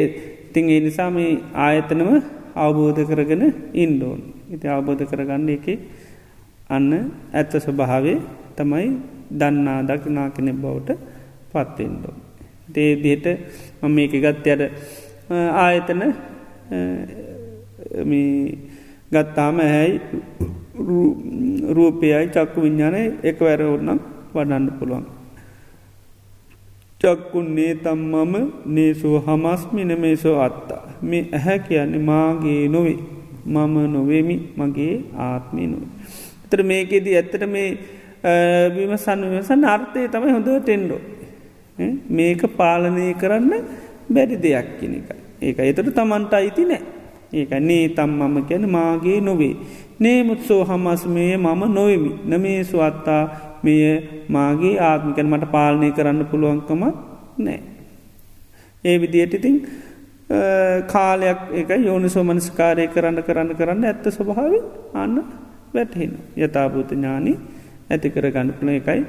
තිං 0.53 0.67
ඒ 0.69 0.81
නිසා 0.81 1.11
මේ 1.11 1.41
ආයතනව 1.57 2.11
අවබෝධ 2.55 3.01
කරගෙන 3.11 3.43
ඉන්ඩෝන් 3.75 4.21
ඉති 4.55 4.67
අවබෝධ 4.69 5.05
කරගන්න 5.11 5.49
එක 5.57 5.67
අන්න 6.71 6.91
ඇත්ත 7.33 7.53
ස්වභාවේ 7.65 8.19
තමයි 8.57 8.89
දන්නා 9.41 9.81
දකිනා 9.89 10.29
කෙනෙ 10.37 10.53
බවට 10.53 10.91
පත්තෙන්ඩෝ. 11.53 12.15
දේ 12.75 12.93
දියට 13.03 13.27
මම 13.83 13.91
මේක 13.97 14.13
ගත්තයට 14.25 14.63
ආයතන 15.65 16.03
ගත්තාම 19.13 19.57
ඇහැයි 19.61 20.01
රූපයයි 21.77 22.27
චක්කු 22.35 22.59
විඤ්ඥානය 22.65 23.03
එක 23.29 23.41
වැර 23.41 23.63
ඔන්නම් 23.69 23.99
වඩන්න 24.35 24.67
පුළුවන්. 24.79 25.05
චක්කුන්නේ 27.03 27.75
තම්මම 27.75 28.35
නේසෝ 28.67 29.17
හමස්මින 29.27 29.93
මේසෝ 30.01 30.37
අත්තා. 30.41 30.83
මේ 31.03 31.25
ඇහැ 31.33 31.59
කියන්නේ 31.59 32.03
මාගේ 32.11 32.69
නොවේ 32.69 32.99
මම 33.47 33.75
නොවෙමි 33.93 34.37
මගේ 34.57 34.95
ආත්මී 35.19 35.67
නොව. 35.67 35.83
තර 36.51 36.63
මේකෙදී 36.63 37.17
ඇත්තට 37.17 37.47
මේ 37.49 37.69
විමසන්න 38.77 39.31
විමසන් 39.31 39.65
අර්ථය 39.65 40.09
තමයි 40.09 40.33
හොඳ 40.33 40.49
ටෙන්ඩෝ. 40.59 41.01
මේක 42.09 42.43
පාලනය 42.57 43.15
කරන්න 43.15 43.53
බැරි 44.15 44.43
දෙයක් 44.43 44.69
කෙන 44.81 44.95
එක. 44.95 45.09
ඒක 45.43 45.59
එතට 45.61 45.95
තමන්ට 45.95 46.35
අයිති 46.35 46.65
නෑ. 46.65 46.83
ඒක 47.33 47.51
නේ 47.61 47.89
තම් 47.89 48.13
මම 48.21 48.45
කැන 48.49 48.69
මාගේ 48.71 49.21
නොවේ. 49.21 49.57
නේමුත්සෝ 50.01 50.65
හමස්මය 50.65 51.25
මම 51.37 51.63
නොවමි 51.75 52.13
නමේ 52.27 52.61
ස්වත්තා 52.65 53.52
මෙය 53.63 53.81
මාගේ 54.29 54.75
ආත්මිකන් 54.81 55.29
මට 55.29 55.51
පාලනය 55.51 55.91
කරන්න 55.93 56.27
පුළුවන්කම 56.27 56.83
නෑ. 57.39 57.61
ඒ 58.85 58.97
විදියට 58.99 59.35
ඉතින් 59.35 59.57
කාලයක් 60.87 61.41
එක 61.53 61.71
යෝනිසෝ 61.81 62.25
මනස්කාරය 62.25 62.87
කරන්න 62.89 63.23
කරන්න 63.23 63.57
කරන්න 63.59 63.85
ඇත්ත 63.85 64.07
ස්වභාව 64.09 64.55
අන්න 64.95 65.17
වැටහෙන 65.75 66.13
යථභූත 66.37 66.91
ඥානී 66.93 67.37
ඇති 67.91 68.09
කර 68.11 68.27
ගණපුල 68.31 68.69
එකයි 68.71 69.01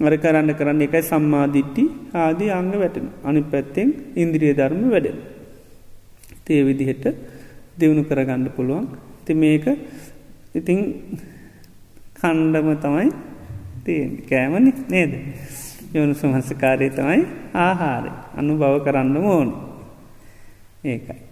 අර 0.00 0.14
කරන්න 0.16 0.50
කරන්න 0.58 0.84
එකයි 0.86 1.02
සම්මාධිට්ටි 1.02 1.84
ආදී 2.16 2.50
අංග 2.50 2.70
වැටෙන 2.74 3.08
අනි 3.24 3.42
පැත්තෙන් 3.44 3.88
ඉන්ද්‍රිය 4.16 4.52
ධර්ම 4.54 4.82
වැඩෙන. 4.90 5.18
තේ 6.44 6.60
විදිහට 6.64 7.06
දියුණු 7.78 8.02
කරගණ්ඩ 8.04 8.54
පුළුවන් 8.56 8.86
ති 9.24 9.32
මේක 9.34 9.66
ඉතිං 10.54 10.78
කණ්ඩම 12.16 12.68
තමයි 12.84 13.08
තියෙන් 13.88 14.12
කෑමනි 14.28 14.72
නේද. 14.88 15.12
යොුණු 15.94 16.14
සුමන්සකාරය 16.14 16.90
තමයි 16.90 17.22
ආහාරය. 17.54 18.12
අනු 18.36 18.58
බව 18.60 18.84
කරන්න 18.84 19.16
ඕන. 19.16 19.48
ඒකයි. 20.84 21.22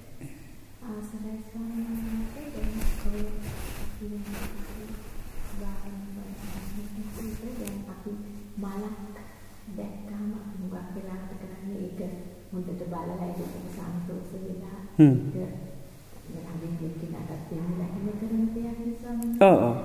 ඕ 19.41 19.76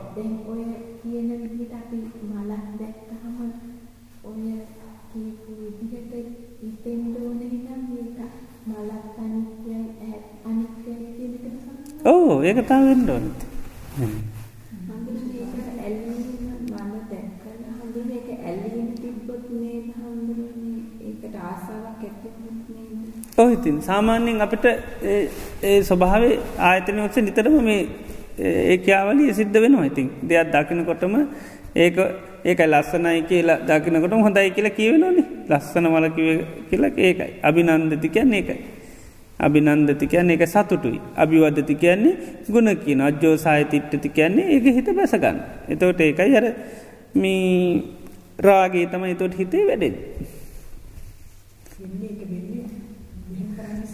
ආසාවක් 21.42 22.02
ඇති 22.04 22.28
වුණොත් 22.36 22.68
නේද? 22.76 22.92
ඔව් 23.38 23.54
ඉතින් 23.54 23.78
සාමාන්‍යයෙන් 23.82 24.42
අපිට 24.42 24.66
ඒ 24.66 25.22
ඒ 25.64 25.78
ස්වභාවයේ 25.84 26.40
ආයතන 26.60 27.00
ඔස්සේ 27.00 27.24
නිතරම 27.24 27.56
මේ 27.64 27.82
ඒ 28.40 28.78
ක්‍රියාවලිය 28.78 29.34
සිද්ධ 29.34 29.58
වෙනවා. 29.62 29.86
ඉතින් 29.86 30.10
දෙයක් 30.30 30.52
දකිනකොටම 30.54 31.16
ඒක 31.76 31.98
ඒකයි 32.46 32.68
ලස්සනයි 32.68 33.22
කියලා 33.22 33.60
දකිනකොටම 33.68 34.22
හොඳයි 34.22 34.52
කියලා 34.52 34.78
කියවෙනවනේ. 34.80 35.26
ලස්සන 35.50 35.88
කිව්වේ 36.16 36.46
කියලා 36.70 36.92
ඒකයි. 36.98 37.32
අභිනන්දති 37.44 38.10
කියන්නේ 38.10 38.40
ඒකයි. 38.40 38.81
අභිනන්දති 39.46 40.06
කියන්නේ 40.08 40.36
ඒක 40.38 40.46
සතුටුයි. 40.54 41.00
අභිවදති 41.24 41.76
කියන්නේ 41.76 42.14
ගුණ 42.54 42.70
කියන 42.84 43.02
අජ්ජෝසාය 43.08 43.64
තිට්ඨති 43.72 44.10
කියන්නේ 44.18 44.46
ඒක 44.56 44.66
හිත 44.78 44.88
බැස 44.98 45.14
ගන්න. 45.24 45.38
එතකොට 45.72 46.00
ඒකයි 46.02 46.36
අර 46.40 46.46
මේ 47.16 47.82
රාගය 48.40 48.86
තමයි 48.92 49.12
එතකොට 49.16 49.34
හිතේ 49.40 49.64
වැඩෙන්නේ. 49.70 50.06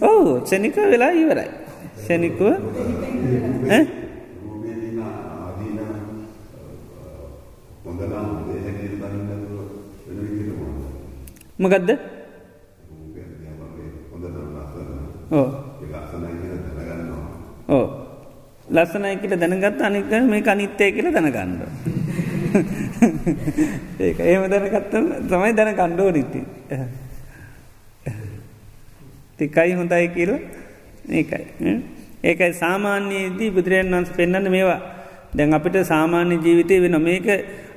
ඔව් 0.02 0.28
ක්ෂණික 0.44 0.76
වෙලා 0.94 1.14
ඉවරයි. 1.22 1.49
ක්ෂණිකව 1.98 2.41
ඈ 2.48 3.82
රූපේදීන 4.44 4.99
ආදීන 4.99 5.80
හොඳනම් 7.86 8.28
දෙහැකිය 8.48 8.90
බලන්නද 9.02 9.32
වෙන 10.06 10.18
විදිහට 10.24 10.60
මොනවද? 10.60 10.84
මොකද්ද? 11.64 11.90
රූපේ 12.91 13.26
දිහා 13.32 13.56
බලේ 13.72 13.90
හොඳට 14.11 14.38
ලස්සන. 14.38 14.38
ඔව් 14.38 14.45
ඒක 14.45 14.45
ලස්සනයි 14.57 14.76
කියලා 14.76 14.76
දැනගන්නවා. 14.78 15.16
ඕ 17.70 17.86
ලස්සනයි 18.68 19.16
කියල 19.22 19.34
දැනගත් 19.40 19.82
අනික 19.82 20.12
මේ 20.30 20.44
අනිත්තය 20.48 20.91
කියල 20.91 21.08
දැනගණ්ඩ 21.12 21.62
ඒක 23.99 24.20
ඒම 24.20 24.44
දැනගත්තම 24.49 25.06
තමයි 25.30 25.52
දැන 25.54 25.76
කණ්ඩෝ 25.76 26.10
නිති 26.12 26.41
තිකයි 29.38 29.74
හොඳයි 29.74 30.08
කියල. 30.10 30.32
ඒකයි. 31.10 31.45
ඒකයි 32.24 32.54
සාමාන්‍යයේදී 32.54 33.49
බුදුරජන් 33.52 33.94
වන්ස 33.94 34.10
පෙන්න්න 34.18 34.52
මේවා. 34.52 34.82
දැන් 35.38 35.54
අපිට 35.54 35.78
සාමාන්‍ය 35.86 36.40
ජීවිතය 36.41 36.82
වෙන 36.82 36.98
මේක 37.02 37.28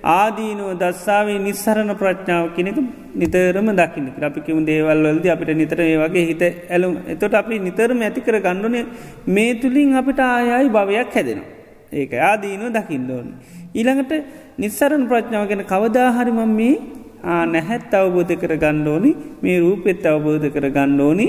ආදීනුව 0.02 0.70
දස්සාාවේ 0.74 1.38
නිස්සරණ 1.38 1.92
ප්‍රඥාව 1.94 2.54
කෙනෙක 2.56 2.78
නිතරම 3.14 3.68
දකින්න 3.72 4.08
අපිකිම 4.20 4.64
දේවල්වලද 4.64 5.26
අපිට 5.26 5.50
නිතර 5.54 5.80
ඒ 5.80 5.96
වගේ 5.98 6.26
හිත 6.26 6.42
ඇලුම් 6.42 6.92
එතොට 7.06 7.34
අපි 7.34 7.58
නිතරම 7.58 8.00
ඇතිකර 8.00 8.36
ගණ්ඩුනේ 8.38 8.84
මේ 9.26 9.54
තුළින් 9.54 9.94
අපිට 9.94 10.20
ආයයි 10.20 10.68
භවයක් 10.68 11.10
හැදෙනවා. 11.14 11.48
ඒක 11.92 12.12
ආදීනුව 12.22 12.70
දකිින්ඩෝන. 12.70 13.26
ඊළඟට 13.74 14.12
නිස්සරණ 14.58 15.04
ප්‍රඥාව 15.06 15.48
ගැන 15.48 15.62
කවදාහරිමම් 15.64 16.52
මේ 16.52 16.74
නැහැත් 17.22 17.92
අවබෝධ 17.92 18.34
කර 18.34 18.56
ගණ්ඩෝනි 18.56 19.12
මේ 19.42 19.58
රූපෙත් 19.60 20.06
අවබෝධ 20.06 20.48
කර 20.48 20.66
ගණ්ඩෝනි 20.70 21.26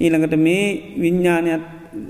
ඊළඟට 0.00 0.36
මේ 0.38 0.66
විඤ්ඥානයක් 0.96 1.62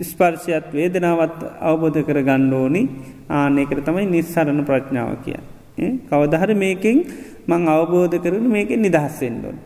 ස්පර්ශයත් 0.02 0.66
වේදනාවත් 0.72 1.38
අවබෝධ 1.60 2.02
කර 2.02 2.18
ගණ්ඩෝනි 2.20 2.82
ආනයකට 3.30 3.84
තමයි 3.84 4.06
නිස්සරණ 4.08 4.64
ප්‍රඥාව 4.64 5.16
කිය. 5.24 5.38
කවදහර 5.76 6.54
මේකින් 6.54 7.04
මං 7.46 7.68
අවබෝධ 7.68 8.16
කරන 8.18 8.48
මේකෙන් 8.48 8.82
නිදහස්සෙන්ඩෝන්. 8.82 9.56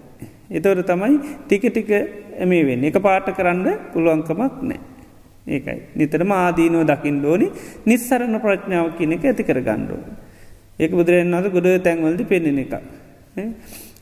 එතවට 0.50 0.86
තමයි 0.86 1.16
ටික 1.46 1.64
ටික 1.70 1.90
මේ 2.42 2.64
වෙන්න 2.64 2.84
එක 2.84 2.98
පාට 3.02 3.30
කරන්න 3.32 3.92
පුළුවන්කමක් 3.92 4.62
නෑ. 4.62 4.80
ඒකයි 5.46 5.80
නිතරම 5.94 6.30
ආදීනුව 6.32 6.86
දකිින් 6.86 7.18
ඩෝනි 7.20 7.48
නිස්සරණ 7.86 8.38
ප්‍රඥාව 8.40 8.94
කියන 8.98 9.12
එක 9.12 9.24
ඇති 9.24 9.42
කර 9.42 9.60
ගණ්ඩෝ. 9.60 10.00
ඒක 10.78 10.90
බුදුරන් 10.90 11.34
අද 11.34 11.50
ගොඩ 11.50 11.68
තැන්වලද 11.82 12.22
පෙන්නෙන 12.26 12.58
එකක්. 12.58 12.74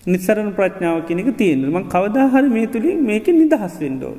නිස්සරණ 0.07 0.53
ප්‍රඥාව 0.53 1.07
කෙනෙක 1.09 1.37
තියෙන 1.37 1.65
ම 1.65 1.89
කවදාහර 1.89 2.45
මේ 2.49 2.67
තුළින් 2.67 3.01
මේක 3.03 3.27
නිදහස් 3.27 3.81
වෙන්ඩෝන්. 3.81 4.19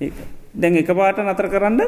ඒක 0.00 0.14
දැන් 0.54 0.76
එක 0.76 0.90
පාට 0.90 1.18
නතර 1.20 1.48
කරන්න 1.48 1.80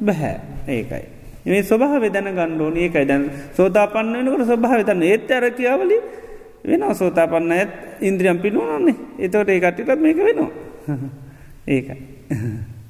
බැහැ 0.00 0.36
ඒකයි. 0.68 1.19
මේ 1.44 1.62
ස්වභාව 1.62 2.04
දැන 2.08 2.28
ගණ්ඩෝන 2.30 2.76
ඒකයි 2.76 3.06
දැන් 3.06 3.24
සෝතාපන්න 3.54 4.12
වෙනකට 4.16 4.46
ස්වභාව 4.46 4.80
තන්න 4.84 5.02
ඒත් 5.04 5.30
අර 5.30 5.44
කියාවලි 5.52 5.98
වෙන 6.64 6.82
සෝතාපන්න 6.94 7.52
ඇත් 7.52 7.72
ඉන්ද්‍රියම් 8.02 8.38
පිනුවනන්නේ 8.38 8.96
එතවට 9.18 9.50
ඒ 9.50 9.60
කට්ටිටත් 9.60 10.00
මේක 10.00 10.18
වෙනවා. 10.18 10.50
ඒකයි. 11.68 11.98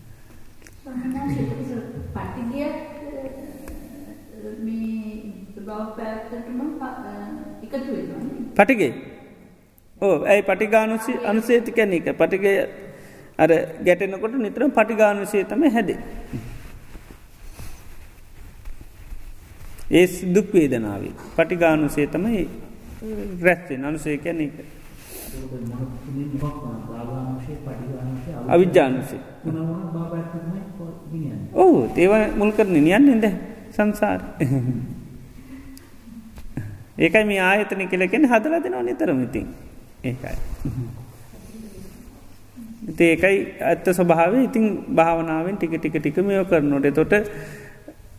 පටිගේ. 8.57 8.93
ඕ 10.03 10.15
ඇයි 10.25 10.43
පටිගානුසි 10.43 11.13
අනුසේති 11.25 11.73
කැන 11.73 11.93
එක 11.93 12.09
පටිගය 12.15 12.55
අර 13.39 13.51
ගැටෙනකොට 13.85 14.35
නිතර 14.37 14.63
පටිගානුසේ 14.71 15.45
තම 15.45 15.63
හැදේ. 15.69 15.99
ඒ 19.91 20.07
දුක් 20.35 20.53
වේදනාවේ. 20.55 21.15
පටිගානුසේ 21.37 22.07
තමයි 22.07 22.43
රැස්වෙන් 23.43 23.85
අනුසේ 23.85 24.17
කැන 24.19 24.41
එක 24.41 24.57
අවිද්‍යානුසේ 28.49 29.21
ඕ 31.55 31.77
ඒව 31.97 32.13
මුල් 32.37 32.53
කරන 32.53 32.77
නියන්නෙද 32.79 33.27
සංසාර. 33.71 34.21
ඒකයි 36.99 37.25
මේ 37.25 37.41
ආයතන 37.41 37.83
කෙලකෙන 37.89 38.29
හදල 38.33 38.55
දෙනවා 38.65 38.83
නිතරමඉතින් 38.83 39.47
ඒකයි. 40.05 40.37
ඒකයි 43.01 43.39
ඇත්ත 43.63 43.87
ස්වභාව 43.91 44.35
ඉතින් 44.45 44.67
භාවනාවෙන් 44.95 45.57
ටික 45.57 45.75
ටික 45.77 45.97
ටික 45.97 46.19
මෙයෝ 46.23 46.45
කරනොට 46.45 46.91
තොට 46.95 47.15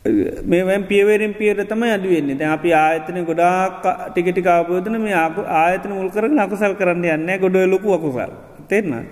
මේවැම් 0.03 0.83
පියවරෙන් 0.83 1.33
පියර 1.33 1.61
තමයි 1.61 1.93
අඩුවෙන්නේ 1.93 2.35
දැ 2.35 2.49
අපි 2.49 2.73
ආයතන 2.73 3.21
ගොඩාක් 3.23 3.85
ටිකටි 4.09 4.41
කාබෝධන 4.41 4.97
මේ 4.97 5.13
ආයතන 5.13 5.93
මුල් 5.93 6.09
කරන 6.09 6.39
අකුසල් 6.39 6.73
කරන්න 6.73 7.05
යන්න 7.05 7.39
ගොඩ 7.39 7.55
ලොකු 7.69 7.93
අකුසල්. 7.93 8.33
තෙරන්න 8.67 9.05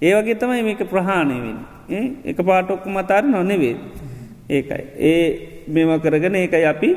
ඒවගේ 0.00 0.36
තමයි 0.36 0.62
මේක 0.62 0.86
ප්‍රහාණයවෙන් 0.86 1.58
එක 2.24 2.38
පාටොක්කු 2.38 2.88
මතාර 2.88 3.24
නොනෙවේ 3.24 3.74
ඒකයි. 4.48 4.82
ඒ 5.00 5.26
මෙම 5.68 6.00
කරගෙන 6.00 6.34
ඒකයි 6.36 6.64
අපි 6.64 6.90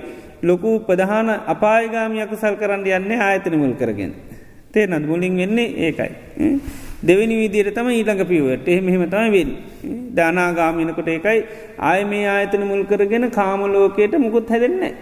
ලොකු 0.43 0.85
ප්‍රධාන 0.85 1.29
අපායගාමි 1.47 2.21
අකුසල් 2.21 2.53
කරන්න 2.53 2.85
යන්න 2.85 3.17
ආයතන 3.19 3.57
මුල් 3.57 3.73
කරගෙන. 3.73 4.13
තේනත් 4.71 5.07
මුලින් 5.07 5.33
වෙන්නේ 5.35 5.73
ඒකයි. 5.87 6.13
දෙවනි 7.03 7.35
විදිර 7.41 7.71
තම 7.71 7.89
ඊළඟ 7.89 8.25
පිවට 8.25 8.67
එහෙම 8.67 9.09
තම 9.09 9.31
වෙන්. 9.31 9.49
දානාගාමිනකොට 10.15 11.07
ඒකයි 11.07 11.39
ආය 11.79 12.03
මේ 12.03 12.27
ආයතන 12.27 12.63
මුල් 12.63 12.83
කරගෙන 12.83 13.31
කාමලෝකයට 13.31 14.13
මුකුත් 14.17 14.49
හැදෙන්නේ. 14.49 14.93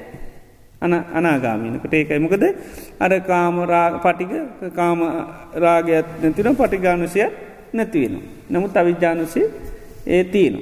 අන 0.82 0.94
අනාගාමිනකට 1.14 1.94
ඒකයි 1.94 2.19
මොකද 2.19 2.44
අර 2.99 3.11
කාමරා 3.22 3.88
පටික 3.98 4.32
කාම 4.76 4.99
රාගයක් 5.56 6.06
නැතින 6.22 6.56
පටිගානුසයක් 6.56 7.32
නැතිවෙන. 7.74 8.22
නමුත් 8.49 8.78
අවිජ්‍යානුසේ 8.78 9.48
ඒ 10.07 10.24
තියනු. 10.26 10.60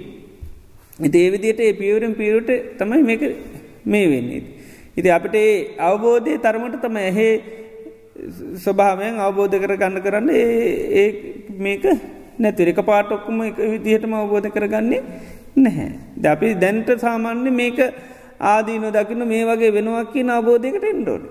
ඉති 1.00 1.18
ඒවිදියට 1.18 1.60
ඒ 1.60 1.74
පියවරෙන් 1.74 2.16
පියවට 2.16 2.50
තමයි 2.80 3.04
මේක 3.04 3.24
මේ 3.86 4.06
වෙන්නේ. 4.10 4.44
ඉති 4.98 5.10
අපට 5.10 5.36
ඒ 5.36 5.76
අවබෝධය 5.80 6.38
තරමට 6.38 6.82
තම 6.82 6.96
ඇහේ 6.98 7.34
ස්වභාවයෙන් 8.56 9.20
අවබෝධ 9.20 9.56
කර 9.60 9.76
ගන්න 9.76 10.02
කරන්න 10.02 10.30
ඒ 10.32 11.08
මේක 11.58 11.84
නැතිර 12.40 12.70
එක 12.70 12.80
පාටොක්කුම 12.82 13.42
එක 13.44 13.58
විදිහටම 13.74 14.14
අවබෝධ 14.14 14.50
කරගන්නේ 14.50 15.02
නැහැ. 15.58 15.90
ද 16.16 16.26
අපි 16.26 16.54
දැන්ට 16.56 16.90
සාමාන්‍ය 16.98 17.52
මේක 17.52 17.80
ආදීනො 18.42 18.92
දකින්න 18.92 19.28
මේ 19.28 19.44
වගේ 19.44 19.72
වෙනවක් 19.72 20.14
කිය 20.14 20.30
අවබෝධයකට 20.30 20.86
එන්ඩෝඩ 20.86 21.26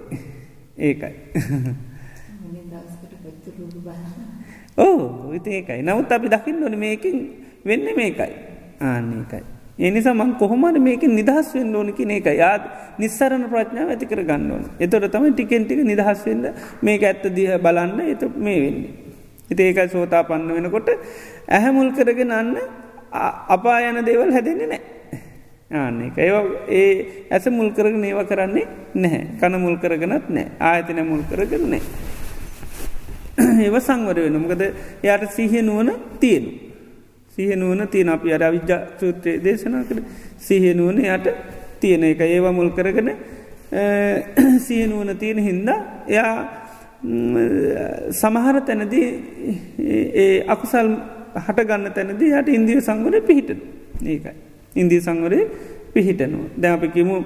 ඒකයි. 0.78 1.14
ඕ 4.76 5.32
ඉති 5.32 5.50
ඒකයි 5.58 5.82
නමුත් 5.82 6.10
අපි 6.10 6.28
දකින්න 6.28 6.62
ඕන 6.62 6.78
මේකින් 6.78 7.16
වෙන්න 7.64 7.86
මේකයි 7.96 8.32
ආන්නේකයි. 8.82 9.53
එනිසා 9.78 10.14
මං 10.14 10.34
කොහොමට 10.38 10.78
මේක 10.78 11.02
නිදහස් 11.02 11.54
වෙන්න 11.54 11.74
ඕන 11.74 11.92
කින 11.92 12.10
එක 12.10 12.26
යාත් 12.26 12.62
නිස්සරණ 12.98 13.48
ප්‍රඥාව 13.50 13.90
ඇති 13.90 14.06
කර 14.06 14.22
ගන්න 14.22 14.50
ඕන 14.50 14.64
එතොට 14.78 15.10
තම 15.10 15.26
ටිකෙන්ටික 15.32 15.82
නිදහස් 15.84 16.20
වෙන්න 16.26 16.52
මේක 16.82 17.02
ඇත්ත 17.02 17.26
දිහ 17.30 17.58
බලන්න 17.58 18.00
එත 18.06 18.22
මේ 18.36 18.60
වෙන්නේ. 18.60 18.90
එති 19.50 19.62
ඒකයි 19.62 19.88
සෝතා 19.88 20.22
පන්න 20.24 20.54
වෙනකොට 20.56 20.88
ඇහැමුල් 21.48 21.90
කරගෙන 21.92 22.30
අන්න 22.32 22.56
අපා 23.48 23.78
යන 23.82 23.98
දේවල් 24.06 24.32
හැදෙන්නේ 24.32 24.68
නෑ. 24.68 24.82
ආන්න 25.72 26.02
එක 26.06 26.18
ඒ 26.18 26.30
ඒ 26.70 26.92
ඇස 27.30 27.46
මුල් 27.50 27.70
කරගෙන 27.72 28.04
ඒව 28.04 28.20
කරන්නේ 28.30 28.66
නැහැ 28.94 29.22
කන 29.40 29.58
මුල් 29.60 29.76
කරගෙනත් 29.76 30.28
නෑ 30.28 30.46
ආයතන 30.60 31.02
මුල් 31.02 31.24
කරගෙන 31.30 31.66
නෑ. 31.70 31.82
ඒව 33.66 33.76
සංවර 33.80 34.22
වෙන 34.24 34.38
මොකද 34.38 34.62
යට 34.62 35.30
සිහිය 35.34 35.62
නුවන 35.62 35.90
තියෙනු. 36.20 36.73
සිහනුවන 37.34 37.88
තියෙන 37.88 38.08
අපි 38.08 38.32
අර 38.32 38.44
විද්‍යා 38.50 38.80
සූත්‍රය 39.00 39.32
දේශනා 39.40 39.84
කළ 39.84 40.02
සිහනුවන 40.38 40.98
යට 41.00 41.26
තියෙන 41.80 42.04
එක 42.04 42.20
ඒවා 42.22 42.52
මුල් 42.52 42.70
කරගෙන 42.70 43.10
සියනුවන 44.58 45.16
තියෙන 45.16 45.38
හින්දා 45.40 45.80
එයා 46.06 46.36
සමහර 48.12 48.56
තැනදී 48.60 49.06
ඒ 50.14 50.44
අකුසල් 50.46 50.88
හටගන්න 51.36 51.92
තැනදී 51.92 52.30
යට 52.32 52.48
ඉන්දිය 52.48 52.80
සංවරය 52.80 53.20
පිහිට 53.20 53.50
ඒකයි. 54.02 54.34
ඉන්දී 54.76 55.00
සංවරය 55.00 55.40
පිහිටනවා. 55.92 56.48
දැ 56.54 56.70
අපි 56.70 56.88
කිමු 56.88 57.24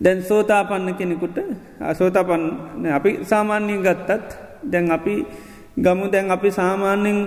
දැන් 0.00 0.22
සෝතාපන්න 0.22 0.94
කෙනෙකුට 0.94 1.38
අසෝතාපන්න 1.82 2.86
අපි 2.88 3.10
සාමාන්‍යයෙන් 3.22 3.82
ගත්තත් 3.82 4.28
දැන් 4.64 4.90
අපි 4.90 5.26
ගමු 5.76 6.12
දැන් 6.12 6.30
අපි 6.30 6.50
සාමාන්‍යෙන් 6.50 7.18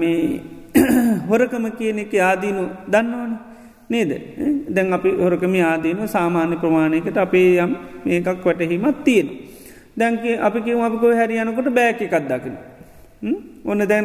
මේ 0.00 0.40
හොරකම 1.28 1.64
කියන 1.78 1.98
එක 1.98 2.14
ආදීනු 2.14 2.64
දන්නවන 2.92 3.32
නේද 3.90 4.10
දැන් 4.68 4.92
අපි 4.92 5.10
හොරකම 5.24 5.54
ආදීන 5.54 6.08
සාමාන්‍ය 6.08 6.56
ප්‍රමාණයකට 6.62 7.16
අපේ 7.16 7.58
යම් 7.58 7.72
මේකක් 8.04 8.44
වැටහීමත් 8.44 9.04
තියෙන. 9.04 9.28
දැන්ක 9.98 10.22
අපි 10.40 10.58
කිව 10.60 10.80
අපිකෝ 10.80 11.12
හැරියනකොට 11.14 11.68
බෑක 11.74 12.00
එකක් 12.02 12.16
දකින. 12.30 12.56
ඔන්න 13.64 13.80
දැන් 13.88 14.04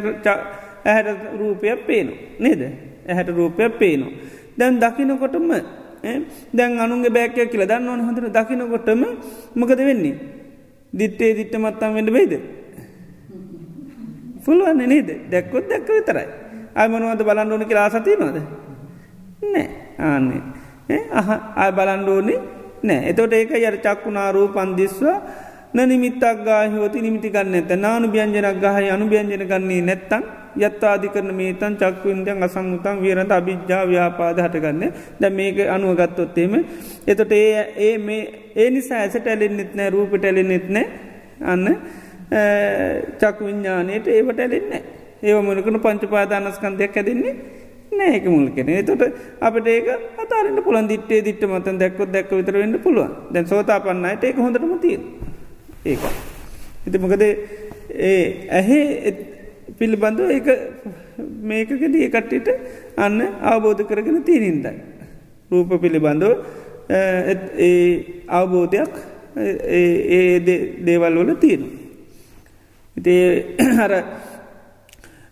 ඇහැට 0.86 1.22
රූපයක් 1.40 1.80
පේනු 1.88 2.14
නේද 2.40 2.62
ඇහැට 3.08 3.30
රූපයක් 3.30 3.78
පේනු. 3.80 4.06
දැන් 4.58 4.80
දකිනකොටම 4.80 5.52
දැන් 6.54 6.80
අනුගේ 6.80 7.14
බෑකය 7.18 7.46
කියල 7.52 7.66
දන්න 7.66 7.90
ඕන 7.90 8.02
හොඳට 8.08 8.34
දකිනකොටම 8.38 9.02
මකද 9.56 9.80
වෙන්නේ. 9.90 10.16
දිට්ටේ 10.94 11.36
දිට්ටමත්තම් 11.38 11.94
වෙන්න 11.94 12.14
වෙයිද. 12.14 12.34
පුළුවන් 14.46 14.82
නේද? 14.86 15.10
දැක්කොත් 15.32 15.70
දැක්ක 15.70 15.90
විතරයි. 15.90 16.28
අයමනුවද 16.76 17.24
බලන්න 17.24 17.52
ඕන 17.52 17.66
කියලා 17.66 17.90
සති 17.90 18.16
නොද. 18.16 18.38
නෑ. 19.44 19.68
ආන්නේ. 20.00 20.42
අය 21.56 21.72
බලන්ඩෝනි 21.72 22.36
නෑ. 22.84 23.10
එතොට 23.10 23.34
ඒක 23.34 23.52
යර 23.52 23.78
චක්කුණාරූ 23.78 24.48
පන්දිස්වා 24.50 25.18
නිමිත්තක් 25.74 26.44
ගාහෝති 26.46 27.02
නිමිති 27.02 27.30
ගන්න 27.30 27.56
ඇත 27.56 27.72
නානු 27.78 28.08
භ්‍යන්ජනක් 28.08 28.58
ගහය 28.58 28.90
අනු 28.90 29.06
භ්‍යන්ජන 29.06 29.46
ගන්නේ 29.46 29.82
නැත්තන් 29.82 30.24
යත්වාදි 30.58 31.10
කරන 31.10 31.30
මේතන් 31.32 31.78
චක්කුන්දයන් 31.78 32.44
අසංගුතන් 32.44 33.02
වීරට 33.02 33.32
අභිජ්ජා 33.32 33.84
ව්‍යාපාද 33.86 34.38
හටගන්න. 34.40 34.84
ද 35.22 35.24
මේක 35.32 35.58
අනුවගත්තොත්තේම 35.68 36.54
එතොට 37.08 37.32
ඒ 37.32 37.62
ඒ 37.78 37.98
මේ 38.00 38.22
ඒ 38.56 38.70
නිසා 38.70 39.00
ඇසට 39.00 39.28
ඇලෙන්න්නෙත් 39.28 39.76
නෑ 39.76 39.90
රූපට 39.90 40.26
ඇලෙන්න්නෙත් 40.26 40.70
නෑ. 40.70 40.88
අන්න. 41.44 41.68
චක් 42.30 43.38
විඤ්ඥානයට 43.48 44.08
ඒවට 44.08 44.40
ඇලෙන්නේ 44.40 44.82
ඒව 45.24 45.42
මුලකන 45.44 45.80
පංචපාදානස්කන්දයක් 45.86 46.98
ඇදෙන්නේ 46.98 47.36
නෑක 47.92 48.26
මුල් 48.26 48.50
කෙන. 48.56 48.68
තොට 48.86 49.04
අපට 49.42 49.68
ඒක 49.68 49.88
අතාරන්න 50.24 50.62
පුළන් 50.64 50.88
දිටේ 50.88 51.22
දිට 51.24 51.42
මතන් 51.44 51.80
දැක්කොත් 51.82 52.12
දැක්ක 52.12 52.32
විතර 52.32 52.56
වෙන්න 52.62 52.80
පුළුවන්. 52.80 53.12
දැන් 53.34 53.48
සෝතා 53.48 53.80
පන්නයට 53.80 54.24
ඒක 54.24 54.38
හොඳටම 54.38 54.78
තිය 54.80 54.98
ඒක. 55.86 56.00
ඉති 56.88 56.98
මොකද 56.98 57.24
ඒ 57.24 58.22
ඇහේ 58.60 59.14
පිළිබඳව 59.80 60.30
ඒ 60.30 60.58
මේකකද 61.42 61.96
ඒ 61.96 62.10
කට්ටිට 62.10 62.48
අන්න 62.98 63.20
අවබෝධ 63.42 63.84
කරගෙන 63.90 64.24
තියනින්දයි 64.24 64.74
රූප 65.52 65.72
පිළිබඳව 65.82 66.32
ඒ 66.90 68.24
අවබෝධයක් 68.40 68.94
ඒ 69.38 70.40
දේවල් 70.86 71.20
වල 71.20 71.36
තියෙනවා. 71.44 71.79
ඉතේ 73.00 73.28
හර 73.72 73.94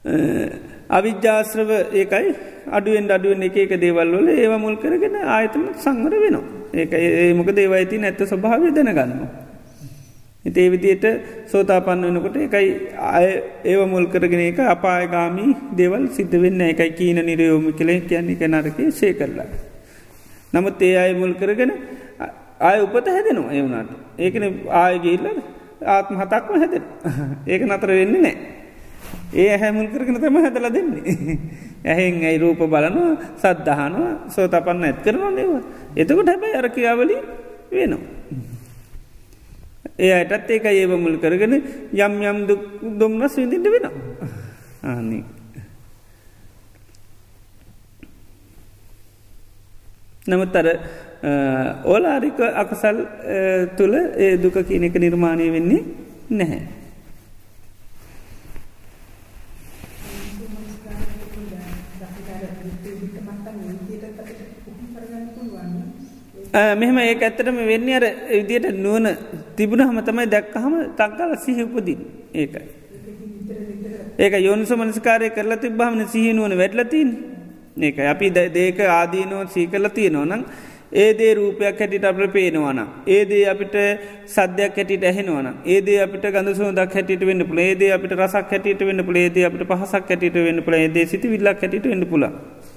අවිද්‍යාශ්‍රව 0.98 1.72
ඒකයි 1.94 2.30
අඩුවෙන් 2.72 3.12
අඩුවෙන් 3.12 3.44
එක 3.44 3.58
එක 3.58 3.74
දේවල්වල 3.78 4.30
ඒව 4.36 4.54
මුල් 4.60 4.78
කරගෙන 4.78 5.18
ආයතම 5.30 5.66
සංවර 5.78 6.16
වෙනවා 6.18 6.58
ඒක 6.74 6.94
ඒමක 6.94 7.50
දේවයිති 7.52 7.98
නැත්ත 7.98 8.22
ස්වභාවය 8.24 8.72
දැනගන්න. 8.72 9.12
ඉතේ 10.46 10.68
විදියට 10.70 11.06
සෝතාපන්න 11.48 12.08
වනකොට 12.08 12.38
එකයි 12.38 12.70
අය 13.10 13.28
ඒව 13.66 13.82
මුල් 13.86 14.08
කරගෙන 14.08 14.42
එක 14.42 14.60
අපායගාමී 14.68 15.56
දේවල් 15.74 16.08
සිද්ධ 16.10 16.36
වෙන්න 16.38 16.62
එකයි 16.64 16.92
කීන 16.92 17.20
නිරයෝම 17.22 17.72
කළේ 17.74 18.02
කියන්නේ 18.02 18.36
එක 18.36 18.44
නරක 18.46 18.80
සේ 18.92 19.14
කරලා. 19.14 19.48
නමුත් 20.54 20.82
ඒ 20.82 20.96
අය 20.98 21.14
මුල් 21.14 21.34
කරගෙන 21.34 21.72
ආය 22.62 22.80
උපත 22.82 23.08
හැදෙනවා 23.08 23.54
එවුණට 23.54 23.92
ඒකන 24.18 24.44
ආයගේල්ලද 24.76 25.40
ආත්ම 25.82 26.16
හතක්ම 26.16 26.54
හැද 26.56 26.74
ඒක 27.52 27.62
නතර 27.64 27.90
වෙන්නේ 27.92 28.22
නෑ. 28.22 28.36
ඒ 29.34 29.58
හැමුල් 29.58 29.88
කරගෙන 29.88 30.18
තම 30.18 30.38
හැදල 30.38 30.68
දෙන්නේ. 30.70 31.38
ඇහෙන් 31.86 32.24
ඇයි 32.24 32.40
රූප 32.40 32.60
බලනවා 32.60 33.16
සද්ධහනවා 33.36 34.12
සෝතපන්න 34.30 34.84
ඇත් 34.84 35.00
කරනවා 35.04 35.32
නේවා. 35.32 35.64
එතකොට 35.96 36.28
හැබැයි 36.28 36.56
අර 36.56 36.70
කියාවලි 36.70 37.18
වෙනවා. 37.72 38.02
ඒ 40.00 40.12
අයටත් 40.14 40.50
ඒක 40.50 40.66
ඒව 40.66 40.92
මුල් 40.96 41.18
කරගෙන 41.18 41.54
යම් 41.94 42.14
යම් 42.24 42.40
දොම්නස් 43.00 43.36
විඳිට 43.36 43.68
වෙනවා. 43.68 43.94
ආන්නේ. 44.90 45.24
නමුත් 50.28 50.56
අර 50.56 50.68
ඕලාරික 51.24 52.40
අකසල් 52.40 52.98
තුළ 53.78 53.96
ඒ 53.96 54.38
දුක 54.38 54.58
කියන 54.68 54.84
එක 54.84 54.96
නිර්මාණය 54.96 55.52
වෙන්නේ 55.52 55.84
නැහැ. 56.32 56.62
මෙහම 66.76 66.98
ඒ 66.98 67.16
ඇත්තටම 67.16 67.58
වෙන්න 67.68 67.90
අර 67.94 68.06
විදියට 68.30 68.68
නුවන 68.78 69.08
තිබුණ 69.56 69.82
හම 69.82 70.00
තමයි 70.02 70.28
දැක්කහම 70.28 70.76
තක්කල 70.96 71.32
සිහිපුදින් 71.46 72.02
ඒකයි. 72.34 72.68
ඒක 74.20 74.34
යොන්ස 74.42 74.72
මනස්කාරය 74.72 75.30
කරලා 75.30 75.58
තිබ්බහමන 75.58 76.08
සිහිනුවන 76.08 76.58
වැටලතින් 76.58 77.10
ඒක 77.80 78.00
අපි 78.14 78.30
දේක 78.30 78.80
ආදීනෝ 78.80 79.44
සීකල 79.48 79.86
තියෙනවනම් 79.90 80.42
ඒදේ 80.92 81.34
රූපයක් 81.36 81.80
හැටිට 81.80 82.06
අප 82.06 82.18
පේනවන. 82.34 82.80
ඒදේ 83.08 83.46
අපිට 83.46 83.76
සද්‍යයක් 84.28 84.76
හැටිට 84.76 85.04
ඇහෙනවන 85.04 85.48
ඒදේ 85.66 86.00
අපිට 86.02 86.26
ගඳ 86.26 86.56
සෝදක් 86.56 86.94
හැටිට 86.94 87.22
වන්න 87.22 87.46
පුල 87.46 87.60
ඒදේ 87.60 87.92
අපිට 87.92 88.14
රසක් 88.14 88.52
හැටිට 88.52 88.82
වන්න 88.82 89.04
පුල 89.04 89.16
ඒදේ 89.16 89.46
අපිට 89.46 89.68
පහසක් 89.68 90.08
හැටිට 90.08 90.34
වන්න 90.36 90.64
පුල 90.64 90.74
ඒදේ 90.76 91.06
සිති 91.06 91.28
විල්ලක් 91.28 91.60
හැටිට 91.60 91.86
වන්න 91.86 92.06
පුල 92.06 92.24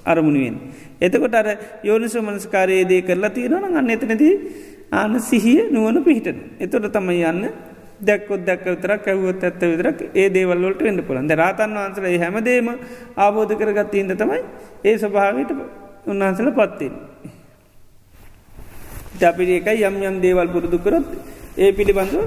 අරමුණුවෙන්. 0.05 0.55
එතකොට 0.99 1.35
අර 1.35 1.47
යෝනිස 1.83 2.15
මනස්කාරයේදේ 2.17 3.01
කරලා 3.01 3.29
තියෙනවන 3.31 3.77
අන්න 3.77 3.89
එතනදී 3.89 4.33
ආන 4.91 5.19
සිහිය 5.21 5.69
නුවන 5.71 6.03
පිහිටන. 6.03 6.39
එතොට 6.59 6.91
තමයි 6.91 7.23
යන්න 7.23 7.43
දැක්කොත් 8.01 8.45
දැක් 8.45 8.65
විතර 8.65 8.97
කැවුවොත් 8.99 9.43
ඇත්ත 9.43 9.61
විතරක් 9.63 9.99
ඒ 10.13 10.29
දේවල්ලට 10.29 10.81
වෙන්න 10.81 10.99
පුළන් 11.01 11.27
ද 11.27 11.35
රාතන් 11.35 11.77
වහන්සල 11.77 12.07
හැමදේම 12.23 12.71
ආබෝධ 13.17 13.53
කරගත් 13.55 13.93
ඉද 13.95 14.15
තමයි 14.17 14.41
ඒ 14.83 14.97
ස්වභාවට 14.97 15.53
උන්වහන්සල 16.05 16.51
පත්තිෙන්. 16.51 16.93
අපිට 19.23 19.49
එකයි 19.59 19.83
යම් 19.83 19.95
යම් 20.03 20.17
දේවල් 20.21 20.47
පුරුදු 20.47 20.77
කරොත් 20.79 21.07
ඒ 21.57 21.71
පිළිබඳව 21.71 22.21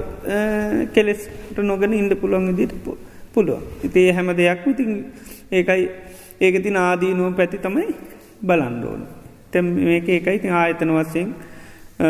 කෙලෙස්ට 0.93 1.57
නොගෙන 1.61 1.93
ඉන්ඩ 1.93 2.13
පුළුවන් 2.15 2.55
දිට 2.55 2.73
පුළුවන්. 3.33 3.63
ඉතිේ 3.83 4.13
හැම 4.13 4.29
දෙයක් 4.33 4.67
ඉතින් 4.67 4.91
ඒකයි 5.51 5.89
ඒක 6.41 6.55
තින 6.63 6.77
ආදීනුව 6.77 7.35
පැති 7.35 7.57
තමයි 7.57 7.87
බලන්ඩෝන. 8.41 9.01
තැම් 9.51 9.65
මේක 9.81 10.07
එකයි 10.09 10.39
ති 10.39 10.49
ආයතන 10.51 10.91
වස්සයෙන් 10.91 11.29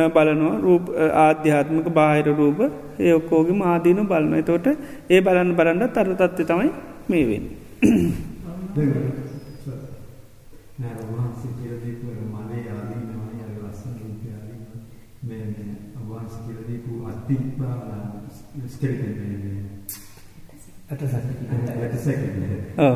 බලනවා 0.10 0.56
රූප 0.60 0.86
ආධ්‍යාත්මක 1.18 1.88
බාහිර 1.92 2.28
රූප 2.34 2.60
ඒ 3.00 3.14
ඔක්කෝගම 3.14 3.60
ආදීනු 3.64 4.04
බලන 4.04 4.44
තෝට 4.44 4.68
ඒ 5.10 5.22
බලන්න 5.22 5.56
බලන්න 5.56 5.84
තර 5.90 6.10
තත්ව 6.14 6.48
තමයි 6.50 6.70
මේ 7.10 7.26
වෙන්. 7.30 7.44
නෑ 10.76 11.04
වහන්සේ 11.10 11.52
කියලා 11.56 11.80
දීපු 11.84 12.08
මනේ 12.34 12.64
ආදීනවනේ 12.70 13.44
අර 13.46 13.52
ලස්සන 13.62 13.94
රූපය 14.00 14.28
ආදීන 14.30 14.64
මේ 15.24 15.44
මේ 15.48 15.76
වහන්සේ 16.10 16.42
කියලා 16.46 16.66
දීපු 16.70 16.92
අත්ති 17.04 17.15
ස්කෙලිටන් 18.68 19.14
ඔව්. 22.78 22.96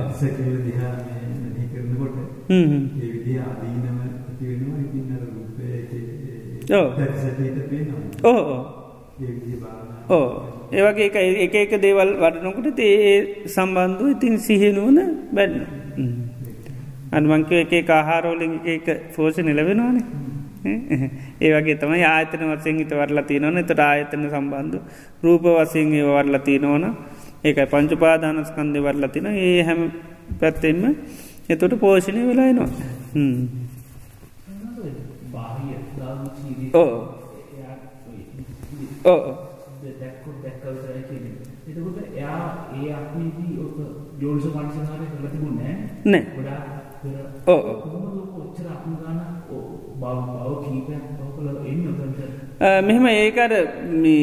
කරනකොට. 1.71 2.15
ඒ 2.95 3.09
විදිහ 3.13 3.37
ආදීනම 3.39 3.97
ඇති 3.99 4.43
වෙනවා 4.49 4.79
ඉතින් 4.85 5.05
අර 5.15 5.21
රූපයේ 5.27 5.81
ඔව්. 6.79 6.87
පේනවා 7.69 8.01
ඕ 10.09 10.27
ඒවගේ 10.71 11.05
එක 11.07 11.15
එක 11.45 11.55
එක 11.55 11.71
දේවල් 11.81 12.11
වටනකොට 12.21 12.79
ඒ 12.79 13.45
සම්බන්ධව 13.47 14.07
ඉතින් 14.09 14.35
සිහිනුවන 14.37 14.97
බැඩ්න 15.33 15.61
අනුවංක 17.11 17.51
එක 17.75 17.89
ආහාරෝලින් 17.89 18.53
එක 18.67 18.87
පෝෂණ 19.15 19.49
ලැබෙනවානේ 19.55 20.05
ඒ 21.41 21.51
වගේ 21.53 21.75
තමයි 21.75 22.03
ආයතන 22.05 22.43
වසයෙන් 22.51 22.77
හිත 22.77 22.93
වරලා 22.93 23.23
තියනවන. 23.23 23.57
එතට 23.57 23.81
ආයතන 23.81 24.27
සම්බන්ධ 24.27 24.77
රූප 25.23 25.49
වසයෙන් 25.51 25.93
ඒ 25.93 26.05
වරලා 26.09 26.41
තියනවන 26.41 26.85
ඒකයි. 27.43 27.65
පංචුපාදානස්කන්දය 27.67 28.79
වරලා 28.81 29.09
තින 29.09 29.27
ඒ 29.27 29.63
හැම 29.63 29.81
පැත්තෙන්ම 30.39 30.83
එතොට 31.49 31.79
පෝෂණය 31.79 32.21
දාම 35.99 36.21
චීරී 36.35 36.71
ඕ 36.73 36.91
ඕ 39.05 39.21
දැක්කොත් 39.93 40.37
දැක්ක 40.43 40.59
මෙහෙම 52.87 53.05
ඒකට 53.07 53.53
මේ 53.95 54.21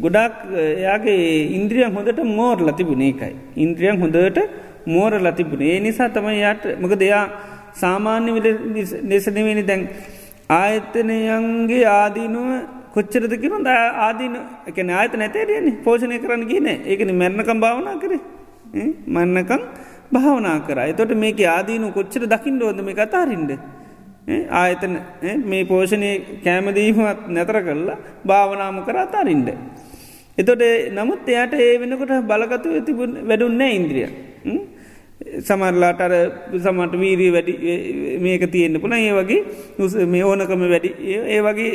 ගොඩක් 0.00 0.34
එයාගේ 0.76 1.18
ඉන්ද්‍රියන් 1.58 1.92
හොඳට 1.92 2.20
මෝර් 2.30 2.56
ලතිබුණ 2.60 3.02
ඒකයි. 3.02 3.32
ඉන්ද්‍රියන් 3.56 4.00
හොඳට 4.02 4.38
මෝර 4.86 5.12
ලතිබුණ 5.20 5.62
ඒ 5.64 5.78
නිසා 5.80 6.08
තමයි 6.10 6.40
යාට 6.40 6.64
මක 6.82 6.92
දෙයා 6.96 7.24
සාමාන්‍ය 7.74 8.30
විල 8.36 8.48
නිසනවෙනි 9.04 9.64
දැන් 9.64 9.82
ආයතනයන්ගේ 10.58 11.84
ආදීනුව 11.92 12.48
කොච්චරද 12.94 13.32
කිරුන් 13.40 13.66
ආදීන 13.66 14.34
එක 14.66 14.78
ආයත 14.92 15.14
නැතේරයන්නේ 15.14 15.80
පෝෂණය 15.84 16.18
කරන්න 16.18 16.44
කියන 16.46 16.66
ඒකන 16.86 17.10
මැරණකම් 17.14 17.60
භාවනා 17.60 17.96
කරේ 17.96 18.20
ඈ? 18.74 18.86
මන්නකම් 19.08 19.62
භාවනා 20.12 20.56
කර 20.60 20.78
එතොට 20.84 21.12
මේක 21.16 21.40
ආදීනු 21.48 21.92
කොච්චර 21.92 22.24
දකිින් 22.26 22.62
ෝද 22.62 22.80
මේ 22.82 22.94
කතාරින්ට 22.94 23.52
ආයතන 24.52 24.94
ඈ? 24.96 25.36
මේ 25.44 25.64
පෝෂණය 25.64 26.10
කෑමදීමත් 26.44 27.28
නැතර 27.28 27.58
කරලා 27.62 27.98
භාවනාම 28.26 28.80
කර 28.84 28.96
අතාරින්ට. 28.96 29.50
එතොට 30.38 30.62
නමුත් 30.92 31.28
එයට 31.28 31.54
ඒ 31.56 31.78
වෙනකොට 31.78 32.12
බලගතු 32.24 32.80
තිබ 32.82 32.98
වැඩුන්නෑ 33.22 33.72
ඉන්ද්‍රිය. 33.74 34.08
ම්? 34.44 34.58
සමරලාට 35.40 36.00
අර 36.00 36.12
සමට 36.56 36.92
වීරී 36.94 37.30
වැඩි 37.30 37.54
මේක 38.18 38.42
තියෙන්න්න 38.52 38.80
පුළ 38.80 38.92
ඒ 38.92 39.12
වගේ 39.12 39.38
උස 39.78 39.94
මේ 40.06 40.22
ඕනකම 40.22 40.62
වැඩි 40.64 40.90
ඒ- 41.06 41.24
ඒ 41.28 41.40
වගේ 41.40 41.70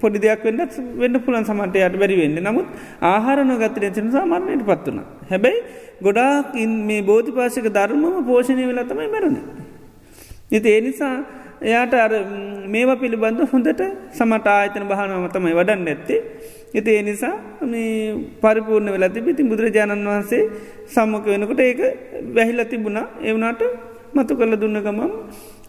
පොඩි 0.00 0.18
දෙයක් 0.18 0.44
වෙන්න 0.44 0.60
වෙන්න 0.96 1.20
පුළන් 1.20 1.44
සමට 1.44 1.76
යට 1.78 1.98
බැරි 1.98 2.16
වෙන්න 2.16 2.38
නමුත් 2.40 2.68
ආහාරන 3.02 3.52
ගතර 3.58 3.84
චන 3.90 4.08
සාමාරණයට 4.10 4.64
පත් 4.64 4.86
වුණ 4.88 5.02
හැබැයි 5.30 5.60
ගොඩාක් 6.02 6.56
ඉන් 6.56 6.72
මේ 6.86 7.02
බෝධි 7.02 7.32
පාශක 7.32 7.68
ධර්මම 7.68 8.24
පෝෂණය 8.24 8.64
වෙලා 8.66 8.84
තමයි 8.84 9.08
මැරුණ 9.08 9.38
ඉති 10.50 10.68
ඒ 10.68 10.80
නිසා 10.80 11.14
එයාට 11.62 11.94
අර 11.96 12.12
ම්, 12.12 12.32
මේවා 12.72 12.96
පිළිබඳ 12.96 13.40
හොඳට 13.52 13.80
සමට 14.12 14.46
ආයතන 14.48 14.84
භානම 14.90 15.28
තමයි 15.34 15.54
වඩන්න 15.58 15.88
ඇත්තේ 15.88 16.18
එති 16.74 16.90
ඒ 16.90 17.02
නිසා 17.02 17.32
මේ 17.66 18.14
පරිපූර්ණ 18.42 18.90
වෙලා 18.94 19.10
තිබිති 19.10 19.42
බුදුරජාණන් 19.42 20.08
වහන්සේ 20.08 20.42
සම්මක 20.86 21.24
වෙනකොට 21.26 21.60
ඒක 21.60 21.80
වැහිල 22.36 22.60
තිබුණා. 22.64 23.06
එවනාට 23.22 23.62
මතු 24.14 24.32
කළ 24.36 24.54
දුන්න 24.56 24.78
ගමම් 24.80 25.10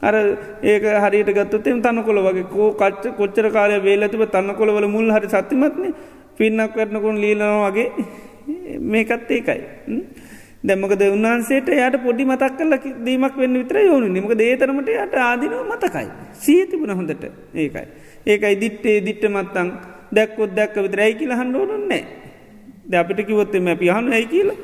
අර 0.02 0.16
ඒක 0.64 0.84
හරියට 1.04 1.32
ගත්තතෙම 1.38 1.82
තන්න 1.82 2.04
කොළ 2.04 2.20
වගේ 2.28 2.48
කෝ 2.54 2.70
කච්ච 2.74 3.14
කොච්චර 3.20 3.48
කාලය 3.52 3.78
වේලතිබ 3.80 4.24
තන්න 4.28 4.56
කොළවල 4.56 4.88
මුල් 4.88 5.10
හරි 5.12 5.28
සත්තිමත්න 5.28 5.94
පින්නක් 6.38 6.74
කරනකුන් 6.76 7.18
ලීලනවා 7.24 7.70
වගේ. 7.70 7.88
මේකත් 8.92 9.32
ඒකයි. 9.32 9.60
ම්? 9.88 10.02
දැමකද 10.64 11.04
උන්වහන්සේට 11.08 11.70
යට 11.70 11.96
පොඩි 12.04 12.26
මතක් 12.26 12.58
කල 12.58 12.74
දීමක් 13.06 13.38
වෙන්න 13.38 13.58
විතර 13.58 13.78
යෝනු 13.82 14.08
නිමක 14.08 14.34
දේතරමට 14.38 14.90
යට 14.96 15.16
ආදිනව 15.20 15.56
මතකයි. 15.72 16.08
සීතිබුණ 16.34 16.96
හොඳට. 16.96 17.24
ඒකයි. 17.56 17.86
ඒකයි 18.26 18.56
දිට්ටේ 18.64 18.98
දිට්ට 19.02 19.26
මත්තං 19.30 19.70
දැක්කොත් 20.12 20.52
දැක්ක 20.56 20.76
විතර 20.86 21.00
ඇයි 21.00 21.16
කියලා 21.16 21.40
හන්ඩෝනුන්නේ 21.42 22.04
ද 22.86 22.94
අපිට 22.94 23.26
කිවොත්තෙම 23.28 23.68
අපි 23.68 23.90
හනු 23.90 24.12
ඇයි 24.12 24.28
කියලා. 24.28 24.58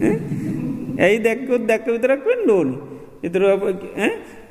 ඈ? 0.00 0.16
ඇයි 0.98 1.18
දැක්කොත් 1.26 1.66
දැක්ක 1.66 1.86
විතරක් 1.86 2.24
වෙන්න 2.26 2.50
ඕනි? 2.50 2.76
එතුර 3.22 3.42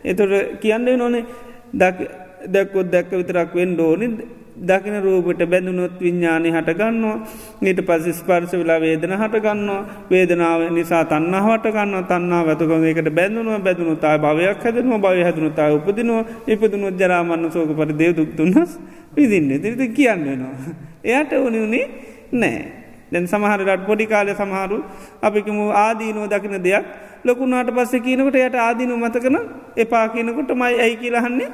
එතුර 0.03 0.29
කියන්න 0.61 0.87
නොනේ 0.97 1.25
දැක්කොත් 1.73 2.91
දැක්ක 2.91 3.11
විතරක් 3.13 3.55
වෙන්න 3.55 3.79
ඕනි. 3.79 4.07
දකින 4.55 4.95
රූපට 4.99 5.41
බැඳුනොත් 5.45 5.95
විඤ්ඥානය 5.97 6.49
හටගන්නවා 6.51 7.17
නීට 7.61 7.79
පස 7.81 8.05
ස්පර්ශ 8.11 8.53
වෙලා 8.53 8.79
වේදන 8.79 9.13
හටගන්නවා 9.13 9.81
වේදනාව 10.09 10.61
නිසා 10.71 11.03
තන්නහට 11.05 11.65
ගන්න 11.67 12.03
තන්නා 12.05 12.41
වැතුකම 12.45 12.83
එකට 12.83 13.09
බැඳුනුව 13.11 13.63
බැඳුණු 13.63 13.95
තා 13.95 14.17
භවයක් 14.17 14.59
හැදනුව. 14.61 14.99
භව 14.99 15.23
හැදනු 15.23 15.49
තා 15.51 15.69
උපදිනවා. 15.71 16.25
ඉපදනුවත් 16.47 16.99
ජරාමන්න 16.99 17.51
සෝක 17.51 17.71
පර 17.71 17.89
දේවදුක්තුන්නස් 17.93 18.79
විදින්න 19.15 19.61
තිරිති 19.61 19.87
කියන්න 19.89 20.21
වෙනවා. 20.21 20.75
එයට 21.05 21.31
ඕනි 21.33 21.57
වුණේ 21.59 21.85
නෑ. 22.33 22.61
දැන් 23.11 23.27
සමහරට 23.27 23.87
පොඩි 23.87 24.05
කාලය 24.05 24.33
සමහරු 24.33 24.83
අපිකම 25.21 25.57
ආදීනුව 25.75 26.27
දකින 26.27 26.59
දෙයක්. 26.59 26.85
ලොකුණට 27.23 27.71
පස්ස 27.71 27.93
කියනකට 27.99 28.35
යට 28.37 28.55
ආදීනු 28.57 28.97
මතකන 28.97 29.37
එපා 29.77 30.05
කියනකොට 30.09 30.51
මයි 30.53 30.75
ඇයි 30.77 30.95
කියලහන්නේ 30.97 31.49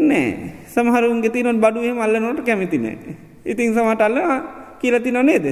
නෑ 0.00 0.30
සමහරුන්ගේ 0.68 1.30
තිනොත් 1.30 1.56
බඩුවහ 1.56 1.94
මල්ලනොට 1.94 2.40
කැමතිනෑ. 2.46 2.96
ඉතින් 3.46 3.74
සමටල්ල 3.74 4.18
කියලති 4.80 5.10
නො 5.10 5.22
නේද. 5.22 5.46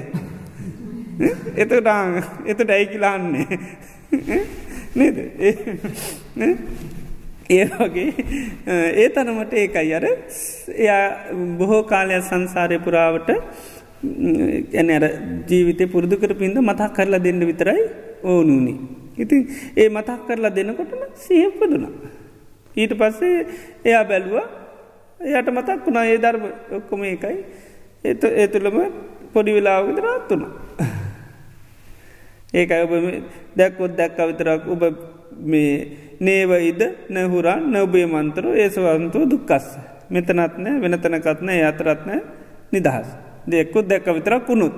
එතට 1.56 1.72
එතට 2.46 2.70
ඇයි 2.70 2.86
කියලාන්නේ 2.86 3.46
නේද 4.96 5.16
ඒ- 5.18 6.56
ඒ 7.50 7.64
වගේ 7.64 8.12
ඒ 8.94 9.08
තනමට 9.08 9.52
ඒකයි 9.54 9.94
අර 9.94 10.06
එයා 10.74 11.02
බොහෝ 11.58 11.82
කාලයක් 11.82 12.22
සංසාරය 12.22 12.78
පුරාවට 12.78 13.30
ඇන 14.74 14.90
අර 14.90 15.04
ජීවිතය 15.48 15.86
පුරුදු 15.86 16.16
කර 16.16 16.34
පින්ද 16.34 16.58
මතක් 16.60 16.90
කරලා 16.94 17.18
දෙන්න 17.18 17.40
විතරයි 17.46 17.82
ඕනුනි. 18.24 18.74
ඉතින් 19.18 19.40
ඒ 19.76 19.88
මතක් 19.88 20.20
කරලා 20.26 20.50
දෙනකොටම 20.50 21.02
සහපදුනා. 21.16 21.92
ඊට 22.78 22.94
පස්සේ 22.94 23.36
එයා 23.84 24.05
බැලුව 24.05 24.36
එයට 25.20 25.48
මතක් 25.48 25.84
වුණා 25.84 26.06
ඒ 26.06 26.18
ධර්ම 26.18 26.44
ඔක්කොම 26.72 27.02
එකයි 27.05 27.38
එත 28.05 28.24
ඒතුළම 28.24 28.78
පොඩි 29.32 29.55
වෙලාවකද 29.55 29.98
රත් 29.98 30.30
වුණා. 30.30 30.52
ඒකයි 32.55 32.82
ඔබ 32.82 32.92
මේ 32.96 33.22
දැක්කොත් 33.56 33.92
දැක්ක 33.92 34.18
විතරක් 34.28 34.62
ඔබ 34.66 34.82
මේ 35.44 35.72
නේවයිද 36.20 36.82
නැහුරා 37.09 37.59
නවබේ 37.59 38.06
මන්තරු 38.06 38.55
ඒසවන්තුව 38.55 39.24
දුක්කස්. 39.26 39.66
මෙතනත්නෑ 40.10 40.80
වෙනතනකත්න 40.80 41.48
ඒ 41.48 41.64
අතරත්නෑ 41.64 42.20
නිදහස්. 42.72 43.09
දෙක්කුත් 43.46 43.86
දැක්ක 43.86 44.06
විතරක් 44.14 44.48
වුණුත්. 44.48 44.76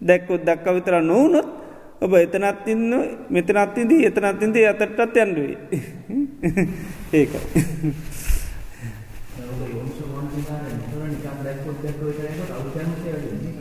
දැක්කොත් 0.00 0.42
දක්ක 0.42 0.66
විතර 0.74 1.00
නොවනොත් 1.02 1.63
ඔබ 2.04 2.12
එතනත් 2.14 2.66
ඉන්න 2.68 2.90
මෙතනත්තිදී 3.30 4.06
එතනත්තින්ද 4.06 4.56
අතටත් 4.62 5.16
යන්ඩුවේ. 5.16 5.56
ඒකයි. 7.18 7.40
ඔබ 9.44 9.60
යෝනිසෝ 9.66 10.08
මනසකාරය 10.14 10.72
නතර 10.74 11.00
නිකන් 11.04 11.38
දැක්කොත් 11.44 11.78
දැක්ක 11.82 12.00
විතරයි 12.02 12.48
අවුතන්සේ 12.52 13.14
වෙන්නේ. 13.14 13.52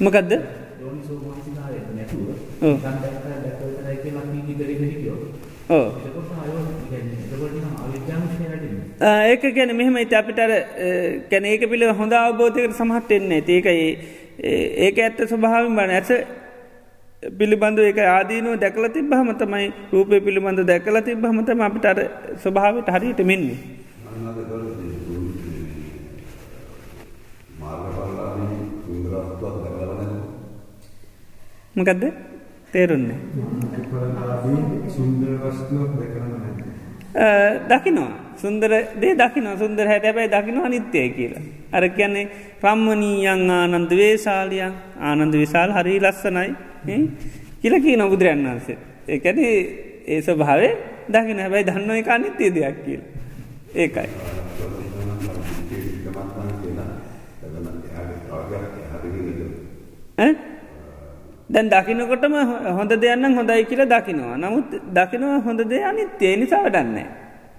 මොකක්ද 0.00 0.32
යෝනිසෝ 0.80 1.18
මනසකාරය 1.28 1.78
නැතුව 1.92 2.26
ඔව්. 2.62 2.74
නිකන් 2.74 2.98
දැක්ක 3.04 3.22
දැක්ක 3.44 3.62
විතරයි 3.62 3.96
කියලා 4.02 4.24
අපි 4.24 4.42
ඉදිරියට 4.48 4.82
හිටියොත් 4.84 5.22
ඕ. 5.70 5.86
එතකොට 6.00 6.34
ආයෝ 6.34 6.64
කියන්නේ 6.90 7.20
එතකොට 7.20 7.54
නම් 7.54 7.78
අවිද්‍යාවශය 7.84 8.44
වැඩින්නේ. 8.46 8.84
ඒක 9.30 9.48
ගැන 9.54 9.76
මෙහම 9.76 9.96
ඉත 9.98 10.12
අපිට 10.14 10.42
කැන 11.30 11.44
ඒක 11.46 11.70
පිළ 11.70 11.86
හොඳ 11.94 12.12
අවබෝධයකට 12.16 12.76
සමහත්වෙන්නේ 12.76 13.40
ඒකයි 13.48 13.88
ඒක 14.82 14.98
ඇත්ත 15.00 15.24
ස්වභාවින් 15.26 15.76
බන 15.76 15.92
ඇස 15.92 16.12
පිළිබඳ 17.22 17.78
එක 17.82 17.98
ආදීනුව 17.98 18.60
දැකල 18.62 18.86
තිබ්බහම 18.94 19.30
තමයි 19.34 19.72
රූපය 19.92 20.20
පිළිබඳ 20.22 20.62
දැකල 20.62 20.96
තිබ්බහමතම 21.02 21.60
අපිට 21.60 21.84
අර 21.84 21.98
ස්වභාවට 22.38 22.88
හරියට 22.88 23.20
මෙන්නේ. 23.26 23.58
මොකදද 31.76 32.04
තේරුන්නේ. 32.72 33.18
දකිනවා 37.68 38.12
සුන්දර 38.38 38.70
දේ 39.02 39.14
දකින 39.18 39.46
සුන්දර 39.58 39.86
හැට 39.90 40.06
ඇබැයි 40.06 40.30
දකින 40.30 40.62
අනිත්‍යය 40.62 41.08
කියලා. 41.10 41.42
අර 41.72 41.82
කියන්නේ 41.90 42.30
රම්මනීයන් 42.62 43.50
ආනන්ද 43.50 43.90
වේශාලියන් 43.90 44.72
ආනන්ද 45.02 45.34
විශාල් 45.34 45.74
හරි 45.74 45.98
ලස්සනයි 45.98 46.67
කියල 47.62 47.74
කී 47.82 47.96
නොබුදුරයන් 47.96 48.44
වන්සේ 48.44 48.76
එකන 49.08 49.38
ඒ 49.38 50.20
ස්වභාවේ 50.22 50.72
දකින 51.08 51.38
හැබැයි 51.38 51.66
දන්න 51.66 51.90
එක 51.90 52.08
අනිත්‍යය 52.08 52.50
දෙයක් 52.50 52.76
කියල. 52.84 53.02
ඒකයි. 53.74 54.08
දැන් 61.48 61.70
දකිනකොටම 61.70 62.34
හොඳ 62.78 62.92
දෙයන්න 62.96 63.24
හොඳයි 63.34 63.64
කියල 63.64 63.82
දකිනවා. 63.86 64.36
නමුත් 64.36 64.68
දකිනවා 64.94 65.40
හොඳ 65.40 65.60
දෙය 65.64 65.82
අනිත්‍යය 65.84 66.36
නිසා 66.36 66.62
වඩන්නේ 66.64 67.06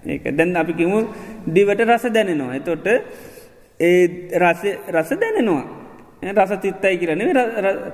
ඒක 0.06 0.24
දැන් 0.36 0.56
අපි 0.56 0.72
කිමු 0.72 0.98
දිවට 1.46 1.80
රස 1.80 2.04
දැනෙනවා. 2.08 2.54
එතොට 2.54 2.86
ඒ 3.80 4.06
රස 4.38 5.10
දැනෙනවා. 5.14 5.79
රස 6.22 6.52
තිත්තයි 6.58 6.98
කියරන 6.98 7.22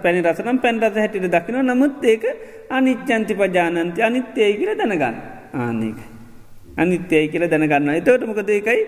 පැනි 0.02 0.22
රසනම් 0.22 0.58
පැන් 0.58 0.80
රස 0.80 0.96
හැටිට 0.96 1.30
දකින 1.30 1.62
නමුත් 1.62 2.04
ඒක 2.04 2.24
අනිච්චන්ති 2.68 3.34
පජානන්ති 3.34 4.02
අනිත්‍යය 4.02 4.52
කියල 4.56 4.74
දැනගන්න. 4.74 5.16
ආනක 5.54 5.98
අනිත්‍යයි 6.76 7.28
කියල 7.28 7.46
දැනගන්න 7.46 7.94
එතවට 7.94 8.26
මොකද 8.26 8.50
ඒකයි? 8.50 8.80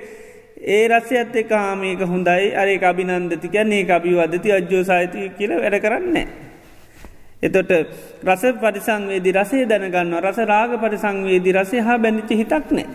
ඒ 0.58 0.88
රස්සයත් 0.88 1.36
එක 1.36 1.52
ආමේක 1.52 2.00
හොඳයි. 2.02 2.50
අරේ 2.52 2.78
අභිනන්දති. 2.82 3.48
කියන්නේ 3.48 3.86
අභිවදති 3.88 4.52
අජ්‍යෝ 4.52 4.84
සාහිතය 4.84 5.30
කියල 5.30 5.54
වැඩ 5.54 5.78
කරන්නේ. 5.78 6.26
එතොට 7.40 7.70
රස 8.24 8.42
පරිසංවේදි 8.54 9.32
රසේ 9.32 9.66
දැනගන්න 9.66 10.18
රස 10.18 10.38
රාග 10.44 10.74
පරිසංවේදි 10.76 11.52
රසේ 11.52 11.80
හා 11.80 11.98
බැඳිචි 11.98 12.34
හිතක් 12.34 12.70
නෑ 12.70 12.86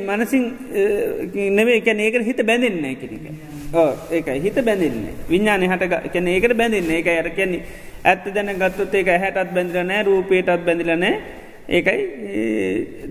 මනසින් 0.10 0.46
නෙවේ 1.56 1.82
කැන 1.82 2.00
ඒකට 2.00 2.26
හිත 2.26 2.42
බැඳෙන්නේ 2.46 2.96
කෙනෙක 2.96 3.26
ඕ 3.74 3.90
ඒකයි. 4.12 4.40
හිත 4.42 4.58
බැඳන්නේ 4.66 5.14
විඤ්ඥාන 5.30 5.68
හට 5.72 5.84
කැන 6.14 6.28
ඒකට 6.28 6.58
බැඳන්නේ 6.58 7.00
එක 7.00 7.10
අර 7.14 7.30
කියන්නේ 7.32 7.62
ඇත්ත 8.04 8.26
දැන 8.34 8.50
ගත්තොත් 8.56 8.96
ඒක 8.96 9.14
හැටත් 9.16 9.54
බැඳිලනෑ 9.54 10.04
රූපේටත් 10.04 10.66
බැඳිලනෑ 10.66 11.14
ඒකයි 11.70 12.00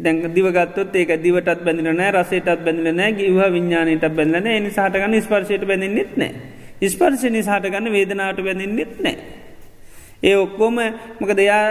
දැන් 0.02 0.22
දිවගත්තොත් 0.34 0.94
ඒක 0.96 1.14
දිවටත් 1.22 1.64
බැඳිලනෑ 1.64 2.10
රසේටත් 2.12 2.66
බැඳිලනෑ 2.66 3.12
ගිව 3.14 3.40
විඤ්ඥානයට 3.56 4.10
බැඳලන 4.10 4.46
එනි 4.48 4.70
සහටගන්න 4.70 5.22
ස්පර්ශයට 5.22 5.64
බැඳෙන්න්නෙත් 5.64 6.12
නෑ. 6.16 6.32
ස්පර්ශනි 6.84 7.42
සහටගන්න 7.42 7.92
වේදනාවට 7.92 8.42
බැඳෙන්න්නෙත් 8.42 9.02
නෑ 9.04 9.44
ඒ 10.22 10.36
ඔක්කෝම 10.36 10.78
මොක 11.20 11.30
දෙයා 11.32 11.64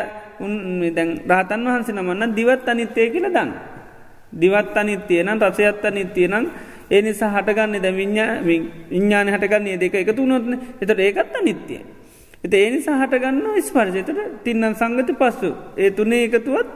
දැන් 0.92 1.10
රහතන් 1.28 1.66
වහන්සේ 1.66 1.96
නමන්න 1.96 2.36
දිවත් 2.36 2.68
අනිත්තය 2.68 3.10
කියල 3.10 3.28
දන්න. 3.28 3.52
දිවත් 4.34 4.76
අනිත්‍යයනම් 4.76 5.40
රසයත් 5.42 5.86
අනිත්‍යයනම් 5.86 6.46
ඒ 6.88 7.02
නිසා 7.02 7.32
හටගන්නේ 7.32 7.82
ද 7.82 7.88
විඤ්ඥාන 7.96 9.28
හටගන්නේ 9.28 9.78
දෙක 9.78 9.96
එකතු 9.96 10.26
නොත්න 10.26 10.54
එතට 10.82 11.00
ඒකත් 11.00 11.36
අනිත්‍යය. 11.36 11.82
එත 12.44 12.54
ඒ 12.54 12.70
නිසා 12.72 12.98
හටගන්න 13.02 13.62
ස්පර්ජතට 13.62 14.10
තින්නන් 14.44 14.76
සංගති 14.76 15.14
පස්සු. 15.14 15.50
ඒ 15.78 15.90
තුනේ 15.92 16.26
එකතුවත් 16.26 16.70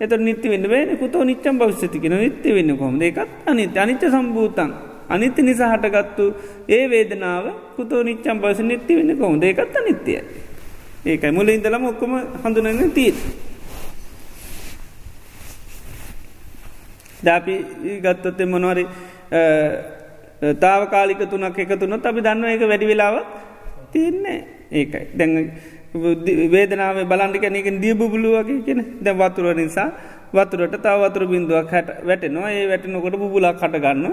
එත 0.00 0.12
නිති 0.18 0.48
වන්න 0.48 0.68
වේ 0.68 0.96
කුතෝ 0.96 1.24
නිච්චම් 1.24 1.58
භවිස්සතිකෙන 1.58 2.14
නිත්‍ය 2.16 2.54
වෙන්න 2.54 2.76
කොම 2.76 3.00
ඒකත් 3.00 3.28
අනිත්‍ය 3.46 3.78
අනිත්‍ය 3.78 4.06
සම්භූතන් 4.08 4.70
අනිත්‍ය 5.08 5.42
නිසා 5.42 5.70
හටගත්තු 5.74 6.24
ඒ 6.68 6.84
වේදනාව 6.90 7.44
කුතෝ 7.76 8.02
නිච්චම් 8.02 8.40
පස 8.42 8.60
නිත්ති 8.62 8.96
වෙන්න 8.96 9.18
කොම 9.18 9.42
ඒකත් 9.42 9.76
අනිත්‍යය. 9.76 10.20
ඒකයි. 11.06 11.30
මුල 11.30 11.48
ඉඳලම 11.48 11.84
ඔක්කොම 11.90 12.12
හඳුනන්න 12.44 12.92
තීත්. 12.94 13.16
දැපි 17.22 17.54
ගත්තොත්තේ 18.02 18.46
මොනවරි 18.46 18.84
තාවකාලික 20.62 21.22
තුනක් 21.30 21.58
එක 21.58 21.78
තුනොත් 21.80 22.06
අපි 22.06 22.20
දන්න 22.20 22.44
එක 22.54 22.62
වැඩි 22.70 22.86
වෙලාව 22.86 23.16
තියන්නේ 23.92 24.38
ඒකයි. 24.70 25.04
දැන් 25.18 25.32
වේදනාව 26.54 26.96
බලන්ටික 27.04 27.46
නක 27.50 27.68
දියබුලුවගේ 27.82 28.62
කියෙන 28.64 28.80
දැ 29.04 29.14
වතුර 29.14 29.54
නිසා 29.54 29.90
වතුරට 30.32 30.78
තාව 30.82 31.04
වතුර 31.04 31.26
බින්දුවක් 31.26 31.70
හැට 31.70 31.88
වැටෙනවා. 32.06 32.50
ඒ 32.50 32.66
වැටනකොට 32.70 33.18
බුබුලක් 33.18 33.58
කටගන්න 33.58 34.06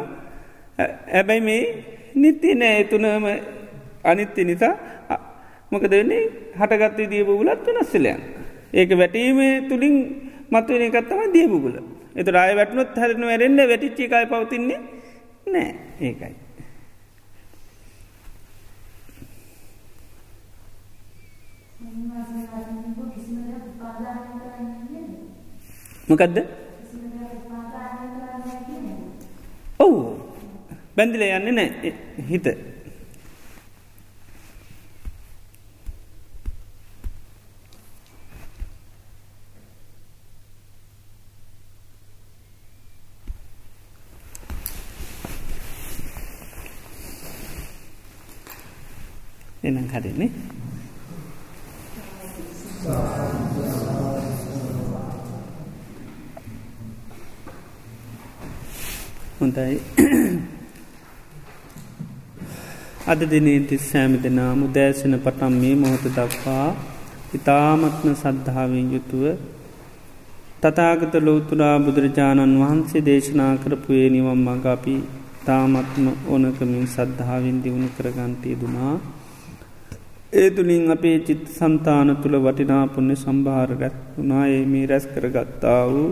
ඇබැයි 1.14 1.42
මේ 1.42 1.62
නිත්ති 2.16 2.56
නෑ 2.56 2.84
තුනම 2.92 3.26
අනිත්‍ය 4.04 4.44
නිසා 4.44 4.74
මොකද 5.72 5.92
වෙන්නේ? 5.92 6.24
හටගත්තේ 6.60 7.10
දියබුලත් 7.14 7.66
වෙනස්සලයන් 7.68 8.22
ඒක 8.74 8.92
වැටීමේ 8.98 9.54
තුළින් 9.70 9.96
මත්වෙන 10.52 10.84
එකත්තම 10.88 11.22
දියබුගල 11.34 11.76
එතු 12.16 12.30
රය 12.32 12.52
වැටනොත් 12.60 12.98
හැරන 12.98 13.26
වැරෙන්න්න 13.30 13.70
වැටිච්චිකයි 13.72 14.26
පවතින්නේ 14.32 14.80
නෑ. 15.48 15.74
ඒකයි. 16.02 16.36
මොකදද? 26.10 26.38
ඔවු. 29.80 30.00
බැඳිල 30.98 31.24
යන්නේ 31.30 31.52
නෑ. 31.52 31.94
හිත. 32.30 32.48
එනම් 49.64 49.88
හරින්නේ 49.90 50.32
හොඳයි. 59.40 59.76
අද 63.06 63.22
දිනේති 63.26 63.76
සෑමි 63.82 64.18
දෙනාම 64.20 64.62
දෑසන 64.70 65.16
පටම් 65.18 65.54
මේ 65.58 65.76
මොහොත 65.76 66.06
දක්වා 66.10 66.68
ඉතාමත්ම 67.34 68.10
සද්ධාවෙන් 68.16 68.88
යුතුව 68.90 69.24
තතාගත 70.62 71.14
ලෝතුරා 71.22 71.78
බුදුරජාණන් 71.80 72.60
වහන්සේ 72.60 73.02
දේශනා 73.02 73.54
කරපුයේ 73.58 74.10
නිවම් 74.10 74.40
මඟ 74.40 74.68
අපි 74.68 74.96
තාමත්ම 75.46 76.06
ඕනකමින් 76.28 76.86
සද්ධාවෙන් 76.90 77.58
දියුණු 77.64 77.90
කරගන්තය 77.96 78.60
දුනා 78.62 78.96
ඒ 80.34 80.50
තුළින් 80.50 80.92
අපේ 80.92 81.20
චිත් 81.20 81.46
සන්තාන 81.50 82.10
තුළ 82.16 82.36
වටිනාපුුණ්‍ය 82.38 83.16
සම්භාර 83.16 83.70
රැත්තුනා 83.74 84.44
ඒ 84.48 84.60
මේ 84.66 84.84
රැස් 84.86 85.06
කරගත්තා 85.08 85.80
වූ 85.88 86.10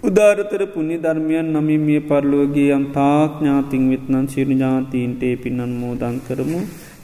උදාරතර 0.00 0.62
පුුණි 0.66 0.96
ධර්මයන් 0.98 1.46
නමින් 1.54 1.80
මිය 1.80 2.00
පරලෝගේ 2.02 2.66
යම් 2.70 2.84
තාඥාතිං 2.90 3.84
විත්නන් 3.90 4.26
සිරුඥාතීන්ටේ 4.26 5.32
පින්නන් 5.36 5.72
මෝදං 5.74 6.18
කරමු. 6.26 6.60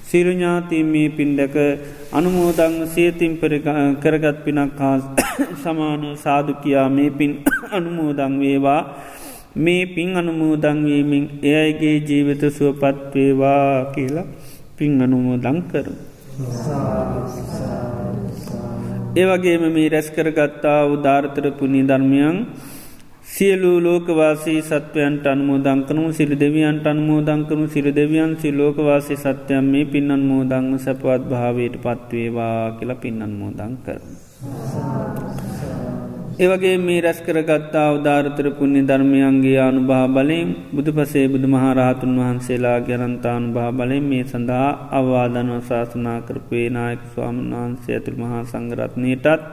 සිරුඥාතීන් 0.08 0.86
මේ 0.86 1.08
පින්ඩක 1.10 1.56
අනුමෝදං 2.12 2.74
සේතිම් 2.88 3.32
කරගත් 4.02 4.38
පිනක් 4.44 4.76
හා 4.78 4.96
සමාන 5.62 6.04
සාධකයා 6.18 6.88
මේ 6.90 7.10
පින් 7.12 7.32
අනුමෝදං 7.78 8.34
වේවා. 8.40 8.82
මේ 9.58 9.86
පින් 9.88 10.12
අනුමෝදංවීමෙන් 10.16 11.24
එයයිගේ 11.44 11.96
ජීවිත 12.02 12.44
සුවපත් 12.50 13.14
වේවා 13.14 13.92
කියලා 13.94 14.26
පින් 14.76 15.00
අනුමෝදං 15.00 15.58
කරු. 15.64 15.94
ඒවගේම 19.16 19.62
මේ 19.70 19.88
රැස් 19.88 20.08
කරගත්තා 20.10 20.80
උදාර්තර 20.86 21.46
පුුණි 21.52 21.82
ධර්මයන් 21.82 22.36
සියලු 23.26 23.72
ලෝකවාසී 23.78 24.60
සත්වයන්ට 24.62 25.24
අනුමෝදංකනු 25.26 26.04
සිරි 26.12 26.36
දෙවියන්ට 26.36 26.86
අනුමෝදංකනු 26.86 27.64
සිරි 27.68 27.92
දෙවියන් 27.92 28.32
සි 28.36 28.52
ලෝකවාසී 28.52 29.18
සත්‍යයන් 29.18 29.66
මේ 29.66 29.84
පින්නන් 29.86 30.22
මෝදං 30.22 30.68
සැපවත් 30.78 31.22
භාවයට 31.28 31.76
පත්වේවා 31.78 32.60
කියලා 32.78 33.02
පින්නන් 33.02 33.32
මෝදං 33.32 33.74
කර. 33.84 34.00
ඒවගේ 36.36 36.76
මේ 36.78 37.00
රැස් 37.00 37.18
කරගත්තා 37.22 37.84
උදාරතර 37.94 38.46
පුුණ්‍ය 38.52 38.80
ධර්මයන්ගේ 38.82 39.60
අනුභා 39.60 40.06
බලයෙන් 40.08 40.48
බුදු 40.70 40.90
පසේ 40.92 41.22
බුදු 41.26 41.46
මහරහතුන් 41.48 42.12
වහන්සේලා 42.18 42.78
ගැරන්තානු 42.80 43.46
භා 43.54 43.70
බලයෙන් 43.72 44.04
මේ 44.04 44.24
සඳහා 44.24 44.66
අවවාදනව 44.92 45.54
ශාසනා 45.62 46.18
කරපේ 46.20 46.66
නායක 46.70 47.02
ස්වාමන් 47.12 47.38
වහන්සේ 47.52 47.94
ඇතුළ 47.94 48.18
මහා 48.18 48.42
සංගරත්නයටත් 48.44 49.46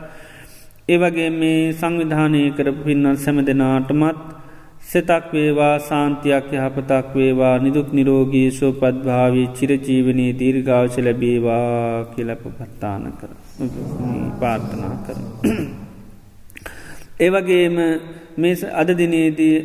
ඒවගේ 0.89 1.29
මේ 1.33 1.61
සංවිධානය 1.73 2.41
කර 2.51 2.69
පින්නන් 2.79 3.07
සැම 3.17 3.39
දෙනාටමත් 3.41 4.19
සෙතක් 4.85 5.29
වේවා 5.33 5.75
සාන්තියක් 5.81 6.51
යහපතක් 6.55 7.07
වේවා 7.13 7.55
නිදුක් 7.59 7.89
නිරෝගී 7.93 8.49
සෝපත්භාවී 8.51 9.47
චිරජීවනී 9.53 10.31
දීර්ගාවච 10.35 10.97
ලැබේවා 10.99 12.03
කියලප 12.11 12.43
පත්තාන 12.57 13.07
කර 13.15 13.31
පාර්ථනා 14.41 14.95
කර. 15.05 15.17
ඒවගේම 17.23 17.77
මේ 18.37 18.55
අද 18.73 18.89
දිනේදී 18.95 19.55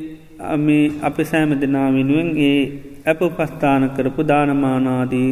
මේ 0.58 0.92
අප 1.02 1.16
සෑම 1.24 1.52
දෙනා 1.56 1.88
වෙනුවෙන් 1.90 2.28
ඒ 2.44 2.58
ඇප 3.06 3.20
පස්ථාන 3.32 3.84
කරපු 3.90 4.22
දානමානාදී 4.24 5.30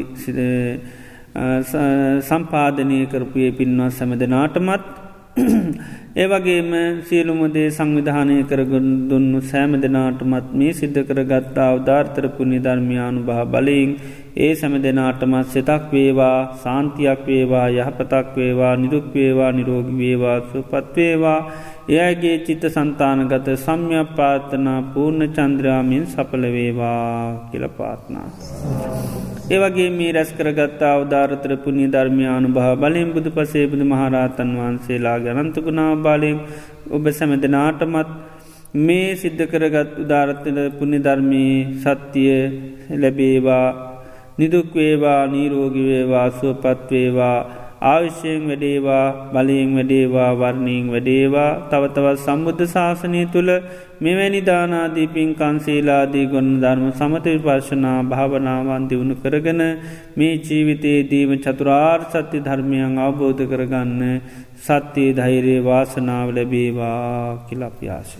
සම්පාධනය 2.25 3.01
කරපුයේ 3.07 3.53
පින්වත් 3.53 3.93
සැම 3.93 4.13
දෙනාටමත් 4.17 4.87
ඒවගේම 6.17 6.71
සියලුමදේ 7.03 7.67
සංවිධානය 7.71 8.37
කරගුන් 8.45 8.87
දුන්නු 9.11 9.41
සෑම 9.45 9.73
දෙනාටමත් 9.79 10.47
මේ 10.55 10.73
සිද්ධ 10.73 11.01
කර 11.03 11.21
ගත්තා 11.25 11.67
අවධාර්තරපු 11.71 12.47
නිධර්මයානු 12.47 13.21
භා 13.23 13.45
බලයෙන් 13.47 13.91
ඒ 14.39 14.53
සැම 14.55 14.77
දෙනාටමත් 14.81 15.53
සෙතක් 15.53 15.85
වේවා 15.93 16.39
සාන්තියක් 16.59 17.21
වේවා 17.27 17.67
යහපතක් 17.77 18.33
වේවා 18.37 18.75
නිදුක් 18.77 19.07
වේවා 19.15 19.53
නිරෝගි 19.53 19.95
වේවා 19.99 20.39
සුපත්වේවා 20.51 21.41
එයගේ 21.89 22.39
චිත්ත 22.41 22.65
සන්තානගත 22.67 23.49
සම්යක් 23.57 24.09
පාර්ථනා 24.17 24.79
පූර්ණ 24.93 25.23
චන්ද්‍රාමින් 25.31 26.07
සපලවේවා 26.07 27.49
කියල 27.51 27.67
පාත්නා. 27.71 28.27
ඒවගේ 29.49 29.91
මේ 29.91 30.11
රැස් 30.11 30.31
කරගත්තා 30.33 30.93
අවධාරතර 30.93 31.53
පුුණි 31.59 31.87
ධර්මයානු 31.89 32.49
භා 32.51 32.73
බලින් 32.77 33.13
බුදු 33.13 33.31
පසේබුදු 33.31 33.85
මහරහතන් 33.85 34.51
වහන්සේලා 34.57 35.19
ගනන්තකුණා 35.21 35.93
බාලින් 35.99 36.39
ඔබ 36.91 37.05
සැමදනාටමත් 37.11 38.11
මේ 38.79 39.11
සිද්ධ 39.15 39.45
කරගත් 39.47 39.93
උදාරත්තල 39.97 40.59
පුුණි 40.79 40.99
ධර්මී 40.99 41.55
සත්‍යය 41.83 42.35
ලැබේවා 42.97 43.69
නිදුක්වේවා 44.39 45.23
නීරෝගිවේවා 45.27 46.29
සුවපත්වේවා 46.33 47.39
ආවිශ්‍යයෙන් 47.83 48.45
වැඩේවා 48.49 49.31
බලයෙන් 49.33 49.75
වැඩේවා 49.75 50.31
වර්ණීෙන් 50.35 50.87
වැඩේවා 50.89 51.51
තවතවත් 51.71 52.19
සම්බුද්ධ 52.19 52.65
ශාසනය 52.67 53.21
තුළ 53.29 53.51
මෙවැනි 54.01 54.41
දානාදී 54.43 55.07
පින්කන්සේලාදී 55.09 56.27
ගොන්න 56.27 56.51
ධර්ම 56.57 56.89
සමත 56.91 57.27
විපර්ශනා 57.27 57.99
භාවනාවන් 58.05 58.89
දියුණු 58.89 59.17
කරගන 59.17 59.63
මේ 60.17 60.33
ජීවිතයේ 60.41 61.05
දීම 61.05 61.37
චතුරාර් 61.39 62.01
සත්‍ය 62.09 62.41
ධර්මයන් 62.41 62.99
අවබෝධ 63.01 63.45
කරගන්න 63.45 64.03
සත්‍යයේ 64.59 65.15
ධෛරයේ 65.15 65.61
වාසනාව 65.63 66.29
ලැබේවා 66.31 67.45
කිලප්‍යාශ. 67.47 68.13